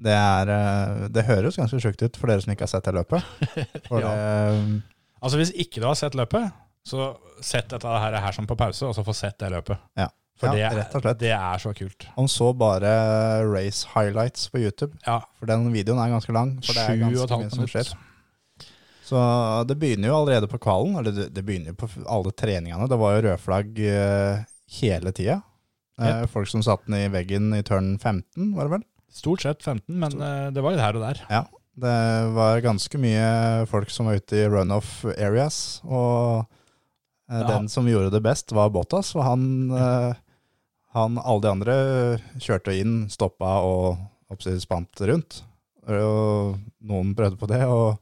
[0.00, 2.94] Det, er, eh, det høres ganske sjukt ut for dere som ikke har sett det
[2.98, 3.22] løpet.
[3.88, 4.10] For Ja.
[4.16, 4.82] det,
[5.22, 6.48] Altså Hvis ikke du har sett løpet,
[6.88, 7.10] så
[7.44, 9.76] sett dette her, her som på pause, og så få sett det løpet.
[10.00, 10.06] Ja.
[10.40, 11.18] For Ja, det, rett og slett.
[11.20, 12.06] det er så kult.
[12.16, 12.90] han så bare
[13.44, 16.54] race highlights på YouTube, Ja, for den videoen er ganske lang.
[16.64, 17.90] For det er ganske mye som skjer.
[19.10, 19.20] Så
[19.66, 22.86] det begynner jo allerede på kvalen, eller det, det begynner jo på alle treningene.
[22.88, 24.42] Det var jo rødflagg eh,
[24.80, 25.40] hele tida,
[26.00, 28.84] Eh, folk som satte den i veggen i turn 15, var det vel?
[29.12, 31.18] Stort sett 15, men eh, det var jo her og der.
[31.28, 31.42] Ja.
[31.80, 31.96] Det
[32.32, 36.46] var ganske mye folk som var ute i runoff areas, og
[37.28, 37.42] Ja.
[37.50, 39.12] den som gjorde det best, var Bottas.
[39.14, 39.44] Og han,
[39.76, 40.14] eh,
[40.96, 41.74] han alle de andre
[42.42, 45.42] kjørte inn, stoppa og oppsett spant rundt.
[45.90, 47.98] Og noen prøvde på det, og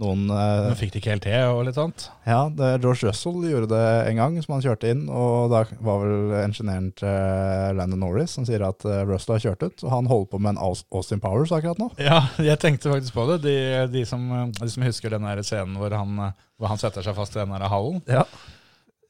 [0.00, 2.06] noen eh, Men fikk det ikke helt til og litt sånt.
[2.24, 5.02] Ja, det, George Russell gjorde det en gang, som han kjørte inn.
[5.12, 9.66] Og da var vel ingeniøren til Landon Norris som sier at eh, Russell har kjørt
[9.66, 9.84] ut.
[9.84, 11.90] Og han holder på med en Austin Powers akkurat nå.
[12.00, 13.42] Ja, jeg tenkte faktisk på det.
[13.44, 13.56] De,
[13.92, 14.24] de, som,
[14.56, 16.16] de som husker den scenen hvor han,
[16.56, 18.00] hvor han setter seg fast i den hallen.
[18.08, 18.24] Ja.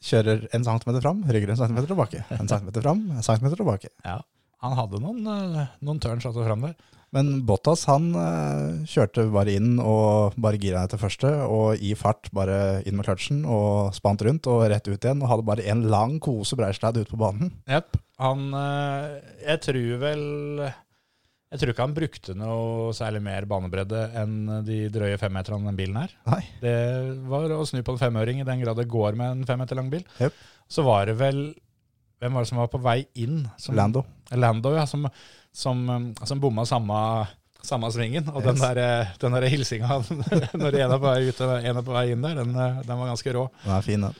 [0.02, 2.24] Kjører en centimeter fram, rygger en centimeter tilbake.
[2.34, 3.92] En centimeter fram, en centimeter tilbake.
[4.04, 4.18] Ja.
[4.62, 6.74] Han hadde noen, eh, noen turns att og fram der.
[7.12, 11.92] Men Bottas han eh, kjørte bare inn og bare gira ned til første, og i
[11.98, 15.20] fart bare inn med kløtsjen og spant rundt og rett ut igjen.
[15.20, 17.52] Og hadde bare en lang kose Breislad ute på banen.
[17.68, 17.98] Jepp.
[18.22, 20.24] Han eh, Jeg tror vel
[21.52, 25.98] Jeg tror ikke han brukte noe særlig mer banebredde enn de drøye femmeterne den bilen
[26.00, 26.14] her.
[26.30, 26.40] Nei.
[26.62, 26.76] Det
[27.28, 29.90] var å snu på en femøring i den grad det går med en femmeter lang
[29.92, 30.06] bil.
[30.16, 30.38] Yep.
[30.72, 31.44] Så var det vel
[32.22, 33.40] Hvem var det som var på vei inn?
[33.58, 34.04] Som, Lando.
[34.30, 34.84] Lando, ja.
[34.86, 35.08] Som,
[35.50, 36.98] som, um, som bomma samme,
[37.66, 38.28] samme svingen.
[38.30, 38.62] Og den Yes.
[38.62, 39.96] der, eh, den der hilsinga
[40.62, 42.78] når en er på vei ut og en er på vei inn der, den, eh,
[42.86, 43.48] den var ganske rå.
[43.64, 44.14] Den er fin, den.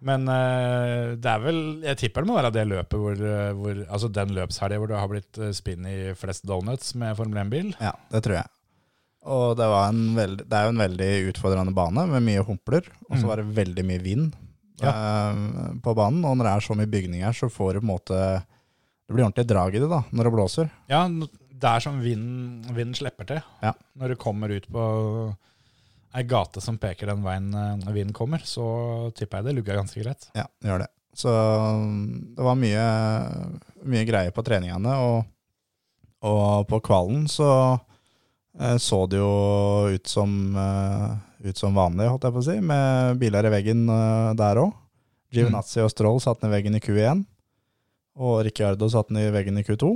[0.00, 3.80] Men uh, det er vel Jeg tipper det må være det løpet hvor, eh, hvor
[3.84, 7.74] Altså den løpshelga hvor det har blitt eh, spinn i flest donuts med Formel 1-bil.
[7.82, 8.48] Ja, det tror jeg.
[9.28, 12.86] Og det, var en veld, det er jo en veldig utfordrende bane med mye humpler,
[13.10, 13.28] og så Mm.
[13.28, 14.30] var det veldig mye vind
[14.80, 15.42] eh,
[15.84, 16.24] på banen.
[16.24, 19.26] Og når det er så mye bygninger, så får du på en måte Det blir
[19.26, 20.70] ordentlig drag i det da, når det blåser.
[20.88, 23.42] Ja, det er som vinden, vind slipper til.
[23.60, 23.74] Ja.
[23.98, 24.84] Når du kommer ut på
[26.16, 28.64] ei gate som peker den veien når vinden kommer, så
[29.14, 30.26] tipper jeg det lugger ganske greit.
[30.34, 30.90] Ja, det gjør det.
[31.12, 32.84] Så um, det var mye,
[33.82, 35.24] mye greier på treningene, og,
[36.26, 37.50] og på kvalen så
[38.58, 39.32] eh, så det jo
[39.90, 43.88] ut som, eh, ut som vanlig, holdt jeg på å si, med biler i veggen
[43.90, 44.76] eh, der òg.
[45.30, 47.24] Giovinazzi og Stroll satt ned i veggen i Q1,
[48.20, 49.92] og Ricciardo satt ned i veggen i Q2.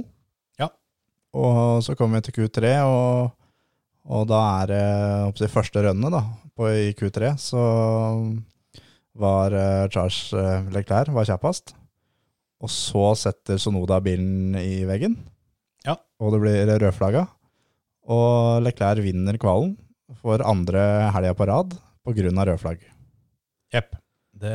[0.62, 0.68] Ja.
[1.34, 3.32] Og så kom vi til Q3, og,
[4.04, 4.82] og da er det
[5.30, 6.20] opptil første rønnet da,
[6.56, 7.62] på, i Q3, så
[9.18, 11.74] var eh, Charles eh, Leclerc var kjappest.
[12.64, 15.16] Og så setter Sonoda bilen i veggen,
[15.84, 15.96] Ja.
[16.20, 17.26] og det blir rødflagga.
[18.08, 19.74] Og Leclerc vinner kvalen
[20.20, 21.74] for andre helga på rad
[22.04, 22.44] pga.
[22.44, 22.80] rødflagg.
[23.72, 23.96] Jepp.
[24.34, 24.54] Det,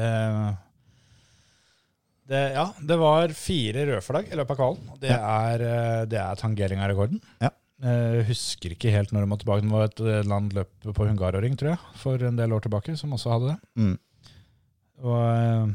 [2.30, 5.00] det Ja, det var fire rødflagg i løpet av kvalen.
[5.02, 7.22] Det er, eh, det er tangering av rekorden.
[7.42, 7.50] Ja.
[7.80, 9.64] Jeg husker ikke helt når de må tilbake.
[9.64, 12.96] Det var et eller land løp på Hungaroring, tror jeg, for en del år tilbake,
[13.00, 13.60] som også hadde det.
[13.80, 13.94] Mm.
[15.00, 15.70] Og eh,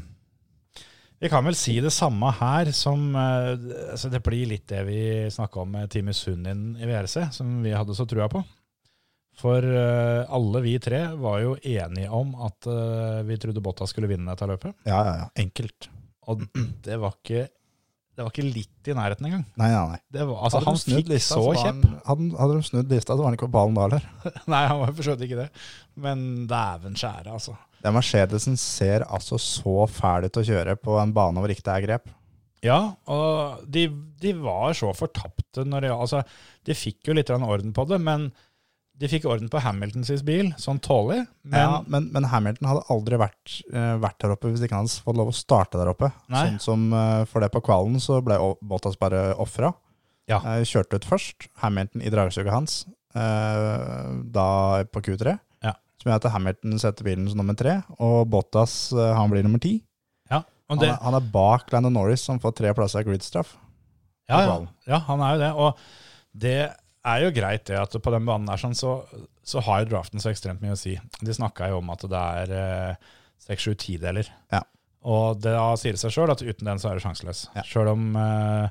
[1.23, 3.55] vi kan vel si det samme her som eh,
[3.93, 4.99] altså Det blir litt det vi
[5.33, 8.43] snakka om med Timmy Sunnin i VRC, som vi hadde så trua på.
[9.35, 14.09] For eh, alle vi tre var jo enige om at eh, vi trodde Botta skulle
[14.11, 14.75] vinne dette løpet.
[14.87, 15.27] Ja, ja, ja.
[15.43, 15.89] Enkelt.
[16.31, 16.45] Og
[16.85, 17.47] det var ikke,
[18.15, 19.43] det var ikke litt i nærheten engang.
[19.59, 19.99] Nei, nei, nei.
[20.15, 21.81] Det var, altså, han fikk lista, så kjepp.
[22.07, 24.05] han- Hadde, de snudd lista, så var han ikke på ballen da heller.
[24.53, 25.49] Nei, han var for ikke det.
[25.99, 27.57] Men dæven skjære, altså.
[27.83, 31.75] Den Mercedesen ser altså så fæl ut å kjøre på en bane hvor ikke det
[31.75, 32.07] er grep.
[32.65, 32.79] Ja,
[33.11, 33.83] og de,
[34.21, 36.23] de var så fortapte når de Altså,
[36.65, 38.31] de fikk jo litt orden på det, men
[38.99, 41.25] de fikk orden på Hamiltons bil, sånn tålelig.
[41.43, 44.85] Men ja, men, men Hamilton hadde aldri vært, uh, vært der oppe hvis ikke han
[44.87, 46.11] hadde fått lov å starte der oppe.
[46.31, 46.45] Nei.
[46.55, 49.73] Sånn som uh, For det på kvalen så ble Bottas bare ofra.
[50.31, 50.39] Ja.
[50.45, 51.49] Uh, kjørte ut først.
[51.63, 52.85] Hamilton i dragsuget hans
[54.35, 55.35] da på Q3.
[55.63, 55.73] Ja.
[56.01, 59.77] Som gjør at Hamilton setter bilen som nummer tre, og Bottas han blir nummer ti.
[60.31, 63.55] ja, Han, er- han er bak Landon Norris, som får tre plasser av gridstraff.
[64.27, 65.51] ja, ja, ja, han er jo det.
[65.55, 65.77] Og
[66.35, 66.57] det
[67.11, 68.97] er jo greit det at på den banen der sånn, så,
[69.45, 70.95] så har jo draften så ekstremt mye å si.
[71.21, 72.55] De snakka jo om at det er
[73.41, 74.29] seks, sju tideler.
[74.53, 74.63] Ja.
[75.05, 77.45] Og da sier det seg sjøl at uten den så er det sjanseløs.
[77.53, 77.63] Ja.
[77.67, 78.65] Sjøl om eh,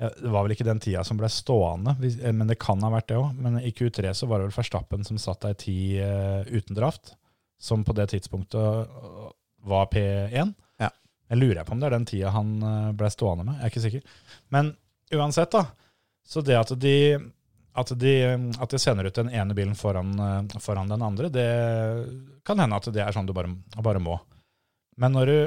[0.00, 3.10] Det var vel ikke den tida som ble stående, eh, men det kan ha vært
[3.12, 3.36] det òg.
[3.44, 7.14] Men i Q3 så var det vel Verstappen som satt ei tid eh, uten draft,
[7.60, 9.28] som på det tidspunktet øh,
[9.68, 10.54] var P1.
[10.80, 10.90] Ja.
[11.28, 13.74] Jeg lurer på om det er den tida han eh, ble stående med, jeg er
[13.74, 14.20] ikke sikker.
[14.56, 14.72] Men
[15.12, 15.66] uansett, da.
[16.26, 16.96] Så det at de,
[17.76, 18.12] at de,
[18.60, 21.46] at de sender ut den ene bilen foran, eh, foran den andre, det
[22.46, 23.50] kan hende at det er sånn du bare,
[23.82, 24.18] bare må.
[24.96, 25.38] Men når du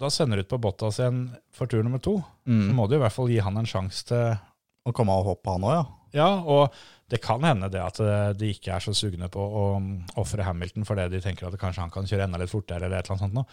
[0.00, 2.72] da sender ut på Bottas igjen for tur nummer to, så Mm.
[2.74, 4.38] må du i hvert fall gi han en sjanse til
[4.88, 5.84] Å komme av hoppet han òg, ja.
[6.12, 6.72] Ja, og
[7.12, 10.42] det kan hende det at eh, de ikke er så sugne på å um, ofre
[10.42, 13.20] Hamilton fordi de tenker at kanskje han kan kjøre enda litt fortere eller et eller
[13.20, 13.46] annet sånt.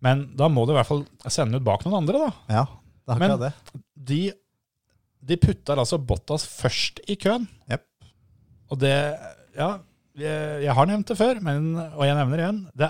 [0.00, 2.32] Men da må du i hvert fall sende ut bak noen andre, da.
[2.56, 2.64] Ja,
[3.06, 3.82] Det er Men- akkurat det.
[4.08, 4.32] De,
[5.22, 7.48] de putta altså Bottas først i køen.
[7.70, 7.84] Jep.
[8.70, 8.94] Og det
[9.56, 9.78] Ja,
[10.16, 12.60] jeg, jeg har nevnt det før, men, og jeg nevner igjen.
[12.76, 12.88] Det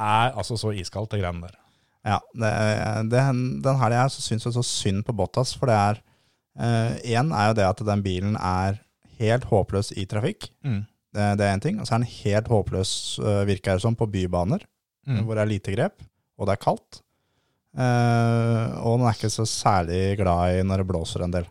[0.00, 1.56] er altså så iskaldt, det greiene der.
[2.06, 2.50] Ja, det,
[3.12, 3.20] det,
[3.62, 6.00] den helga her så syns jeg så synd på Bottas, for det er
[7.06, 8.80] Én er jo det at den bilen er
[9.20, 10.48] helt håpløs i trafikk.
[10.66, 10.80] Mm.
[11.14, 11.78] Det, det er én ting.
[11.80, 14.66] Og så er den helt håpløs, øh, virker det som, på bybaner,
[15.06, 15.22] Mm.
[15.24, 16.02] hvor det er lite grep,
[16.38, 16.98] og det er kaldt.
[17.78, 21.46] Eh, og den er ikke så særlig glad i når det blåser en del.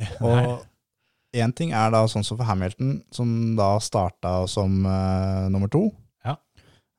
[0.26, 0.64] Og
[1.36, 5.88] én ting er da sånn som for Hamilton, som da starta som uh, nummer to.
[6.26, 6.36] Ja.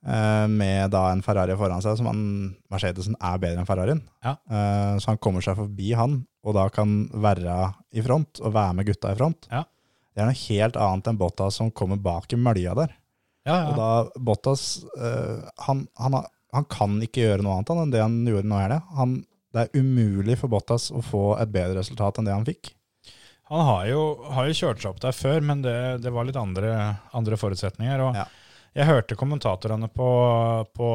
[0.06, 2.22] Uh, med da en Ferrari foran seg, som han,
[2.72, 4.04] Mercedesen er bedre enn Ferrarien.
[4.26, 4.38] Ja.
[4.50, 7.58] Uh, så han kommer seg forbi han, og da kan være
[7.98, 9.50] i front, og være med gutta i front.
[9.54, 9.66] Ja.
[10.14, 12.96] Det er noe helt annet enn Bottas som kommer bak i mølja der.
[13.48, 13.90] Ja, Og da
[14.20, 14.64] Bottas
[15.64, 16.16] han, han,
[16.52, 18.58] han kan ikke gjøre noe annet enn det han gjorde nå.
[18.58, 19.12] i helga.
[19.54, 22.74] Det er umulig for Bottas å få et bedre resultat enn det han fikk.
[23.48, 24.02] Han har jo,
[24.36, 26.74] har jo kjørt seg opp der før, men det, det var litt andre,
[27.16, 28.04] andre forutsetninger.
[28.10, 28.28] Og Ja.
[28.78, 30.08] Jeg hørte kommentatorene på,
[30.78, 30.88] på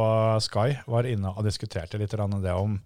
[0.45, 2.77] Sky var inne og diskuterte litt det om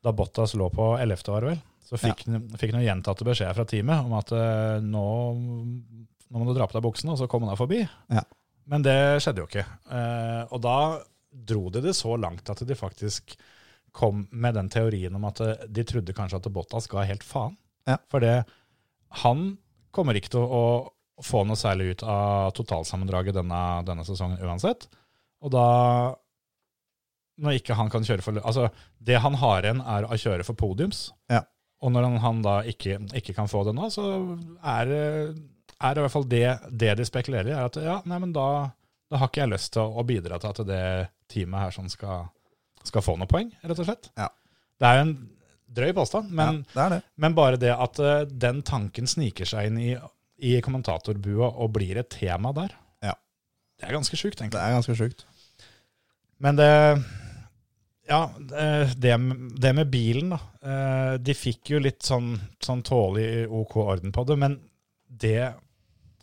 [0.00, 1.28] da Bottas lå på 11.
[1.28, 1.58] år, vel.
[1.84, 5.04] Så fikk han fikk noen gjentatte beskjeder fra teamet om at eh, nå,
[6.30, 7.82] nå må du dra på deg buksene, og så komme deg forbi.
[8.08, 8.22] Ja.
[8.70, 9.66] Men det skjedde jo ikke.
[9.90, 10.76] Eh, og da
[11.30, 13.34] dro de det så langt at de faktisk
[13.92, 17.58] kom med den teorien om at eh, de trodde kanskje at Bottas ga helt faen.
[17.90, 17.98] Ja.
[18.12, 18.38] For det,
[19.22, 19.44] han
[19.94, 20.64] kommer ikke til å
[21.20, 24.86] få noe særlig ut av totalsammendraget denne, denne sesongen uansett.
[25.44, 25.66] Og da
[27.40, 28.68] når ikke han kan kjøre for Altså,
[29.00, 31.08] det han har igjen, er å kjøre for podiums.
[31.32, 31.42] Ja.
[31.80, 34.04] Og når han, han da ikke, ikke kan få det nå, så
[34.60, 34.92] er,
[35.32, 37.56] er det i hvert fall det, det de spekulerer i.
[37.56, 38.68] er at ja, nei, men da,
[39.08, 40.84] da har ikke jeg lyst til å bidra til at det
[41.32, 42.28] teamet her sånn skal,
[42.84, 44.10] skal få noe poeng, rett og slett.
[44.20, 44.28] Ja.
[44.80, 45.16] Det er jo en
[45.70, 47.00] drøy påstand, men, ja, det det.
[47.22, 49.90] men bare det at uh, den tanken sniker seg inn i,
[50.42, 52.74] i kommentatorbua og blir et tema der,
[53.06, 53.14] Ja.
[53.78, 54.58] det er ganske sjukt, egentlig.
[54.58, 55.26] Det er ganske sjukt.
[56.40, 56.70] Men det
[58.10, 59.14] Ja, det, det
[59.62, 60.40] det med bilen, da.
[60.64, 64.56] Uh, De fikk jo litt sånn, sånn tålelig OK orden på det, men
[65.06, 65.52] det,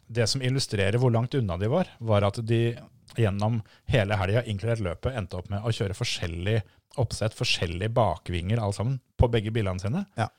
[0.07, 2.75] det som illustrerer hvor langt unna de var, var at de
[3.23, 3.61] gjennom
[3.91, 6.59] hele helga, inkludert løpet, endte opp med å kjøre forskjellig
[6.97, 10.05] oppsett, forskjellige bakvinger, alle sammen, på begge bilene sine.
[10.17, 10.29] Ja.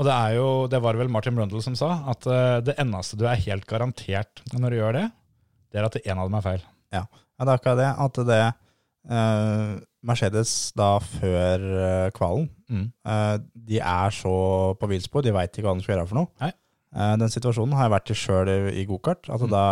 [0.00, 3.18] Og det er jo, det var vel Martin Brundle som sa, at eh, det eneste
[3.20, 5.06] du er helt garantert når du gjør det,
[5.72, 6.62] det er at én av dem er feil.
[6.94, 7.02] Ja,
[7.40, 7.90] det er akkurat det.
[8.06, 8.40] At det
[9.10, 9.74] eh,
[10.06, 12.84] Mercedes da før eh, kvalen, Mm.
[13.04, 14.30] eh, de er så
[14.78, 16.28] på villspor, de veit ikke hva de skal gjøre for noe.
[16.40, 16.52] Nei.
[16.94, 19.26] Eh, den situasjonen har jeg vært i sjøl i, i gokart.
[19.26, 19.50] Altså Mm.
[19.50, 19.64] da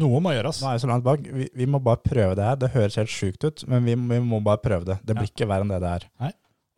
[0.00, 0.62] Noe må gjøres.
[0.62, 1.24] Nå er jeg så langt bak.
[1.24, 2.56] Vi, vi må bare prøve det her.
[2.60, 4.98] Det høres helt sjukt ut, men vi, vi må bare prøve det.
[5.04, 6.06] Det blir ikke verre enn det det er.
[6.22, 6.32] Nei.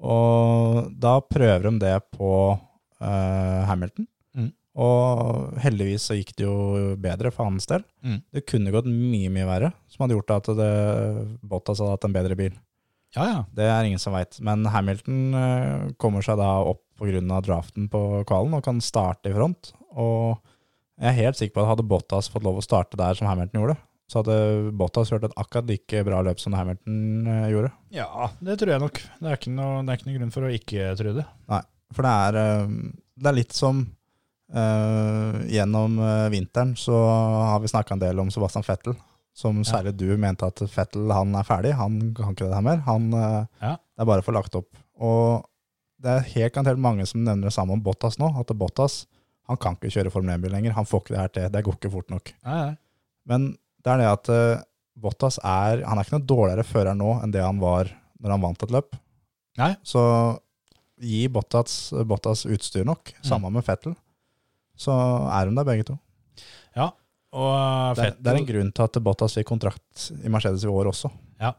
[0.04, 4.08] Og da prøver de det på uh, Hamilton.
[4.34, 4.50] Mm.
[4.82, 7.86] Og heldigvis så gikk det jo bedre for hans del.
[8.02, 8.18] Mm.
[8.34, 10.72] Det kunne gått mye, mye verre, som hadde gjort at det,
[11.46, 12.56] Bottas hadde hatt en bedre bil.
[13.14, 13.40] Ja, ja.
[13.54, 14.40] Det er ingen som veit.
[14.42, 17.40] Men Hamilton eh, kommer seg da opp pga.
[17.46, 19.70] draften på kvalen og kan starte i front.
[19.94, 20.42] Og
[21.00, 23.60] jeg er helt sikker på at hadde Bottas fått lov å starte der som Hamilton
[23.60, 23.76] gjorde,
[24.10, 24.36] så hadde
[24.78, 27.72] Bottas hørt et akkurat like bra løp som Hamilton eh, gjorde.
[27.96, 29.00] Ja, det tror jeg nok.
[29.18, 31.24] Det er ikke noe, det er ikke noe grunn for å ikke tro det.
[31.50, 31.62] Nei,
[31.96, 32.76] For det er, eh,
[33.24, 33.80] det er litt som
[34.54, 35.96] uh, gjennom
[36.34, 38.96] vinteren så har vi snakka en del om Sebastian Fettel.
[39.34, 42.84] Som særlig du mente at Fettel han er ferdig, han kan ikke det her mer.
[42.86, 43.08] Han,
[43.58, 43.72] Ja.
[43.74, 44.68] Det er bare å få lagt opp.
[45.02, 45.42] Og
[46.02, 48.28] det er helt garantert mange som nevner det samme om Bottas nå.
[48.38, 49.04] At Bottas
[49.50, 50.76] han kan ikke kjøre Formel 1-bil lenger.
[50.78, 51.50] Han får ikke det her til.
[51.52, 52.32] Det går ikke fort nok.
[52.46, 52.76] Nei, nei.
[53.28, 53.50] Men
[53.84, 54.62] det er det at uh,
[55.00, 57.90] Bottas er Han er ikke noe dårligere fører nå enn det han var
[58.24, 58.96] når han vant et løp.
[59.60, 59.74] Nei.
[59.86, 60.02] Så
[61.04, 63.96] gi Bottas, Bottas utstyr nok, samme med Fettel,
[64.78, 64.94] så
[65.34, 65.96] er de der begge to.
[66.78, 66.88] Ja,
[67.34, 70.70] og Det er, det er en grunn til at Bottas fikk kontrakt i Mercedes i
[70.70, 71.10] år også.
[71.42, 71.52] Ja.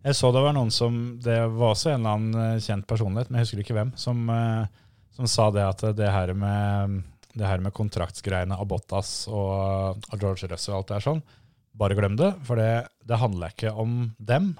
[0.00, 3.28] Jeg så det var noen som Det var også en eller annen eh, kjent personlighet,
[3.28, 4.70] men jeg husker ikke hvem, som, eh,
[5.16, 7.02] som sa det at det her med,
[7.34, 11.22] det her med kontraktsgreiene av Bottas og, og George Russell og alt det der sånn,
[11.80, 14.52] bare glem det, for det, det handler ikke om dem,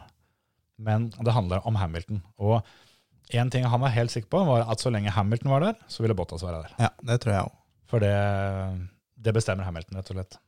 [0.81, 2.23] men det handler om Hamilton.
[2.41, 2.61] Og
[3.37, 6.05] en ting han var helt sikker på, var at så lenge Hamilton var der, så
[6.05, 6.77] ville Bottas være der.
[6.87, 7.57] Ja, det tror jeg også.
[7.91, 8.15] For det,
[9.19, 10.39] det bestemmer Hamilton, rett og slett.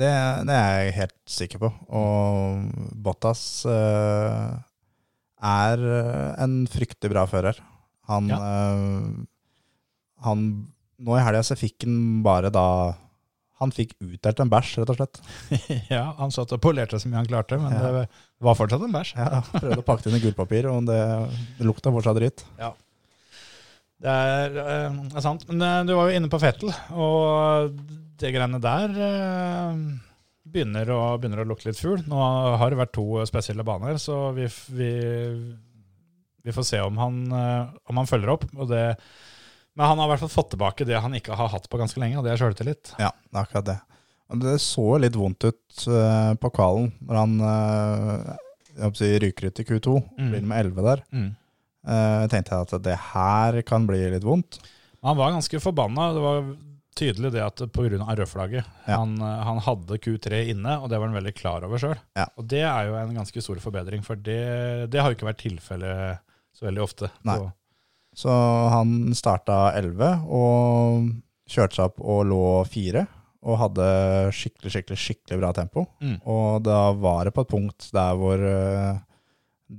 [0.00, 0.10] Det,
[0.48, 1.70] det er jeg helt sikker på.
[1.94, 4.50] Og Bottas eh,
[5.50, 5.84] er
[6.42, 7.58] en fryktelig bra fører.
[8.10, 8.86] Han, eh,
[10.26, 10.44] han
[11.00, 12.64] Nå i helga så fikk han bare da
[13.60, 15.18] Han fikk utdelt en bæsj, rett og slett.
[15.92, 17.90] ja, han satt og polerte så mye han klarte, men Ja.
[18.04, 19.10] det var fortsatt en bæsj.
[19.20, 21.00] Ja, prøvde å pakke det inn i gullpapir, og det,
[21.58, 22.44] det lukta fortsatt dritt.
[24.00, 25.44] Det er, eh, er sant.
[25.50, 27.74] Men eh, du var jo inne på Fettel, og
[28.22, 29.82] det greiene der eh,
[30.48, 32.00] begynner, å, begynner å lukte litt fugl.
[32.08, 32.16] Nå
[32.62, 34.88] har det vært to spesielle baner, så vi, vi,
[36.48, 38.48] vi får se om han, eh, om han følger opp.
[38.56, 38.86] Og det,
[39.78, 42.00] men han har i hvert fall fått tilbake det han ikke har hatt på ganske
[42.02, 42.92] lenge, og det er sjøltillit.
[42.98, 43.78] Ja, det er akkurat det.
[44.40, 49.66] Det så litt vondt ut uh, på kvalen når han uh, si, ryker ut i
[49.66, 49.94] Q2.
[50.18, 50.28] Mm.
[50.30, 51.04] Blir med 11 der.
[51.10, 51.30] Mm.
[51.80, 54.60] Uh, tenkte jeg at det her kan bli litt vondt.
[55.02, 56.10] Han var ganske forbanna.
[56.14, 56.50] Det var
[57.00, 57.98] tydelig det at pga.
[58.20, 58.98] rødflagget Ja.
[58.98, 61.96] han, han hadde Q3 inne, og det var han veldig klar over sjøl.
[62.18, 62.28] Ja.
[62.36, 65.42] Og det er jo en ganske stor forbedring, for det, det har jo ikke vært
[65.42, 66.20] tilfellet
[66.54, 67.10] så veldig ofte.
[67.24, 67.38] Nei.
[67.38, 67.50] Så,
[68.16, 68.30] Så
[68.72, 71.10] han starta 11 og
[71.50, 73.04] kjørte seg opp og lå 4.
[73.40, 73.84] Og hadde
[74.36, 75.86] skikkelig, skikkelig, skikkelig bra tempo.
[76.04, 76.18] Mm.
[76.28, 78.98] Og da var det på et punkt der hvor eh,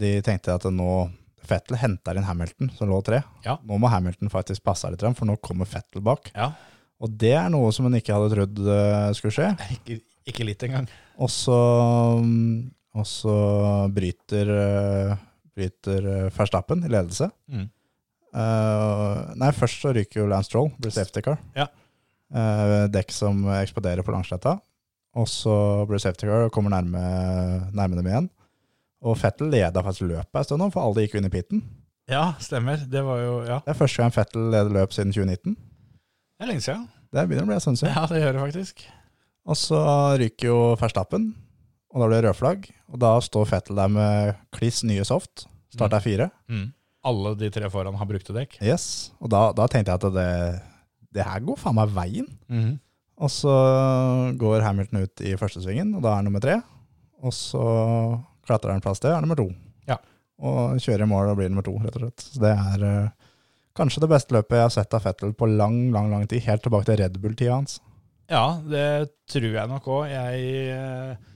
[0.01, 1.09] de tenkte at nå
[1.51, 3.19] Fettel henter inn Hamilton, som lå tre.
[3.45, 3.57] Ja.
[3.67, 6.31] Nå må Hamilton faktisk passe litt, for nå kommer Fettel bak.
[6.37, 6.51] ja.
[7.01, 9.47] Og det er noe som en ikke hadde trodd eh, skulle skje.
[9.75, 9.95] Ikke,
[10.29, 10.85] ikke litt engang.
[11.17, 11.55] Og så,
[12.93, 13.35] og så
[13.89, 15.15] bryter, eh,
[15.57, 16.05] bryter
[16.35, 17.31] Verstappen i ledelse.
[17.49, 17.65] Mm.
[18.31, 21.39] Eh, nei, først så ryker jo Lance Troll, blir safety car.
[21.57, 21.67] Ja.
[22.31, 24.55] Uh, dekk som eksploderer på langsletta.
[25.19, 25.53] Og så
[25.89, 27.01] blir safety car og kommer nærme,
[27.75, 28.29] nærme dem igjen.
[29.03, 31.63] Og Fettel leda faktisk løpet en stund, for alle gikk under pitten.
[32.11, 32.79] Ja, stemmer.
[32.87, 35.55] Det var jo Ja, Det er første gang Fettel leder løp siden 2019.
[35.55, 36.87] det er lenge siden.
[37.11, 37.93] Det begynner å bli en stund siden.
[37.95, 38.83] Ja, det gjør det faktisk.
[39.51, 39.81] Og så
[40.21, 41.33] ryker jo Verstappen,
[41.91, 42.69] og da blir det rødflagg.
[42.93, 45.47] Og da står Fettel der med kliss nye soft.
[45.73, 46.29] Starter fire.
[46.47, 46.69] Mm.
[47.07, 48.59] Alle de tre foran har brukte dekk.
[48.61, 49.11] Yes.
[49.21, 50.29] Og da, da tenkte jeg at det,
[51.17, 52.29] det her går faen meg veien.
[52.51, 52.79] Mhm.
[53.21, 53.53] Og så
[54.41, 56.55] går Hamilton ut i første svingen, og da er han nummer tre.
[57.21, 57.61] Og så
[58.47, 59.45] klatrer han plass til, er nummer to.
[59.89, 59.99] Ja.
[60.41, 62.25] Og kjører i mål og blir nummer to, rett og slett.
[62.25, 63.29] Så det er eh,
[63.77, 66.41] kanskje det beste løpet jeg har sett av Fettel på lang, lang lang tid.
[66.47, 67.77] Helt tilbake til Red Bull-tida hans.
[68.31, 68.87] Ja, det
[69.29, 70.09] tror jeg nok òg.
[70.09, 71.30] Jeg eh,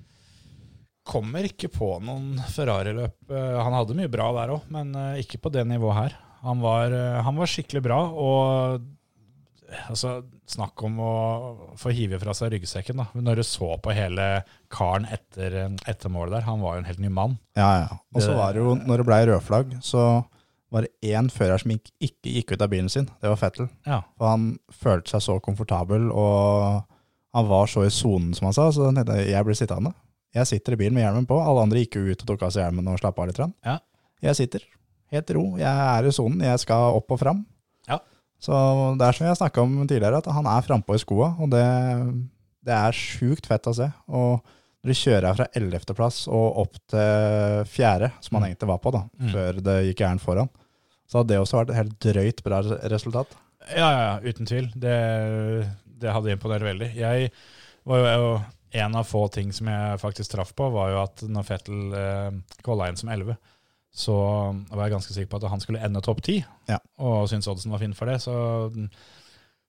[1.06, 3.16] kommer ikke på noen Ferrari-løp.
[3.30, 6.16] Eh, Han hadde mye bra der òg, men eh, ikke på det nivået her.
[6.46, 8.82] Han var, eh, han var skikkelig bra, og
[9.90, 11.14] altså, snakk om å
[11.80, 13.02] få hive fra seg ryggsekken.
[13.02, 13.08] da.
[13.18, 14.44] Når du så på hele
[14.74, 17.38] karen etter, etter målet der, han var jo en helt ny mann.
[17.58, 18.00] Ja, ja.
[18.14, 20.06] Og så var det jo, når det ble rødflagg, så
[20.74, 23.06] var det én fører som ikke, ikke gikk ut av bilen sin.
[23.22, 23.70] Det var Fettel.
[23.88, 24.02] Ja.
[24.18, 26.84] For han følte seg så komfortabel, og
[27.36, 28.70] han var så i sonen, som han sa.
[28.74, 29.94] Så jeg ble sittende.
[30.36, 31.38] Jeg sitter i bilen med hjelmen på.
[31.40, 33.40] Alle andre gikk ut og tok av seg hjelmen og slapp av litt.
[33.66, 33.78] Ja.
[34.26, 34.66] Jeg sitter
[35.14, 35.44] helt ro.
[35.62, 36.42] Jeg er i sonen.
[36.44, 37.46] Jeg skal opp og fram.
[37.88, 38.00] Ja.
[38.42, 38.58] Så
[39.00, 41.64] det er som jeg snakka om tidligere, at han er frampå i skoa, og det,
[42.68, 43.88] det er sjukt fett å se.
[44.12, 44.42] Og
[44.86, 45.96] når du kjører fra 11.
[45.98, 49.32] plass og opp til fjerde, som han egentlig var på, da, Mm.
[49.34, 50.52] før det gikk gærent foran,
[51.10, 52.60] så hadde det også vært et helt drøyt bra
[52.92, 53.34] resultat.
[53.72, 54.68] Ja, ja, ja, uten tvil.
[54.78, 54.98] Det,
[56.02, 56.92] det hadde imponert veldig.
[56.98, 57.32] Jeg
[57.88, 58.30] var jo
[58.76, 62.32] En av få ting som jeg faktisk traff på, var jo at når Fettel eh,
[62.66, 63.38] kvala inn som 11,
[63.96, 64.16] så
[64.74, 66.80] var jeg ganske sikker på at han skulle ende topp 10, Ja.
[67.00, 68.34] og syntes oddsen var fin for det, så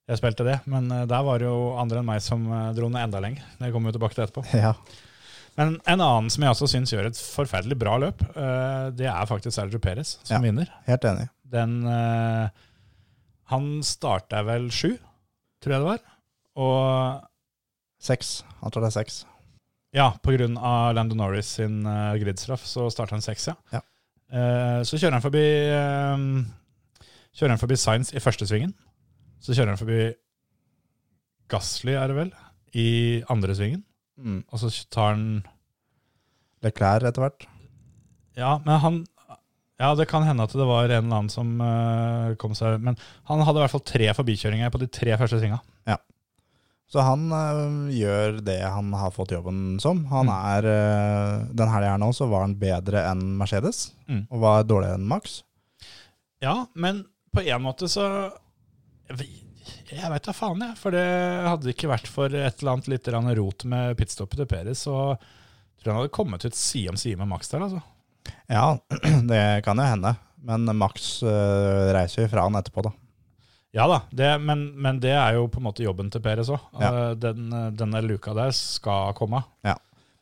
[0.09, 0.57] jeg spilte det.
[0.67, 3.45] Men eh, der var det jo andre enn meg som eh, dro ned enda lenger.
[3.61, 4.47] Det kommer vi tilbake til etterpå.
[4.67, 4.75] Ja.
[5.57, 9.29] Men en annen som jeg også syns gjør et forferdelig bra løp, eh, det er
[9.31, 10.43] faktisk Sergio Perez som Ja.
[10.45, 10.69] vinner.
[10.91, 11.31] Helt enig.
[11.49, 11.79] Den
[13.47, 14.97] Han starta vel sju,
[15.63, 16.01] tror jeg det var.
[16.59, 17.29] Og
[18.07, 18.37] Seks.
[18.63, 19.25] Han tror det er seks.
[19.97, 23.57] ja, på grunn av Lando Norris sin uh, gridstraff, så starter han seks, ja.
[23.73, 23.83] Ja.
[24.27, 26.25] Uh, så kjører han forbi uh,
[27.37, 28.73] Kjører han forbi Science i første svingen.
[29.45, 30.01] Så kjører han forbi
[31.53, 32.31] Gasly, er det vel,
[32.75, 32.89] i
[33.33, 33.85] andre svingen.
[34.17, 34.41] Mm.
[34.49, 35.27] Og så tar han
[36.65, 37.47] Leclerc etter hvert.
[38.37, 39.05] Ja, men han
[39.77, 42.97] Ja, det kan hende at det var en eller annen som uh, kom seg Men
[43.29, 45.61] han hadde i hvert fall tre forbikjøringer på de tre første svinga.
[46.87, 50.05] Så han øh, gjør det han har fått jobben som.
[50.13, 50.35] Han Mm.
[50.37, 54.27] er øh, Den helga her nå så var han bedre enn Mercedes, Mm.
[54.31, 55.41] og var dårligere enn Max.
[56.43, 58.31] Ja, men på en måte så
[59.91, 60.77] Jeg veit da faen, jeg.
[60.79, 61.03] For det
[61.47, 64.95] hadde ikke vært for et eller annet litt grann rot med pitstoppet til Peres, så
[65.17, 67.83] tror jeg han hadde kommet ut side om side med Max der, altså.
[68.51, 68.77] Ja,
[69.31, 70.15] det kan jo hende.
[70.47, 72.93] Men Max øh, reiser jo fra han etterpå, da.
[73.77, 76.63] Ja da, det, men, men det er jo på en måte jobben til Peres òg.
[76.81, 77.13] Ja.
[77.21, 79.43] Den, denne luka der skal komme.
[79.67, 79.77] Ja.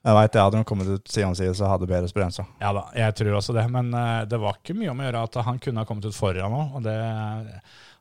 [0.05, 2.45] Jeg veit det, hadde de kommet ut side om side, så hadde Peres bremsa.
[2.61, 3.65] Ja da, jeg tror også det.
[3.73, 6.19] Men eh, det var ikke mye om å gjøre at han kunne ha kommet ut
[6.19, 6.59] foran.
[6.77, 6.99] Og det,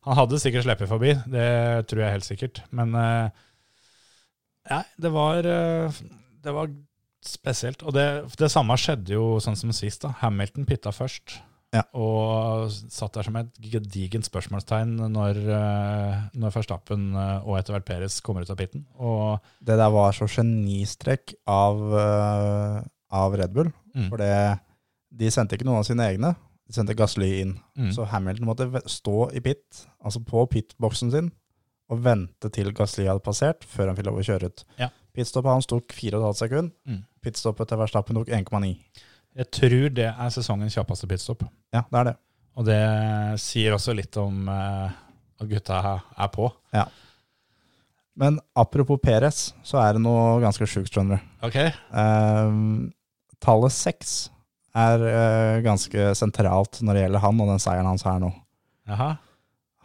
[0.03, 1.47] han hadde sikkert sluppet forbi, det
[1.87, 2.63] tror jeg helt sikkert.
[2.75, 2.97] Men
[4.69, 6.01] ja, det var, eh,
[6.43, 6.69] det var
[7.23, 7.83] spesielt.
[7.83, 8.07] Og det,
[8.39, 10.03] det samme skjedde jo sånn som sist.
[10.05, 10.13] da.
[10.21, 11.39] Hamilton pitta først.
[11.73, 11.83] Ja.
[11.97, 17.87] Og satt der som et gedigent spørsmålstegn når, eh, når Verstappen eh, og etter hvert
[17.87, 18.85] Peres kommer ut av pitten.
[19.01, 22.79] Og Det der var så genistrekk av, eh,
[23.11, 23.71] av Red Bull.
[23.95, 24.09] Mm.
[24.09, 24.21] For
[25.13, 26.35] de sendte ikke noen av sine egne.
[26.67, 27.55] De sendte Gasly inn.
[27.77, 27.91] Mm.
[27.95, 31.31] Så Hamilton måtte stå i pit, altså på pitboksen sin,
[31.91, 34.63] og vente til Gasly hadde passert, før han fikk lov å kjøre ut.
[34.79, 34.89] Ja.
[35.13, 36.71] Pitstoppet hans tok 4,5 sekunder.
[36.89, 37.01] Mm.
[37.21, 38.71] Pitstoppet til Verstappen tok 1,9.
[39.37, 41.45] Jeg tror det er sesongens kjappeste pitstop.
[41.73, 42.17] Ja, det er det.
[42.53, 42.81] Og det
[43.41, 44.91] sier også litt om eh,
[45.41, 46.51] at gutta er på.
[46.75, 46.85] Ja.
[48.19, 51.31] Men apropos Perez, så er det noe ganske sjukt, skjønner du.
[51.47, 51.57] Ok?
[51.97, 52.91] Ehm,
[53.41, 54.13] tallet seks
[54.77, 58.29] er eh, ganske sentralt når det gjelder han og den seieren hans her nå.
[58.89, 59.15] Jaha.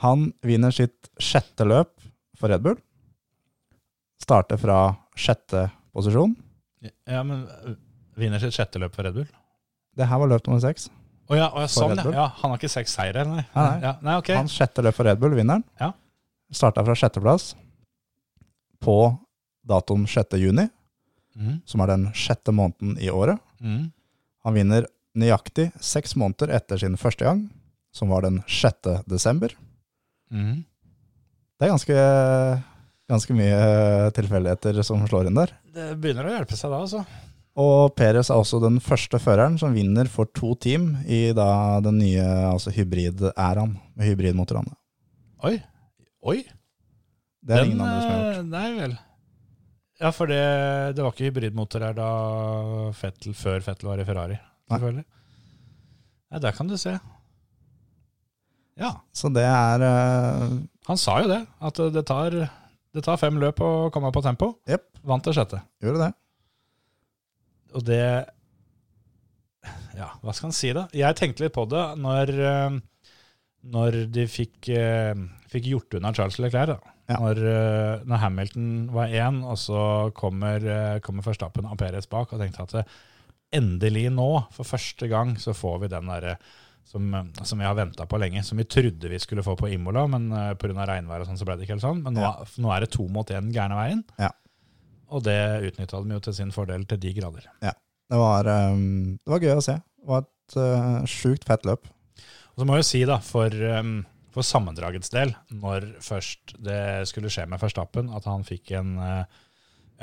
[0.04, 1.96] Han vinner sitt sjette løp
[2.38, 2.76] for Red Bull.
[4.22, 4.78] Starter fra
[5.18, 6.36] sjette posisjon.
[7.08, 7.76] Ja, men eh,
[8.20, 9.28] vinner sitt sjette løp for Red Bull?
[9.98, 10.88] Det her var løp nummer seks.
[11.28, 12.12] Oh, ja, oh, ja, sånn, ja.
[12.14, 12.26] Ja.
[12.40, 13.42] Han har ikke seks seire, nei?
[13.52, 13.80] Nei, nei.
[13.84, 14.38] Ja, nei okay.
[14.38, 15.64] Hans sjette løp for Red Bull vinneren.
[15.80, 15.90] Ja.
[16.54, 17.50] Starta fra sjetteplass
[18.80, 18.94] på
[19.68, 20.38] datoen 6.
[20.40, 20.64] juni,
[21.36, 21.58] mm.
[21.68, 23.42] som er den sjette måneden i året.
[23.60, 23.90] Mm.
[24.46, 24.88] Han vinner
[25.18, 27.44] nøyaktig seks måneder etter sin første gang,
[27.92, 29.04] som var den 6.
[29.10, 29.52] desember.
[30.32, 30.62] Mm.
[31.58, 32.02] Det er ganske,
[33.10, 35.52] ganske mye tilfeldigheter som slår inn der.
[35.74, 37.04] Det begynner å hjelpe seg da, altså.
[37.58, 41.48] Og Perez er også den første føreren som vinner for to team i da
[41.82, 44.76] den nye altså hybrid-æraen med hybridmotorene.
[45.48, 45.56] Oi.
[46.22, 46.38] Oi.
[47.42, 48.38] Det er Den, ingen andre som har gjort.
[48.38, 48.94] eh, Nei vel.
[49.98, 50.38] Ja, for det,
[50.94, 52.08] det var ikke hybridmotor her da
[52.94, 54.76] Fettel, før Fettel var i Ferrari, Nei.
[54.78, 55.04] selvfølgelig.
[56.30, 56.94] Nei, der kan du se.
[58.78, 60.52] Ja, Så det er uh...
[60.86, 62.36] han sa jo det, at det tar,
[62.94, 64.52] det tar fem løp å komme på tempo.
[64.70, 64.84] Yep.
[65.10, 65.58] Vant det sjette.
[65.82, 66.12] gjorde det.
[67.76, 68.02] Og det
[69.98, 70.86] Ja, hva skal en si, da?
[70.94, 72.76] Jeg tenkte litt på det når, eh,
[73.74, 75.18] når de fikk, eh,
[75.50, 76.78] fikk gjort unna Charles Leclerc.
[76.78, 76.94] Da.
[77.10, 77.18] Ja.
[77.18, 82.40] Når, eh, når Hamilton var én, og så kommer, kommer Verstappen og Perez bak, og
[82.40, 82.86] tenkte at
[83.52, 86.36] endelig nå, for første gang, så får vi den derre
[86.88, 90.06] som, som vi har venta på lenge, som vi trodde vi skulle få på Imola,
[90.08, 90.86] men uh, pga.
[90.88, 92.02] regnvær og sånn så ble det ikke helt sånn.
[92.04, 92.46] Men nå, Ja.
[92.64, 94.04] nå er det to mot én gærne veien.
[94.18, 94.30] Ja.
[95.14, 95.38] Og det
[95.70, 97.48] utnytta de jo til sin fordel til de grader.
[98.08, 99.76] Det var, um, det var gøy å se.
[99.76, 101.88] Det var et uh, sjukt fett løp.
[102.54, 104.00] Og så må jeg jo si, da, for, um,
[104.34, 106.80] for sammendragets del, når først det
[107.10, 109.44] skulle skje med Verstappen, at han fikk en, uh,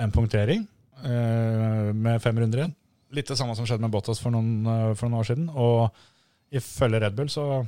[0.01, 0.68] en punktering
[1.01, 2.78] uh, med fem runder igjen.
[3.16, 5.49] Litt det samme som skjedde med Bottas for noen, uh, for noen år siden.
[5.49, 7.66] Og ifølge Red Bull så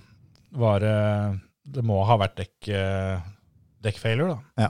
[0.57, 0.97] var det
[1.67, 2.69] Det må ha vært dekk,
[3.83, 4.67] dekkfailure, da.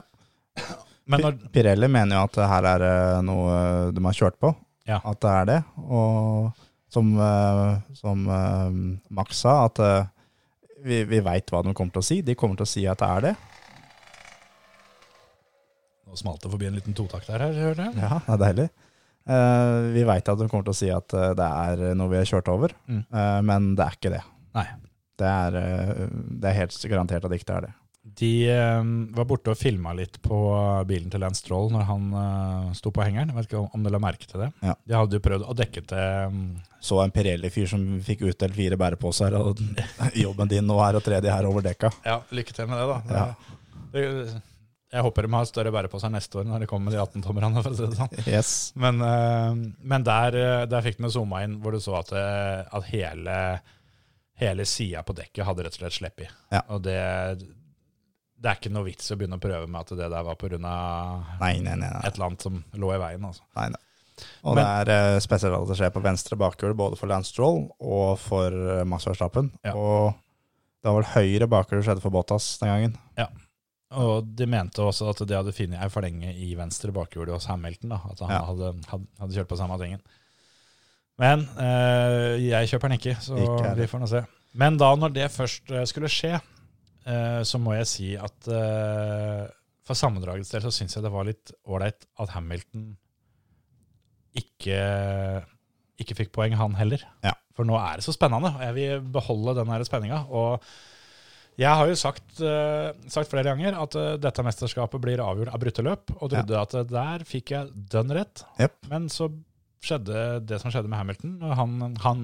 [1.08, 3.52] Men når, Pirelli mener jo at det her er eh, noe
[3.96, 4.50] de har kjørt på.
[4.88, 4.98] Ja.
[5.08, 5.58] At det er det.
[5.88, 6.50] Og
[6.92, 8.78] som, eh, som eh,
[9.16, 10.10] Max sa, at eh,
[10.84, 12.20] vi, vi veit hva de kommer til å si.
[12.24, 13.32] De kommer til å si at det er det.
[16.08, 17.96] nå smalt det forbi en liten totakt her, hører jeg.
[18.00, 18.68] Ja, det er deilig.
[19.28, 22.20] Eh, vi veit at de kommer til å si at eh, det er noe vi
[22.20, 23.02] har kjørt over, Mm.
[23.12, 24.22] Eh, men det er ikke det.
[24.56, 24.66] Nei.
[25.18, 26.06] Det er, eh,
[26.40, 27.74] det er helt garantert at det ikke er det.
[28.16, 30.38] De eh, var borte og filma litt på
[30.88, 33.32] bilen til Lance Stroll når han uh, sto på hengeren.
[33.32, 34.50] Jeg vet ikke om du la merke til det.
[34.64, 34.74] Ja.
[34.88, 36.42] De hadde jo prøvd å dekke til um,
[36.84, 39.62] Så en Pirelli-fyr som fikk utdelt fire bæreposer, og
[40.24, 41.92] jobben din nå er å tre de her over dekka.
[42.06, 43.18] Ja, lykke til med det, da.
[43.18, 43.56] Ja.
[43.92, 44.06] Det,
[44.88, 47.62] jeg håper de har større bæreposer neste år når de kommer med de 18-tommerne.
[47.64, 48.14] for å si det sånn.
[48.24, 48.52] Yes.
[48.78, 49.52] Men, uh,
[49.84, 53.36] men der, eh, der fikk de zooma inn hvor du så at, eh, at hele,
[54.40, 56.30] hele sida på dekket hadde rett og slett slepp i.
[56.54, 56.62] Ja.
[56.72, 56.96] Og det,
[58.40, 60.58] det er ikke noe vits å begynne å prøve med at det der var pga.
[61.42, 63.24] Et eller annet som lå i veien.
[63.24, 63.42] altså.
[63.56, 63.82] nei, nei.
[64.42, 67.30] Og Men- det er eh, spesielt at det skjer på venstre bakhjul, både for Lance
[67.30, 69.52] Stroll og for eh, Max Verstappen.
[69.64, 69.74] Ja.
[69.78, 70.14] Og
[70.82, 72.96] det var vel høyre bakhjul skjedde for Bottas den gangen.
[73.16, 73.28] Ja.
[73.98, 77.88] Og de mente også at de hadde funnet ei forlenge i venstre bakhjulet hos Hamilton.
[77.94, 78.42] da, At han Ja.
[78.44, 80.00] hadde, hadde, hadde kjørt på samme tingen.
[81.18, 84.24] Men eh, jeg kjøper den ikke, så Ikke vi får nå se.
[84.54, 86.40] Men da når det først eh, skulle skje,
[87.46, 89.44] så må jeg si at eh,
[89.88, 92.90] for sammendragets del så syns jeg det var litt ålreit at Hamilton
[94.36, 94.80] ikke,
[95.98, 97.02] ikke fikk poeng, han heller.
[97.24, 97.32] Ja.
[97.56, 100.20] For nå er det så spennende, og jeg vil beholde den spenninga.
[100.28, 100.62] Og
[101.58, 105.62] jeg har jo sagt, eh, sagt flere ganger at eh, dette mesterskapet blir avgjort av
[105.64, 108.44] brutteløp, og trodde at eh, der fikk jeg dønn rett.
[108.62, 108.76] Yep.
[108.92, 109.26] Men så
[109.82, 111.34] skjedde det som skjedde med Hamilton.
[111.42, 112.22] og Han, han,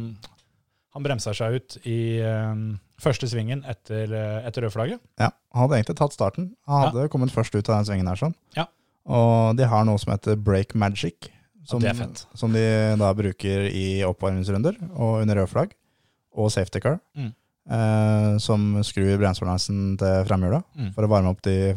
[0.95, 2.55] han bremsa seg ut i eh,
[3.03, 5.01] første svingen etter, uh, etter rødflagget.
[5.18, 6.53] Ja, Han hadde egentlig tatt starten.
[6.70, 8.16] Han hadde kommet først ut av den svingen her.
[8.20, 8.34] sånn.
[8.57, 8.66] Ja.
[9.05, 11.30] Og de har noe som heter break magic.
[11.66, 12.26] Som, fett.
[12.36, 12.62] som de
[13.01, 15.70] da bruker i oppvarmingsrunder og under rød flagg.
[16.36, 17.32] og safety car, Mm.
[17.70, 20.92] eh, som skrur bremsebalansen til fremhjulet Mm.
[20.95, 21.74] for å varme opp de eh,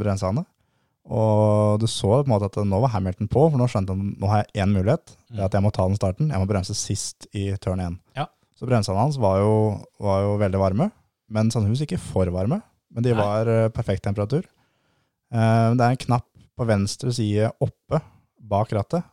[0.00, 0.44] bremsene.
[1.10, 4.16] Og du så på en måte at nå var Hamilton på, for nå skjønte han
[4.18, 5.16] nå har jeg én mulighet.
[5.30, 6.30] Det er at jeg må ta den starten.
[6.30, 7.98] Jeg må bremse sist i turn 1.
[8.16, 8.26] Ja.
[8.60, 9.52] Så bremsene hans var jo,
[10.04, 10.90] var jo veldig varme,
[11.32, 12.60] men sannsynligvis ikke for varme.
[12.92, 13.68] Men de var Nei.
[13.72, 14.44] perfekt temperatur.
[15.32, 16.26] Eh, det er en knapp
[16.58, 18.02] på venstre side oppe
[18.50, 19.06] bak rattet,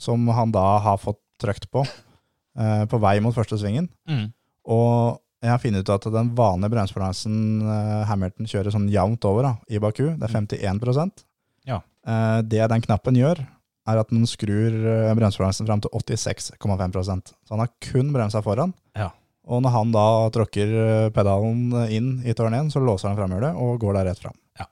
[0.00, 3.86] som han da har fått trykt på eh, på vei mot første svingen.
[4.08, 4.32] Mm.
[4.72, 9.46] Og jeg har funnet ut at den vanlige bremsebalansen eh, Hamilton kjører sånn jevnt over
[9.46, 11.24] da, i Baku, det er 51
[11.68, 11.80] Ja.
[12.06, 13.44] Eh, Det den knappen gjør,
[13.88, 18.74] er at den skrur eh, bremsebalansen fram til 86,5% Så han har kun bremsa foran.
[18.98, 19.10] Ja.
[19.50, 23.58] Og når han da tråkker eh, pedalen inn i tårn 1, så låser han framhjulet
[23.58, 24.36] og går da rett fram.
[24.60, 24.68] Ja.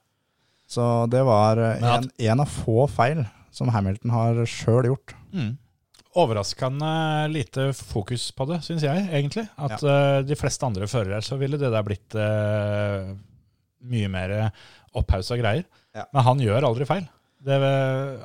[0.70, 5.16] Så det var eh, en, en av få feil som Hamilton har sjøl gjort.
[5.34, 5.56] Mm.
[6.20, 6.92] Overraskende
[7.30, 9.48] lite fokus på det, syns jeg, egentlig.
[9.58, 13.10] At eh, de fleste andre førere så ville det der blitt uh,
[13.90, 14.34] mye mer
[14.98, 15.66] opphausa greier.
[15.94, 16.06] Ja.
[16.14, 17.10] Men han gjør aldri feil.
[17.40, 17.56] Det,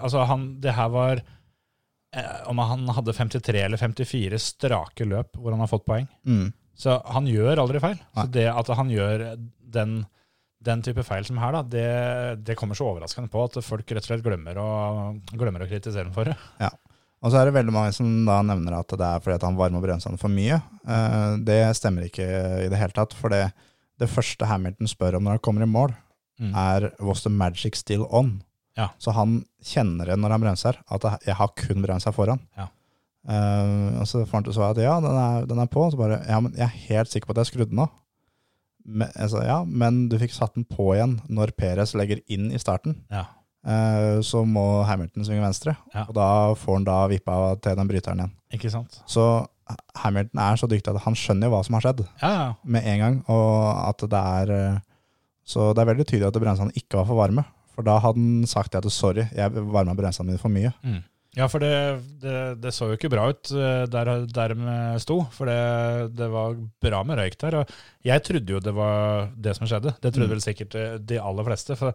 [0.04, 5.56] altså han, det her var eh, Om han hadde 53 eller 54 strake løp hvor
[5.56, 6.08] han har fått poeng.
[6.28, 6.50] Mm.
[6.76, 7.96] Så han gjør aldri feil.
[8.02, 8.26] Nei.
[8.26, 9.24] Så det at han gjør
[9.76, 9.94] den,
[10.68, 11.86] den type feil som her, da, det,
[12.44, 14.68] det kommer så overraskende på at folk rett og slett glemmer å,
[15.32, 16.36] glemmer å kritisere ham for det.
[17.26, 19.56] Og så er det veldig mange som da nevner at det er fordi at han
[19.58, 20.60] varmer bremsene for mye.
[20.86, 22.28] Eh, det stemmer ikke
[22.66, 23.46] i det hele tatt, for det,
[24.04, 25.96] det første Hamilton spør om når han kommer i mål,
[26.36, 26.50] Mm.
[26.52, 28.42] er Was the magic still on?
[28.76, 28.90] Ja.
[29.00, 32.42] Så han kjenner det når han bremser, at jeg har kun bremsa foran.
[32.60, 32.68] Ja.
[33.26, 35.88] Uh, og så får han til å svare at ja, den er, den er på.
[35.90, 37.94] Så bare ja, men jeg er helt sikker på at jeg skrudde den av.
[38.86, 42.60] Men, altså, ja, men du fikk satt den på igjen når Perez legger inn i
[42.62, 43.00] starten.
[43.10, 43.24] Ja.
[43.66, 46.04] Uh, så må Hamilton svinge venstre, Ja.
[46.06, 48.36] og da får han da vippa til den bryteren igjen.
[48.54, 49.00] Ikke sant?
[49.10, 49.24] Så
[50.04, 52.46] Hamilton er så dyktig at han skjønner hva som har skjedd Ja, ja.
[52.62, 53.56] med en gang, og
[53.88, 54.78] at det er eh,
[55.50, 57.44] Så det er veldig tydelig at bremsene ikke var for varme.
[57.76, 60.72] For da hadde han sagt at sorry, jeg varma bremsene mine for mye.
[60.86, 61.04] Mm.
[61.36, 61.70] Ja, for det,
[62.24, 65.18] det, det så jo ikke bra ut eh, der, der de sto.
[65.36, 66.56] For det, det var
[66.86, 67.58] bra med røyk der.
[67.60, 67.74] Og
[68.08, 69.92] jeg trodde jo det var det som skjedde.
[70.00, 70.36] Det trodde Mm.
[70.38, 71.76] vel sikkert eh, de aller fleste.
[71.76, 71.92] For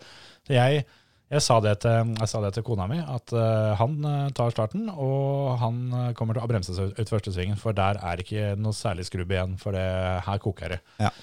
[0.52, 0.84] jeg,
[1.32, 3.96] jeg, sa det til, jeg sa det til kona mi, at eh, han
[4.36, 7.56] tar starten, og han kommer til å bremse seg ut, første svingen.
[7.56, 9.88] For der er ikke noe særlig skrubb igjen, for det,
[10.28, 10.82] her koker det.
[11.00, 11.14] Ja.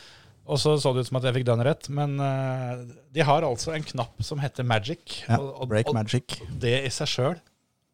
[0.48, 3.43] Og så så det ut som at jeg fikk den rett, men uh, de har
[3.43, 5.22] altså en knapp som heter Magic.
[5.28, 6.38] Ja, og, og, break og magic.
[6.62, 7.36] det i seg sjøl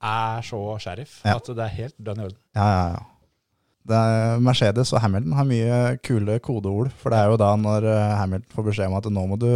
[0.03, 1.37] er så sheriff Ja.
[1.39, 2.39] at det er helt dønn i orden.
[2.55, 3.01] Ja, ja, ja.
[3.93, 6.91] Er Mercedes og Hamilton har mye kule kodeord.
[7.01, 9.49] For det er jo da når eh, Hamilton får beskjed om at nå må du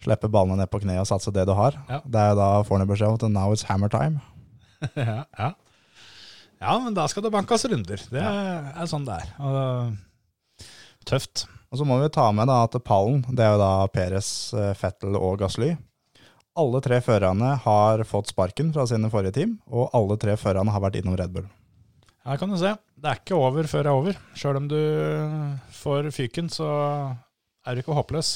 [0.00, 1.76] slippe ballene ned på kne og satse det du har.
[1.90, 2.00] Ja.
[2.06, 4.22] Det er jo da får han beskjed om at now it's hammer time.
[4.96, 5.50] ja, ja.
[6.62, 8.00] ja, men da skal det bankes runder.
[8.08, 9.36] Det er, er sånn det er.
[9.44, 10.66] Og,
[11.08, 11.48] tøft.
[11.68, 14.72] Og så må vi ta med da at pallen, det er jo da Perez, eh,
[14.78, 15.74] Fettel og Gasly.
[16.58, 20.82] Alle tre førerne har fått sparken fra sine forrige team, og alle tre førerne har
[20.82, 21.46] vært innom Red Bull.
[22.26, 22.72] Her kan du se.
[22.98, 24.16] Det er ikke over før det er over.
[24.36, 24.80] Sjøl om du
[25.78, 26.66] får fyken, så
[27.64, 28.32] er du ikke håpløs.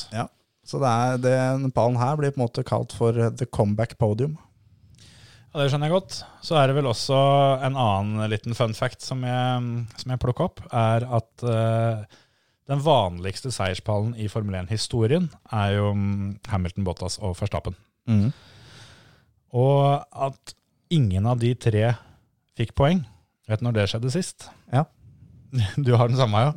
[0.69, 4.37] Så det er, den pallen her blir på en måte kalt for the comeback podium.
[5.53, 6.19] Ja, Det skjønner jeg godt.
[6.47, 7.19] Så er det vel også
[7.67, 12.21] en annen liten fun fact som jeg, som jeg plukka opp, er at eh,
[12.71, 17.75] den vanligste seierspallen i Formel 1-historien er jo mm, Hamilton, Bottas og Verstappen.
[19.53, 19.83] Og
[20.29, 20.55] at
[20.93, 21.91] ingen av de tre
[22.59, 23.03] fikk poeng.
[23.51, 24.49] Vet du når det skjedde sist?
[24.73, 24.87] Ja.
[25.85, 26.53] Du har den samme, ja?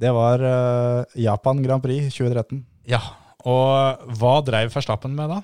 [0.00, 2.62] Det var uh, Japan Grand Prix 2013.
[2.88, 3.02] Ja.
[3.44, 5.42] Og hva dreiv Verstappen med da?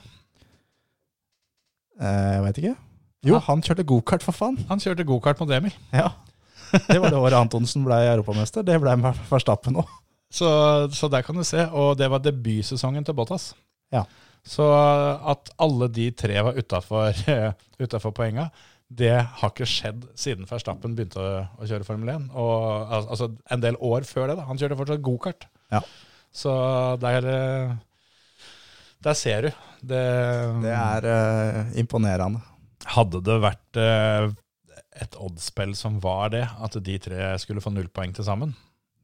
[2.01, 2.77] Eh, jeg vet ikke.
[3.29, 4.57] Jo, han kjørte gokart, for faen.
[4.71, 5.75] Han kjørte gokart mot Emil.
[5.93, 6.15] Ja.
[6.73, 8.65] Det var det året Antonsen ble europamester.
[8.67, 8.95] Det ble
[9.31, 9.91] Verstappen òg.
[10.31, 10.47] Så,
[10.95, 11.65] så der kan du se.
[11.75, 13.51] Og det var debutsesongen til Bottas.
[13.95, 14.05] Ja.
[14.47, 18.47] Så at alle de tre var utafor poenga,
[18.91, 22.25] det har ikke skjedd siden Verstappen begynte å, å kjøre Formel 1.
[22.35, 22.55] Og,
[22.91, 24.39] al- altså en del år før det.
[24.41, 24.47] da.
[24.49, 25.47] Han kjørte fortsatt gokart.
[25.71, 25.83] Ja.
[26.35, 26.55] Så
[27.03, 27.75] der, eh,
[29.07, 29.51] der ser du.
[29.81, 30.01] Det,
[30.63, 32.43] Det er uh, imponerende.
[32.91, 34.27] Hadde det vært eh,
[35.01, 38.55] et oddspill som var det, at de tre skulle få null poeng til sammen,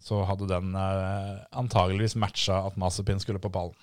[0.03, 3.75] så hadde den eh, antageligvis matcha at Mazepin skulle på pallen.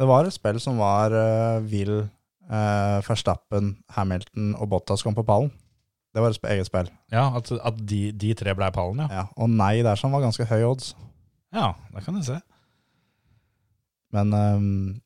[0.00, 2.06] Det var et spill som var uh, Will,
[2.48, 5.50] uh, Verstappen, Hamilton og Bottas kom på pallen.
[6.14, 6.88] Det var et eget spill.
[7.12, 9.08] Ja, At, at de, de tre ble pallen, ja.
[9.20, 9.24] Ja.
[9.36, 10.94] Og nei der som var ganske høy odds.
[11.54, 12.38] Ja, det kan du se.
[14.14, 14.64] Men um,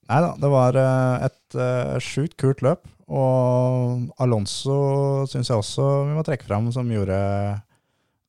[0.09, 2.87] nei da, det var uh, et uh, sjukt kult løp.
[3.09, 7.19] Og Alonso syns jeg også vi må trekke fram, som gjorde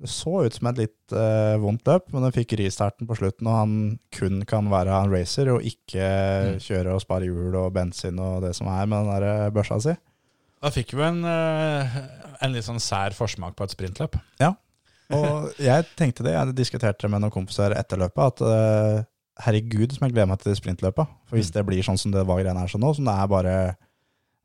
[0.01, 3.47] Det så ut som et litt eh, vondt løp, men den fikk restarten på slutten,
[3.47, 3.76] og han
[4.11, 6.09] kun kan være en racer og ikke
[6.45, 6.59] Mm.
[6.59, 9.80] kjøre og spare hjul og bensin og det som er med den der eh, børsa
[9.82, 9.95] si.
[10.61, 11.95] Da fikk vi en, eh,
[12.43, 14.19] en litt sånn sær forsmak på et sprintløp.
[14.41, 14.53] Ja,
[15.15, 19.03] Og jeg tenkte det, jeg diskuterte med noen kompiser etter løpet, at eh,
[19.45, 21.07] herregud som jeg gleder meg til det sprintløpet.
[21.30, 21.53] For hvis Mm.
[21.53, 23.78] det blir sånn som det var greiene her sånn nå, som det er bare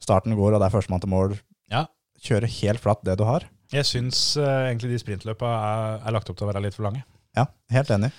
[0.03, 1.39] starten går, og det er førstemann til mål,
[1.73, 1.87] Ja.
[2.25, 3.47] kjøre helt flatt det du har.
[3.71, 6.89] Jeg syns uh, egentlig de sprintløpa er, er lagt opp til å være litt for
[6.89, 7.05] lange.
[7.39, 8.11] Ja, helt enig.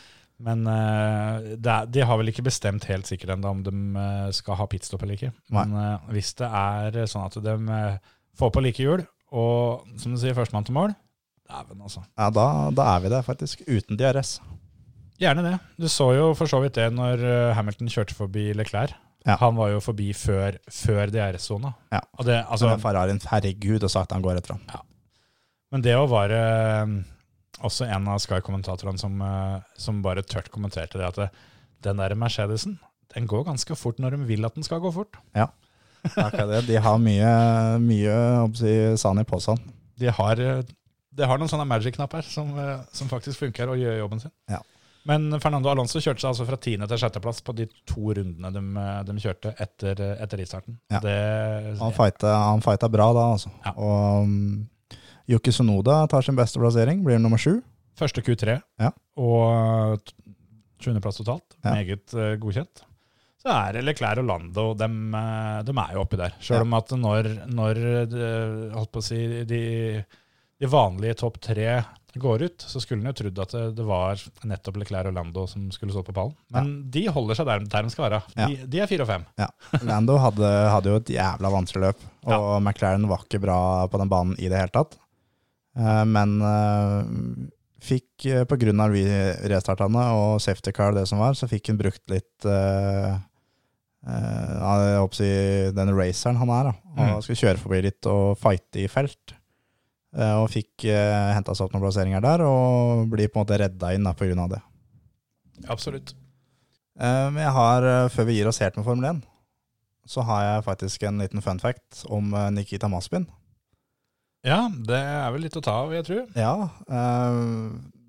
[0.42, 4.30] Men uh, det er, de har vel ikke bestemt helt sikkert ennå om de uh,
[4.34, 5.34] skal ha pitstop eller ikke.
[5.54, 5.66] Nei.
[5.68, 7.58] Men hvis det er sånn at de
[8.40, 9.04] får på like hjul,
[9.36, 10.96] og som du sier, førstemann til mål,
[11.52, 12.02] dæven altså.
[12.16, 14.38] Ja, da, da er vi der faktisk, uten DRS.
[15.22, 15.58] Gjerne det.
[15.78, 17.22] Du så jo for så vidt det når
[17.54, 18.96] Hamilton kjørte forbi Leclerc.
[19.28, 19.36] Ja.
[19.38, 21.76] Han var jo forbi før, før DRS-sona.
[21.94, 22.02] Ja.
[22.18, 24.88] Og det, altså, Ferrarien, herregud, og sakte han går etter ham.
[25.72, 26.96] Men det å være eh,
[27.68, 31.30] også en av Sky-kommentatorene som, eh, som bare tørt kommenterte det, at det,
[31.86, 32.80] den der Mercedesen,
[33.14, 35.20] den går ganske fort når de vil at den skal gå fort.
[35.38, 35.52] Ja,
[36.16, 36.66] akkurat det.
[36.72, 37.32] De har mye,
[37.84, 38.18] mye
[38.58, 39.62] si, sand i posen.
[40.02, 40.66] De har, eh,
[41.14, 42.52] de har noen sånne magic-knapper som,
[42.96, 44.34] som faktisk funker og gjør jobben sin.
[44.50, 44.64] Ja.
[45.10, 48.62] Men Fernando Alonso kjørte seg altså fra tiende til sjetteplass på de to rundene de,
[48.84, 50.78] eh, de kjørte etter, etter restarten.
[50.94, 51.00] Ja.
[51.02, 51.16] Det,
[51.80, 53.50] Han fighta, han fighta bra da, altså.
[53.66, 53.74] Ja.
[53.82, 54.68] Og um,
[55.32, 57.58] Yuki Sonoda tar sin beste plassering, blir nummer sju.
[57.98, 58.92] Første Q3 Ja.
[59.18, 60.14] og t-
[60.82, 61.58] sjuendeplass totalt.
[61.64, 61.74] Ja.
[61.80, 62.86] Meget uh, godkjent.
[63.42, 64.88] Så er det Leclerc og Lando, de,
[65.66, 66.36] de er jo oppi der.
[66.46, 67.80] Selv om at når, når
[68.12, 68.26] de,
[68.76, 69.18] holdt på å si,
[69.50, 69.62] de,
[70.62, 71.72] de vanlige topp tre
[72.20, 75.70] går ut, så skulle en jo trodd at det, var nettopp Leclerc og Lando som
[75.72, 76.34] skulle stå på pallen.
[76.52, 78.20] Men de holder seg der, der de skal være.
[78.36, 79.24] De, de er fire og fem.
[79.40, 79.48] Ja.
[79.88, 84.12] Lando hadde, hadde jo et jævla vanskelig løp, og McLaren var ikke bra på den
[84.12, 84.98] banen i det hele tatt.
[85.80, 87.50] Eh, Men eh,
[87.82, 88.98] fikk eh, av
[89.54, 92.50] restartene og safety car det som var, så fikk han brukt litt
[94.02, 95.28] jeg håper å si,
[95.78, 96.74] den raceren han er, da.
[96.92, 97.22] Og Mm.
[97.22, 99.36] skulle kjøre forbi litt og fighte i felt.
[100.18, 103.60] Eh, Og fikk eh, henta seg opp noen plasseringer der, og blir på en måte
[103.62, 104.62] redda inn da, på grunn av det.
[105.72, 106.14] Absolutt.
[107.00, 109.22] Eh, Men jeg har, eh, før vi gir oss helt med Formel 1,
[110.12, 113.28] så har jeg faktisk en liten fun fact om Nikita Maspin.
[114.44, 116.24] Ja, det er vel litt å ta av, jeg tror.
[116.36, 116.56] Ja,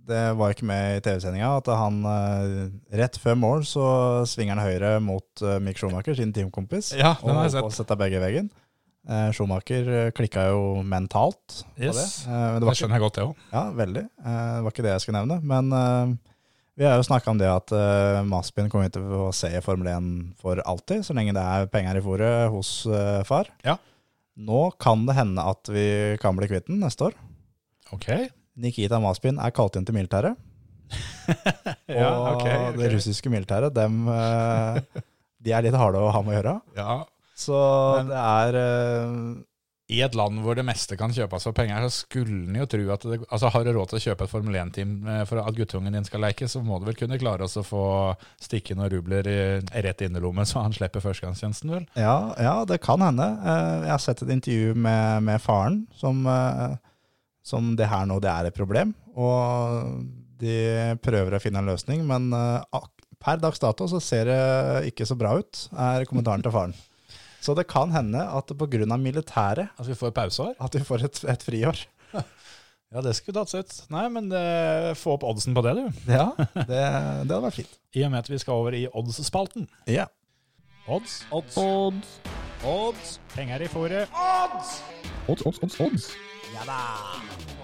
[0.09, 2.00] det var ikke med i TV-sendinga at han
[2.90, 3.84] rett før mål så
[4.26, 6.94] svinger han høyre mot Mick Schumacher, sin teamkompis.
[6.96, 7.68] Ja, den har jeg sett.
[7.68, 8.48] og setter begge i veggen.
[9.09, 11.96] Eh, Schumacher eh, klikka jo mentalt på Yes.
[11.96, 12.30] det.
[12.30, 13.34] Eh, det Det ikke, skjønner jeg godt, det òg.
[13.53, 14.05] ja, veldig.
[14.24, 15.38] Eh, det var ikke det jeg skulle nevne.
[15.42, 16.12] Men eh,
[16.78, 20.07] vi har jo snakka om det at uh, Maspin kommer til å se Formel 1
[20.40, 23.50] for alltid, så lenge det er penger i fòret hos eh, far.
[23.66, 23.74] Ja.
[24.40, 27.18] Nå kan det hende at vi kan bli kvitt den neste år.
[27.92, 28.09] Ok.
[28.57, 30.38] Nikita Maspin er kalt inn til militæret.
[31.92, 34.80] Ja, og ok, Og det russiske militæret, dem, eh,
[35.44, 36.55] de er litt harde å ha med å gjøre.
[36.76, 36.96] Ja,
[37.38, 37.56] Så
[38.08, 39.40] det er uh,
[39.92, 42.82] I et land hvor det meste kan kjøpes for penger, så skulle en jo tro
[42.94, 45.56] at det, altså Har du råd til å kjøpe et Formel 1-team eh, for at
[45.56, 47.84] guttungen din skal leke, så må du vel kunne klare oss å få
[48.40, 49.40] stikke noen rubler i,
[49.84, 51.88] rett i lommen, så han slipper førstegangstjenesten, vel?
[51.98, 53.26] ja, ja, det kan hende.
[53.42, 56.24] Eh, Jeg har sett et intervju med, med faren som,
[57.42, 58.94] som det her nå det er et problem.
[59.12, 60.06] Og
[60.40, 60.56] de
[61.04, 62.32] prøver å finne en løsning, men
[63.22, 64.40] per dags dato så ser det
[64.88, 66.74] ikke så bra ut, er kommentaren til faren.
[67.43, 68.86] Så det kan hende at pga.
[68.97, 70.55] militæret At vi får pauseår?
[70.61, 71.84] at vi får et, et friår.
[72.93, 73.74] Ja, det skulle tatt seg ut.
[73.88, 74.40] Nei, men det,
[75.01, 75.84] få opp oddsen på det, du.
[76.12, 77.78] Ja, det, det hadde vært fint.
[77.97, 79.64] I og med at vi skal over i odds-spalten.
[79.88, 80.05] Ja.
[80.84, 82.11] Odds, odds, Odds.
[82.68, 83.14] odds.
[83.32, 84.12] Penger i fòret.
[84.12, 84.74] Odds,
[85.24, 86.11] odds, odds, odds.
[86.53, 86.82] Ja da.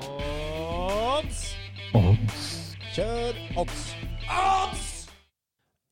[0.09, 1.45] Odds.
[1.93, 2.49] Odds.
[2.97, 3.85] Kjør odds!
[4.33, 4.89] Odds!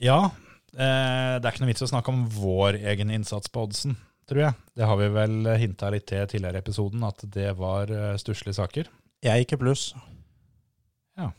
[0.00, 0.45] Ja, eh,
[0.76, 3.96] det er ikke noe vits å snakke om vår egen innsats på oddsen,
[4.28, 4.58] tror jeg.
[4.76, 8.58] Det har vi vel hinta litt til tidligere i episoden, at det var eh, stusslige
[8.58, 8.90] saker.
[9.24, 9.86] Jeg gikk i pluss.
[11.16, 11.30] Ja.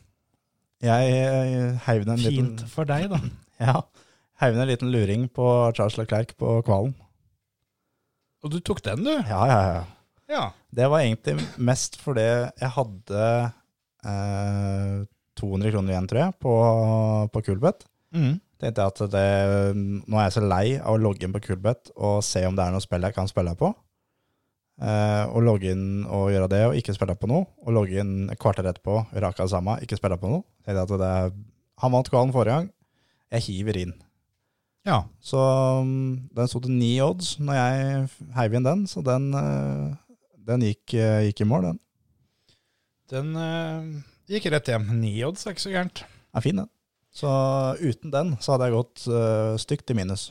[0.84, 3.20] Jeg eh, heiv ned en liten, Fint for deg, da.
[3.68, 3.76] ja,
[4.42, 6.96] heiv ned en liten luring på Charles Leclerc på kvalen.
[8.44, 9.14] Og du tok den, du?
[9.14, 9.86] Ja, ja, ja.
[10.28, 10.42] Ja.
[10.70, 13.22] Det var egentlig mest fordi jeg hadde
[14.04, 14.98] eh,
[15.40, 16.54] 200 kroner igjen, tror jeg, på,
[17.32, 17.88] på Kulbeth.
[18.14, 18.36] Mm.
[18.58, 19.26] Tenkte jeg at det,
[19.78, 22.64] nå er jeg så lei av å logge inn på Kulbeth og se om det
[22.64, 23.70] er noe spill jeg kan spille på.
[24.78, 27.46] Eh, og logge inn og gjøre det, og ikke spille på noe.
[27.66, 30.42] Og logge inn et kvarter etterpå, akkurat det samme, ikke spille på noe.
[30.66, 31.40] Tenkte jeg at det,
[31.82, 32.68] han vant kvalen forrige gang,
[33.34, 33.94] jeg hiver inn.
[34.88, 35.02] ja.
[35.22, 35.38] Så
[35.82, 38.06] um, den sto til ni odds når jeg
[38.38, 41.80] heiv inn den, så den, eh, den gikk, eh, gikk i mål, den.
[43.12, 44.90] Den, eh, Gikk rett hjem.
[45.00, 46.02] Ni odds er ikke så gærent.
[46.36, 46.68] Er fin, den.
[47.18, 47.30] Så
[47.80, 50.28] uten den så hadde jeg gått uh, stygt i minus.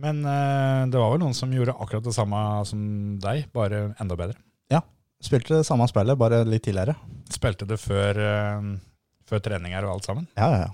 [0.00, 2.80] Men uh, det var vel noen som gjorde akkurat det samme som
[3.20, 4.38] deg, bare enda bedre.
[4.72, 4.80] Ja.
[5.20, 6.94] Spilte det samme spillet, bare litt tidligere.
[7.28, 8.70] Spilte det før, uh,
[9.28, 10.30] før treninger og alt sammen.
[10.40, 10.72] Ja, ja, ja.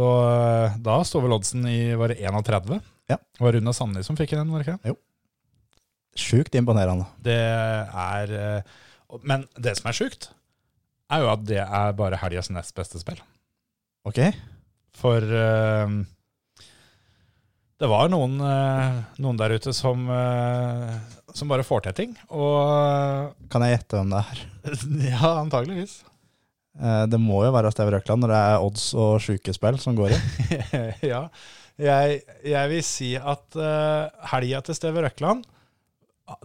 [0.00, 2.76] Og da sto vel oddsen i var det 31.
[3.10, 3.18] Ja.
[3.18, 4.98] Det var Runa Sandli som fikk den, var det ikke det?
[6.18, 7.06] Sjukt imponerende.
[7.22, 8.62] Det er
[9.26, 10.30] Men det som er sjukt,
[11.10, 13.18] er jo at det er bare helgas nest beste spill.
[14.08, 14.20] Ok,
[14.96, 15.92] For uh,
[17.80, 20.94] det var noen, uh, noen der ute som, uh,
[21.36, 22.14] som bare får til ting.
[22.32, 24.42] Og kan jeg gjette hvem det er?
[25.12, 26.00] ja, antageligvis.
[26.80, 30.20] Det må jo være Steve Røkland når det er odds og sjukespill som går i.
[31.12, 31.24] ja.
[31.80, 35.44] Jeg, jeg vil si at uh, helga til Steve Røkland,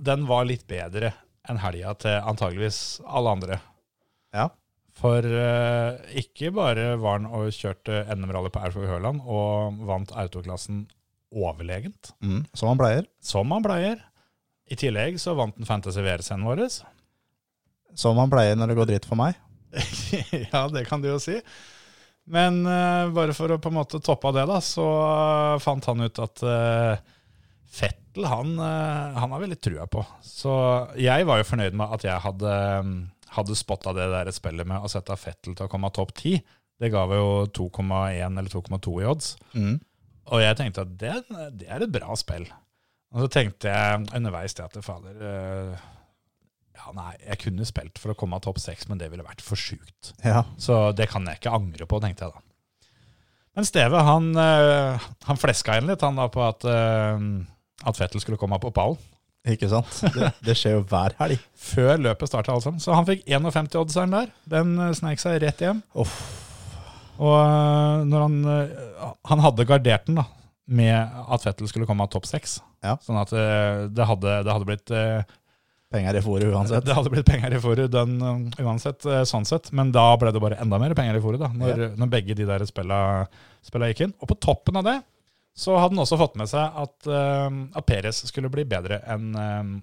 [0.01, 1.13] den var litt bedre
[1.45, 3.59] enn helga til antageligvis alle andre.
[4.35, 4.49] Ja.
[4.95, 10.85] For uh, ikke bare var han og kjørte NM-rally på Aurskog Høland og vant autoklassen
[11.35, 13.07] overlegent, Mm, som han pleier.
[13.19, 13.99] som han pleier.
[14.71, 16.63] I tillegg så vant han Fantasy VR-scenen vår.
[17.95, 19.35] Som han pleier når det går dritt for meg.
[20.51, 21.37] ja, det kan du jo si.
[22.27, 25.85] Men uh, bare for å på en måte toppe av det, da, så uh, fant
[25.91, 26.43] han ut at
[27.75, 29.99] Fettel, han, han har vi litt trua på.
[30.23, 30.51] Så
[30.95, 32.51] jeg var jo fornøyd med at jeg hadde,
[33.35, 36.43] hadde spotta det der spillet med å sette Fettel til å komme topp 10.
[36.81, 39.33] Det ga jo 2,1 eller 2,2 i odds.
[39.55, 39.75] Mm.
[40.33, 41.15] Og jeg tenkte at det,
[41.59, 42.47] det er et bra spill.
[43.15, 45.83] Og så tenkte jeg underveis det at fader eh,
[46.75, 49.43] Ja, nei, jeg kunne spilt for å komme av topp seks, men det ville vært
[49.45, 50.11] for sjukt.
[50.25, 50.43] Ja.
[50.59, 52.43] Så det kan jeg ikke angre på, tenkte jeg da.
[53.55, 57.27] Men Steve, han, eh, han fleska inn litt han da på at, eh,
[57.87, 58.99] at Fettel skulle komme på pallen.
[59.45, 59.91] Ikke sant?
[60.15, 61.41] Det, det skjer jo hver helg.
[61.67, 62.73] Før løpet starta, altså.
[62.81, 64.33] Så han fikk 51 oddseren der.
[64.49, 65.83] Den eh, sneik seg rett hjem.
[65.93, 66.17] Oh.
[67.21, 70.25] Og eh, når han, eh, han hadde gardert den da,
[70.65, 72.57] med at Fettel skulle komme av topp seks.
[72.85, 72.97] Ja.
[73.05, 74.91] Sånn at det hadde, det hadde blitt
[75.93, 76.83] Penger i fòret uansett.
[76.85, 79.69] Det hadde blitt penger i fòret uansett, sånn sett.
[79.77, 82.47] Men da ble det bare enda mer penger i fòret, da, når, når begge de
[82.49, 84.15] der spilla gikk inn.
[84.17, 84.97] Og på toppen av det
[85.55, 89.29] så hadde han også fått med seg at, uh, at Perez skulle bli bedre enn
[89.35, 89.75] uh,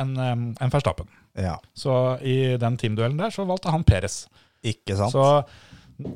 [0.00, 1.08] en, um, en Verstappen.
[1.38, 4.24] Ja, Så i den teamduellen der så valgte han Perez.
[4.66, 5.14] ikke sant?
[5.14, 6.14] Så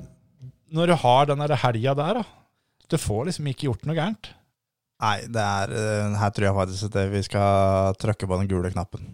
[0.74, 2.24] når du har den helga der, da
[2.90, 4.32] Du får liksom ikke gjort noe gærent.
[5.00, 8.70] Nei, det er, eh, her tror jeg faktisk at vi skal trykke på den gule
[8.70, 9.06] knappen.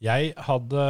[0.00, 0.84] Jeg hadde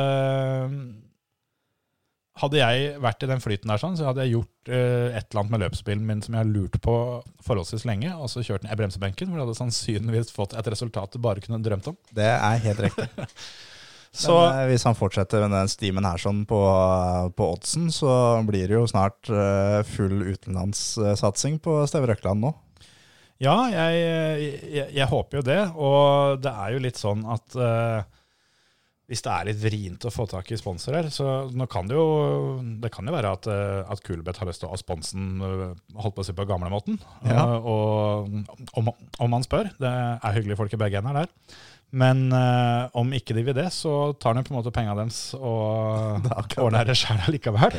[2.40, 5.42] Hadde jeg vært i den flyten der, sånn, så hadde jeg gjort eh, et eller
[5.42, 6.94] annet med løpsbilen min som jeg har lurt på
[7.44, 11.12] forholdsvis lenge, og så kjørt den i bremsebenken, hvor jeg hadde sannsynligvis fått et resultat
[11.12, 11.98] du bare kunne drømt om.
[12.16, 13.10] Det er helt riktig.
[14.10, 16.58] Så Men eh, hvis han fortsetter med den stimen her sånn på,
[17.38, 18.12] på oddsen, så
[18.46, 22.50] blir det jo snart uh, full utenlandssatsing på Steve Røkland nå.
[23.40, 24.00] ja, jeg,
[24.66, 28.02] jeg, jeg håper jo det, og det er jo litt sånn at eh,
[29.10, 32.04] hvis det er litt vrient å få tak i sponsorer, så nå kan det jo
[32.82, 35.64] det kan jo være at, eh, at Kulbeth har lyst til å ha sponsen eh,
[35.98, 37.00] holdt på å si på gamlemåten.
[37.26, 37.42] Ja.
[37.42, 38.30] Eh, Og
[38.78, 41.34] om, om man spør, det er hyggelige folk i begge ender der.
[41.90, 45.32] Men eh, om ikke de vil det, så tar de på en måte pengene deres
[45.34, 47.74] og Det er ordner det sjøl likevel.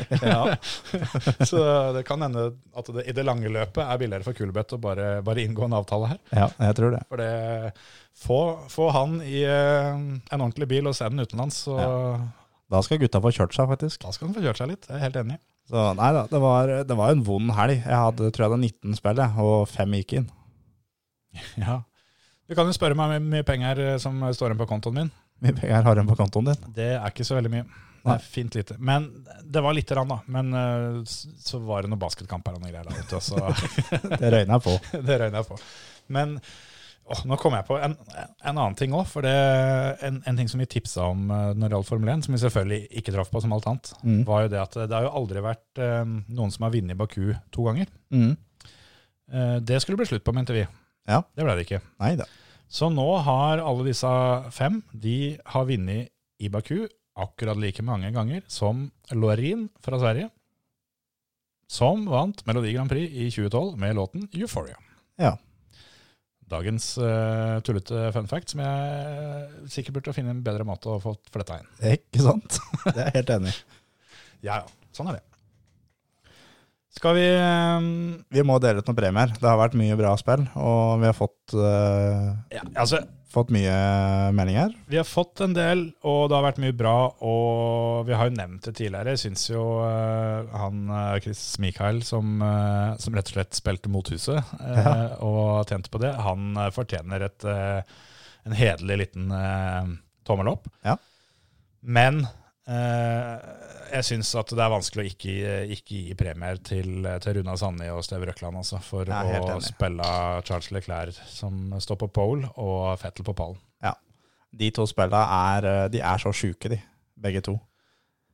[1.50, 1.62] så
[1.96, 5.08] det kan hende at det i det lange løpet er billigere for Kulbeth å bare,
[5.24, 6.20] bare inngå en avtale her.
[6.34, 7.02] Ja, jeg tror det.
[7.08, 7.72] For det,
[8.22, 8.40] få,
[8.72, 11.78] få han i eh, en ordentlig bil og send den utenlands, så
[12.72, 14.04] Da skal gutta få kjørt seg, faktisk.
[14.04, 14.86] da skal han få kjørt seg litt.
[14.88, 15.40] Jeg er helt enig.
[15.72, 17.80] Så nei da, det var, det var en vond helg.
[17.80, 20.28] Jeg hadde, tror jeg hadde 19 spill, og fem gikk inn.
[21.56, 21.80] Ja.
[22.52, 25.12] Du kan jo spørre meg hvor mye penger eh, som står igjen på kontoen min.
[25.42, 26.66] Mye penger har du på kontoen din?
[26.76, 27.64] Det er ikke så veldig mye.
[28.02, 28.16] Nei.
[28.18, 28.74] fint lite.
[28.82, 29.04] Men
[29.46, 30.16] det var lite grann, da.
[30.34, 33.20] Men eh, så var det noen basketkamper og noen greier der ute,
[34.18, 34.74] Det jeg på.
[35.06, 35.58] det røyner jeg på.
[36.12, 36.32] Men
[37.06, 39.06] å, nå kom jeg på en, en annen ting òg.
[39.10, 39.32] For det,
[40.08, 42.42] en, en ting som vi tipsa om eh, når det gjaldt Formel 1, som vi
[42.42, 44.20] selvfølgelig ikke traff på som alt annet, Mm.
[44.26, 46.02] var jo det at det har jo aldri vært eh,
[46.34, 47.90] noen som har vunnet Baku to ganger.
[48.10, 48.32] Mm.
[49.32, 50.66] Uh, det skulle bli slutt på, mente vi.
[51.08, 51.22] Ja.
[51.32, 51.78] Det ble det ikke.
[52.02, 52.26] Nei da.
[52.72, 54.10] Så nå har alle disse
[54.56, 56.08] fem de har vunnet
[56.40, 56.86] i Baku
[57.20, 60.30] akkurat like mange ganger som Lorin fra Sverige,
[61.68, 64.78] som vant Melodi Grand Prix i 2012 med låten Euphoria.
[65.20, 65.34] Ja.
[66.52, 71.14] Dagens uh, tullete fun fact som jeg sikkert burde finne en bedre måte å få
[71.32, 71.68] fletta inn.
[71.92, 72.56] Ikke sant?
[72.88, 73.60] Det er jeg helt enig i.
[74.48, 74.88] Ja, ja.
[74.96, 75.31] Sånn er det.
[77.02, 77.86] Skal vi eh,
[78.30, 79.32] Vi må dele ut noen premier.
[79.34, 83.00] Det har vært mye bra spill, og vi har fått, uh, ja, Altså,
[83.32, 83.72] fått mye
[84.36, 84.70] meldinger.
[84.86, 86.94] vi har fått en del, og det har vært mye bra.
[87.26, 89.16] Og vi har jo nevnt det tidligere.
[89.16, 93.90] Jeg syns jo uh, han eh, Chris Mikael, som, uh, som rett og slett spilte
[93.90, 94.94] mot huset eh, Ja.
[95.26, 97.98] og tjente på det, han eh, fortjener et, eh,
[98.46, 99.90] en hederlig liten eh,
[100.28, 100.70] tommel opp.
[100.86, 100.94] Ja.
[101.82, 102.38] Men eh,
[102.72, 105.32] jeg syns at det er vanskelig å ikke,
[105.76, 110.06] ikke gi premier til, til Runa Sandli og Steve Røkland altså, for å spille
[110.46, 113.60] Charles Leclerc som står på pole, og Fettel på pallen.
[114.52, 116.78] De to spillene er, eh, de er så sjuke, de.
[117.22, 117.56] Begge to.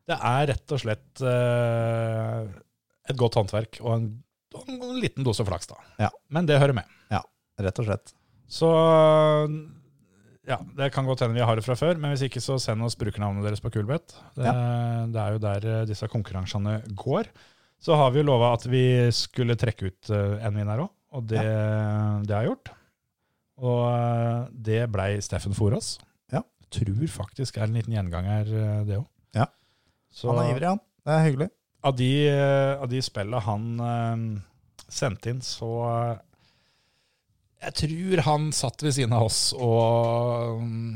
[0.08, 2.48] Det er rett og slett uh,
[3.04, 4.06] et godt håndverk og en,
[4.56, 5.76] en liten dose flaks, da.
[6.06, 6.08] Ja.
[6.32, 6.88] Men det hører med.
[7.60, 8.14] Rett og slett.
[8.48, 8.70] Så
[10.48, 12.80] ja, det kan godt hende vi har det fra før, men hvis ikke så send
[12.86, 14.16] oss brukernavnet deres på Kulbeth.
[14.38, 14.48] Det,
[15.12, 17.28] det er jo der eh, disse konkurransene går.
[17.78, 18.82] Så har vi jo lova at vi
[19.14, 22.72] skulle trekke ut eh, en vinner òg, og det, det har jeg gjort.
[23.60, 25.96] Og eh, det blei Steffen Forås.
[26.32, 26.42] Ja.
[26.72, 28.48] Tror faktisk er en liten gjenganger,
[28.88, 29.06] det òg.
[29.36, 29.50] Ja.
[30.24, 30.84] Han er ivrig, han.
[31.04, 31.50] Det er hyggelig.
[31.88, 32.12] av de,
[32.82, 33.68] av de spillene han
[34.88, 35.68] sendte inn, så
[37.64, 40.92] Jeg tror han satt ved siden av oss og mm,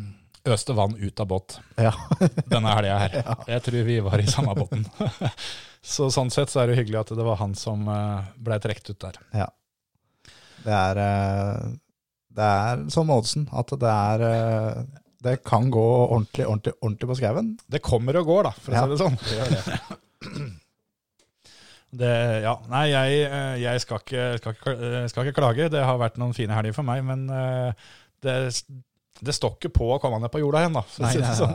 [0.53, 1.91] øste vann ut av båt Ja.
[2.53, 3.17] denne helga her.
[3.51, 4.85] Jeg tror vi var i samme båten.
[5.95, 8.93] så sånn sett så er det hyggelig at det var han som uh, blei trukket
[8.95, 9.19] ut der.
[10.63, 11.71] Det er, eh,
[12.39, 14.77] det er som oddsen, at det er eh,
[15.27, 17.49] Det kan gå ordentlig, ordentlig, ordentlig på skauen.
[17.67, 19.19] Det kommer og går, da, for å Ja, si det sånn.
[19.27, 19.81] Det gjør Det,
[21.93, 25.69] ja, nei, jeg, eh, jeg skal, ikke, skal, ikke, eh, skal ikke klage.
[25.73, 27.91] Det har vært noen fine helger for meg, men eh,
[28.25, 28.37] det,
[29.21, 30.85] det står ikke på å komme ned på jorda igjen, da.
[31.05, 31.53] Nei, det sånn.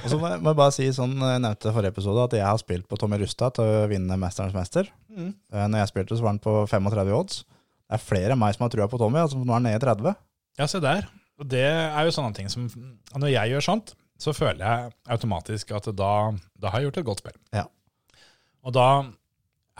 [0.00, 2.88] Og så må jeg, bare si, sånn jeg nevnte forrige episode, at jeg har spilt
[2.90, 4.90] på Tommy Rustad til å vinne Mesterens mester.
[5.14, 5.32] Mm.
[5.54, 7.44] Når jeg spilte, så var han på 35 odds.
[7.46, 9.78] Det er flere enn meg som har trua på Tommy, altså nå er han nede
[9.78, 10.18] i 30.
[10.58, 11.06] Ja, se der.
[11.40, 12.66] Og det er jo sånne ting som
[13.16, 16.12] Når jeg gjør sånt, så føler jeg automatisk at da,
[16.60, 17.38] da har jeg gjort et godt spill.
[17.56, 17.64] Ja.
[18.66, 18.88] Og da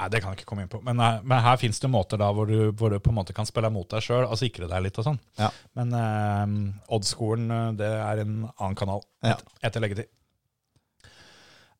[0.01, 0.81] Nei, det kan jeg ikke komme inn på.
[0.87, 3.35] Men, eh, men her fins det måter da hvor du, hvor du på en måte
[3.37, 5.19] kan spille mot deg sjøl og sikre deg litt og sånn.
[5.41, 5.51] Ja.
[5.77, 9.37] Men eh, Oddsskolen, eh, det er en annen kanal Ja.
[9.61, 10.09] etter leggetid.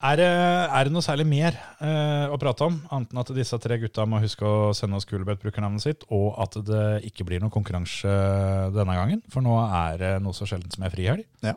[0.01, 3.59] Er det, er det noe særlig mer eh, å prate om, annet enn at disse
[3.61, 7.53] tre gutta må huske å sende oss Gulebet-brukernavnet sitt, og at det ikke blir noen
[7.53, 8.09] konkurranse
[8.73, 9.21] denne gangen?
[9.29, 11.27] For nå er det noe så sjeldent som ei frihelg.
[11.45, 11.53] Ja.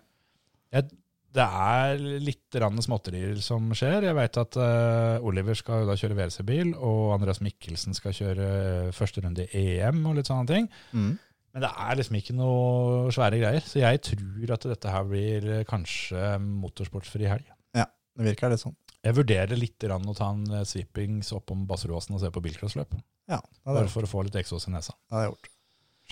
[0.76, 0.92] Jeg,
[1.34, 4.06] det er litt småtterier som skjer.
[4.06, 8.50] Jeg vet at uh, Oliver skal jo da kjøre WRC-bil, og Andreas Mikkelsen skal kjøre
[8.50, 10.70] eh, første runde i EM og litt sånne ting.
[10.94, 11.16] Mm.
[11.54, 13.66] Men det er liksom ikke noe svære greier.
[13.66, 17.50] Så jeg tror at dette her blir eh, kanskje motorsportsfri helg.
[17.78, 18.78] Ja, Det virker litt sånn.
[19.04, 22.94] Jeg vurderer litt rann å ta en sweepings oppom Basseråsen og se på bilcrossløp.
[23.32, 24.94] Ja, Bare for å få litt eksos i nesa.
[25.10, 25.50] det har jeg gjort.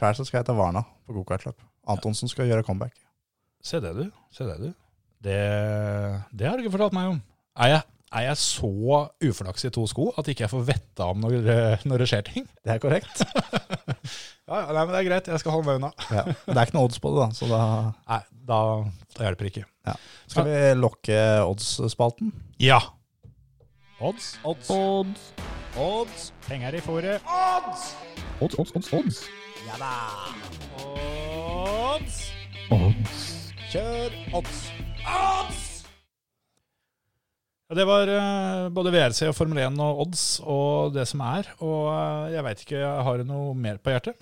[0.02, 1.61] Sjæl skal jeg ta Varna på gokartløp.
[1.91, 2.98] Antonsen skal gjøre comeback.
[3.64, 4.07] Se det, du.
[4.34, 4.72] Se det, du.
[5.22, 5.39] Det,
[6.34, 7.19] det har du ikke fortalt meg om.
[7.61, 7.81] Er jeg,
[8.18, 8.72] er jeg så
[9.30, 12.26] uflaks i to sko at ikke jeg får vette om når, eh, når det skjer
[12.31, 12.48] ting?
[12.65, 13.22] Det er korrekt.
[14.52, 15.89] Ja, ja, nei, men Det er greit, jeg skal holde meg unna.
[16.11, 16.23] Ja.
[16.27, 17.27] Det er ikke noe odds på det, da.
[17.38, 17.60] Så da
[18.10, 18.18] Nei,
[18.49, 18.57] da,
[19.15, 19.93] da hjelper det ikke.
[20.27, 22.34] skal vi lokke odds-spalten.
[22.60, 22.81] Ja.
[24.03, 24.34] Odds.
[24.43, 24.68] Odds.
[24.76, 25.30] Odds.
[25.80, 26.26] Odds.
[26.49, 27.23] Penger i fòret.
[27.23, 27.85] Odds,
[28.60, 29.22] odds, odds, odds.
[29.69, 29.93] Ja da
[30.84, 32.19] Odds.
[32.76, 33.26] Odds.
[33.72, 34.65] Kjør odds.
[35.07, 35.68] Odds!
[37.72, 41.48] Ja, det var eh, både VRC og Formel 1 og odds og det som er.
[41.64, 44.18] Og eh, jeg veit ikke, har du noe mer på hjertet?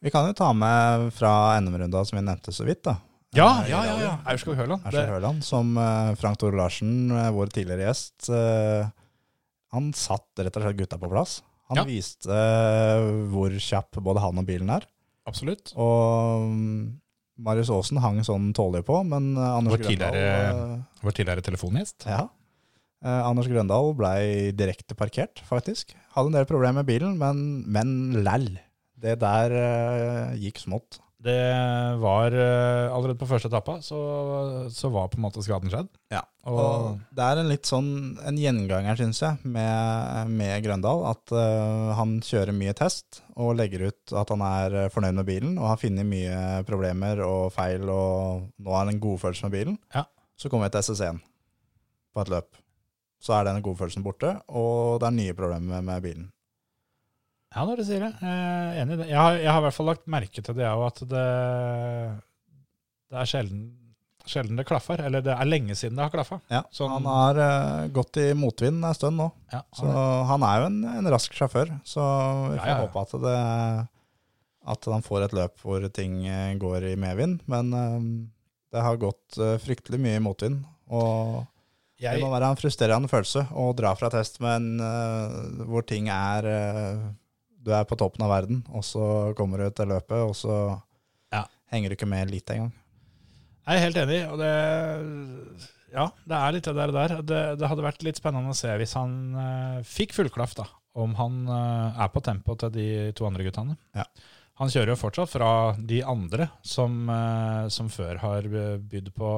[0.00, 2.98] Vi kan jo ta med fra NM-runda som vi nevnte så vidt, da.
[3.36, 3.96] Ja, Eh, ja, ja.
[4.02, 4.14] ja.
[4.32, 4.86] Aurskog Høland.
[4.90, 5.74] Høland, som
[6.20, 8.88] Frank Tore Larsen, vår tidligere gjest, eh,
[9.74, 11.38] han satt rett og slett gutta på plass.
[11.70, 11.84] Han Ja.
[11.86, 12.34] viste
[13.30, 14.82] hvor kjapp både han og bilen er.
[15.30, 15.70] Absolutt.
[15.78, 16.48] Og
[17.40, 22.06] Marius Aasen hang sånn tålelig på, men eh, Anders Vår Grøndal eh, Vår tidligere telefongjest.
[22.08, 22.24] Ja.
[23.00, 25.94] Eh, Anders Grøndal blei direkte parkert, faktisk.
[26.14, 27.94] Hadde en del problemer med bilen, men, men
[28.26, 28.52] læll.
[29.00, 31.00] Det der eh, gikk smått.
[31.20, 31.40] Det
[32.00, 33.98] var eh, allerede på første etappa, så,
[34.72, 35.90] så var på en måte skaden skjedd.
[36.12, 36.22] Ja.
[36.48, 36.86] Og, Og
[37.16, 37.90] det er en litt sånn
[38.24, 41.04] en gjenganger, syns jeg, med, med Grøndal.
[41.10, 45.58] At uh, han kjører mye test og legger ut at han er fornøyd med bilen
[45.60, 49.78] og har funnet mye problemer og feil, og nå har han en godfølelse med bilen.
[49.92, 50.06] Ja.
[50.40, 51.20] Så kommer vi til SS1
[52.16, 52.56] på et løp.
[53.20, 56.30] Så er den godfølelsen borte, og det er nye problemer med bilen.
[57.50, 58.12] Ja, når du sier det.
[58.22, 59.06] Jeg er enig i det.
[59.10, 61.26] Jeg har, jeg har i hvert fall lagt merke til det òg, at det,
[63.10, 63.62] det er sjelden,
[64.30, 65.02] sjelden det klaffer.
[65.02, 66.38] Eller det er lenge siden det har klaffa.
[66.52, 69.30] Ja, Sånn- Han har eh, gått i motvind en stund nå.
[69.50, 69.90] Ja, Så
[70.30, 71.72] han er jo en, en rask sjåfør.
[71.82, 72.04] Så
[72.52, 72.82] vi får ja, ja.
[72.84, 73.36] håpe at, det,
[74.76, 77.42] at han får et løp hvor ting eh, går i medvind.
[77.50, 77.96] Men eh,
[78.70, 80.62] det har gått eh, fryktelig mye i motvind.
[80.94, 81.40] Og
[82.00, 86.46] det må være en frustrerende følelse å dra fra test men uh, hvor ting er
[86.48, 87.02] eh,
[87.62, 90.54] Du er på toppen av verden, og så kommer du til løpet, og så
[91.32, 91.44] Ja.
[91.70, 92.72] henger du ikke med litt engang.
[93.66, 94.52] jeg er helt enig, og det
[95.92, 96.92] Ja, det er litt det der.
[96.92, 97.22] der.
[97.22, 100.64] Det, det hadde vært litt spennende å se hvis han uh, fikk fullklaff, da.
[100.94, 103.76] Om han uh, er på tempo til de to andre guttene.
[103.94, 104.04] Ja.
[104.60, 108.42] Han kjører jo fortsatt fra de andre som, uh, som før har
[108.78, 109.30] bydd på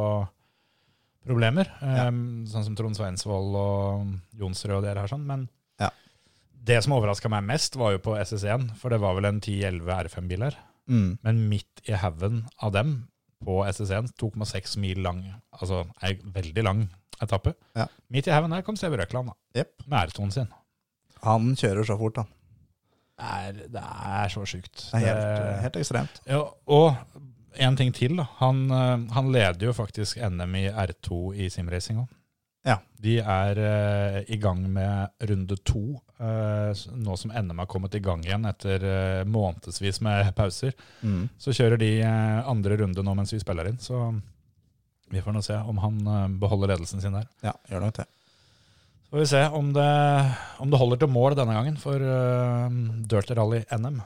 [1.26, 1.68] problemer.
[1.80, 2.08] Ja.
[2.08, 5.08] Um, Sånn som Trond Sveinsvold og Jonsrud og dere her.
[5.12, 5.48] sånn, Men.
[6.62, 8.68] Det som overraska meg mest, var jo på SS1.
[8.80, 10.58] For det var vel en 10-11 R5-biler.
[10.90, 11.18] Mm.
[11.22, 12.94] Men midt i haugen av dem
[13.42, 15.24] på SS1, 2,6 mil lang,
[15.58, 16.84] altså ei veldig lang
[17.22, 17.54] etappe.
[17.78, 17.88] Ja.
[18.12, 19.86] Midt i haugen der kom Steve Røkland da, Yep.
[19.86, 20.54] med R2-en sin.
[21.22, 22.30] Han kjører så fort, han.
[23.18, 24.88] Det er, det er så sjukt.
[24.90, 26.22] Det er helt, helt ekstremt.
[26.26, 26.96] Ja, og
[27.62, 28.16] en ting til.
[28.18, 28.26] da.
[28.40, 32.10] Han, eh, han leder jo faktisk NM i R2 i simracing òg.
[32.66, 32.78] Ja.
[33.02, 38.22] De er uh, i gang med runde to, nå som NM har kommet i gang
[38.24, 40.74] igjen etter uh, månedsvis med pauser.
[41.02, 41.26] Mm.
[41.40, 44.12] Så kjører de eh, andre runde nå mens vi spiller inn, så
[45.12, 47.28] vi får nå se om han eh, beholder ledelsen sin der.
[47.44, 48.06] Ja, gjør nok det.
[49.04, 49.90] Så får vi se om det,
[50.64, 52.68] om det holder til mål denne gangen for uh,
[53.10, 54.00] Dirty Rally NM.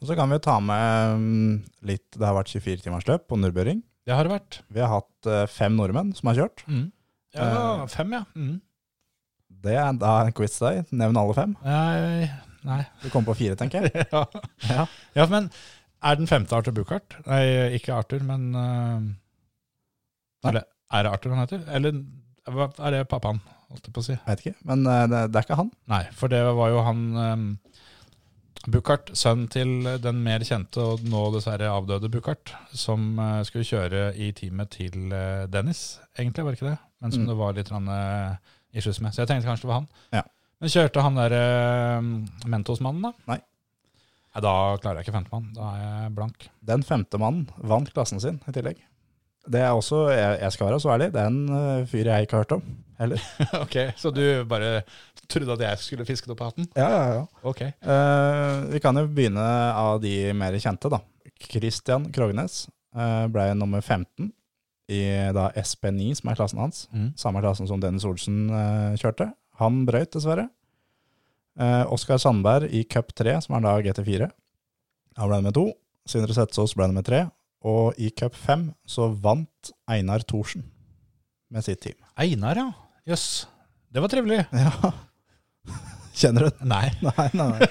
[0.00, 1.52] Og så kan vi ta med mm,
[1.88, 3.82] litt Det har vært 24 timers løp på Nordbjøring.
[4.04, 4.58] Det har det vært.
[4.72, 6.64] Vi har hatt eh, fem nordmenn som har kjørt.
[6.68, 6.84] Ja,
[7.34, 8.22] Eh, fem, ja.
[8.36, 8.58] Mm.
[9.64, 10.92] Det er da en quiz til deg.
[11.00, 11.54] Nevn alle fem.
[11.64, 12.28] Nei,
[12.68, 12.80] nei.
[13.02, 14.04] Du kommer på fire, tenker jeg.
[14.14, 14.24] ja.
[14.68, 14.86] Ja.
[15.16, 15.48] ja, men
[16.04, 17.16] er den femte Arthur Buchardt?
[17.28, 17.42] Nei,
[17.78, 19.00] ikke Arthur, men uh.
[20.44, 21.64] Eller er det Arthur han heter?
[21.72, 21.96] Eller
[22.44, 23.38] er det pappaen,
[23.72, 24.16] holdt jeg på å si?
[24.26, 24.58] Vet ikke.
[24.68, 25.70] Men uh, det, det er ikke han.
[25.88, 27.46] Nei, for det var jo han um,
[28.68, 34.04] Buchardt, sønn til den mer kjente og nå dessverre avdøde Buchardt, som eh, skulle kjøre
[34.16, 35.82] i teamet til eh, Dennis,
[36.16, 36.78] egentlig, var det ikke det?
[37.04, 37.28] Men som Mm.
[37.28, 39.14] det var litt rann, uh, issues med.
[39.14, 39.90] Så jeg tenkte kanskje det var han.
[40.14, 40.24] Ja.
[40.62, 43.12] Men kjørte han der uh, Mentos-mannen, da?
[43.32, 43.40] Nei.
[44.34, 45.50] Nei, Da klarer jeg ikke femtemann.
[45.56, 46.48] Da er jeg blank.
[46.66, 48.82] Den femte mannen vant klassen sin i tillegg.
[49.44, 52.24] Det er også, jeg, jeg skal være så ærlig, det er en eh, fyr jeg
[52.24, 52.62] ikke har hørt om
[52.96, 53.24] heller.
[53.64, 54.78] ok, Så du bare
[55.28, 56.68] trodde at jeg skulle fisket opp hatten?
[56.78, 57.24] Ja, ja, ja.
[57.44, 57.60] Ok.
[57.60, 59.44] Eh, vi kan jo begynne
[59.76, 61.02] av de mer kjente, da.
[61.44, 62.62] Christian Krognes
[62.96, 64.30] uh, ble nummer 15
[64.92, 65.00] i
[65.36, 66.84] da SP9, som er klassen hans.
[66.92, 67.12] Mm.
[67.20, 69.30] Samme klassen som Dennis Olsen eh, kjørte.
[69.60, 70.48] Han brøyt, dessverre.
[71.54, 74.26] Uh, Oskar Sandberg i Cup 3, som er da GT4.
[75.20, 75.68] Han ble med to.
[76.10, 77.20] Sindre Setsaas ble med tre.
[77.64, 80.66] Og i Cup 5 så vant Einar Thorsen
[81.54, 81.94] med sitt team.
[82.18, 82.66] Einar, ja.
[83.14, 83.46] Jøss.
[83.94, 84.42] Det var trivelig.
[84.64, 84.92] Ja.
[86.14, 86.68] Kjenner du den?
[86.70, 86.90] Nei.
[87.06, 87.68] Nei, nei, nei.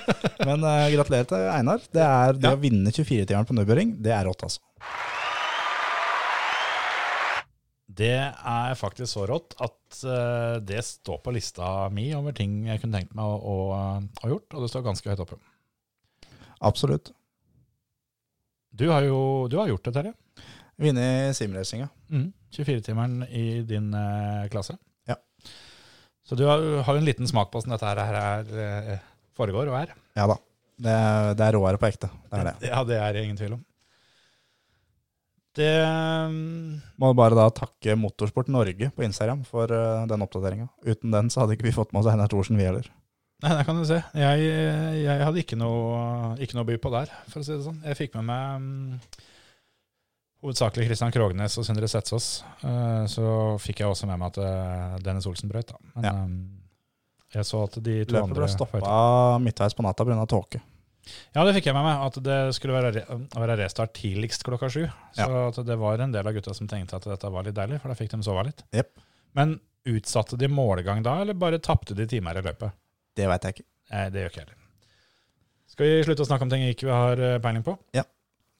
[0.48, 1.84] Men uh, gratulerer til Einar.
[1.94, 2.56] Det, er, det Ja.
[2.58, 4.64] å vinne 24-timeren på Nubøring, det er rått, altså.
[7.94, 12.82] Det er faktisk så rått at uh, det står på lista mi over ting jeg
[12.82, 13.58] kunne tenkt meg å,
[14.24, 15.38] å gjort, og det står ganske høyt oppe.
[16.64, 17.12] Absolutt.
[18.74, 19.20] Du har jo
[19.52, 20.14] du har gjort det, Terje.
[20.82, 21.90] Vunnet simracinga.
[22.10, 22.32] Mm.
[22.56, 24.74] 24-timeren i din uh, klasse.
[25.10, 25.20] Ja.
[26.26, 29.06] Så du har, har jo en liten smak på åssen dette her, her, eh,
[29.38, 29.94] foregår og er.
[30.18, 30.40] Ja da.
[30.84, 32.10] Det, er- det er råere på ekte.
[32.32, 32.54] Det er det.
[32.72, 33.64] Ja, det er det ingen tvil om.
[35.54, 40.68] Det mm, Må bare da takke Motorsport Norge på Instagram for eh, den oppdateringa.
[40.88, 42.90] Uten den så hadde ikke vi fått med oss Einar Thorsen, vi heller.
[43.44, 44.00] Nei, det kan du se.
[44.16, 44.44] Jeg,
[45.04, 47.82] jeg hadde ikke noe, ikke noe by på der, for å si det sånn.
[47.84, 49.24] Jeg fikk med meg um,
[50.46, 52.30] hovedsakelig Christian Krognes og Sindre Setsaas.
[52.64, 53.26] Uh, så
[53.60, 55.82] fikk jeg også med meg at uh, Dennis Olsen brøt, da.
[55.98, 56.14] Men Ja.
[56.24, 56.38] um,
[57.34, 58.98] jeg så at de to Løpet andre ble stoppa
[59.42, 60.26] midtveis på natta pga.
[60.30, 60.60] tåke.
[61.36, 64.70] Ja, det fikk jeg med meg, at det skulle være, re være restart tidligst klokka
[64.72, 64.86] sju.
[65.18, 65.64] Så Ja.
[65.64, 67.96] det var en del av gutta som tenkte at dette var litt deilig, for da
[68.00, 68.64] fikk de sove litt.
[68.74, 68.92] Yep.
[69.36, 72.72] Men utsatte de målgang da, eller bare tapte de timer i løpet?
[73.16, 73.66] Det veit jeg ikke.
[73.92, 74.60] Nei, det gjør ikke jeg heller.
[75.74, 77.78] Skal vi slutte å snakke om ting vi ikke har eh, peiling på?
[77.98, 78.04] Ja.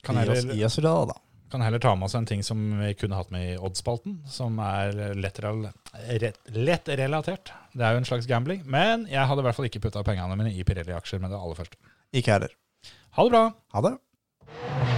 [0.04, 1.16] Kan heller, gi oss det, da.
[1.54, 4.58] kan heller ta med oss en ting som vi kunne hatt med i oddsspalten, som
[4.60, 7.52] er lett, rett- lett relatert.
[7.72, 10.36] Det er jo en slags gambling, men jeg hadde i hvert fall ikke putta pengene
[10.36, 11.78] mine i Pirelli-aksjer med det aller første.
[12.14, 12.56] Ikke jeg heller.
[13.18, 13.44] Ha det bra.
[13.74, 14.93] Ha det.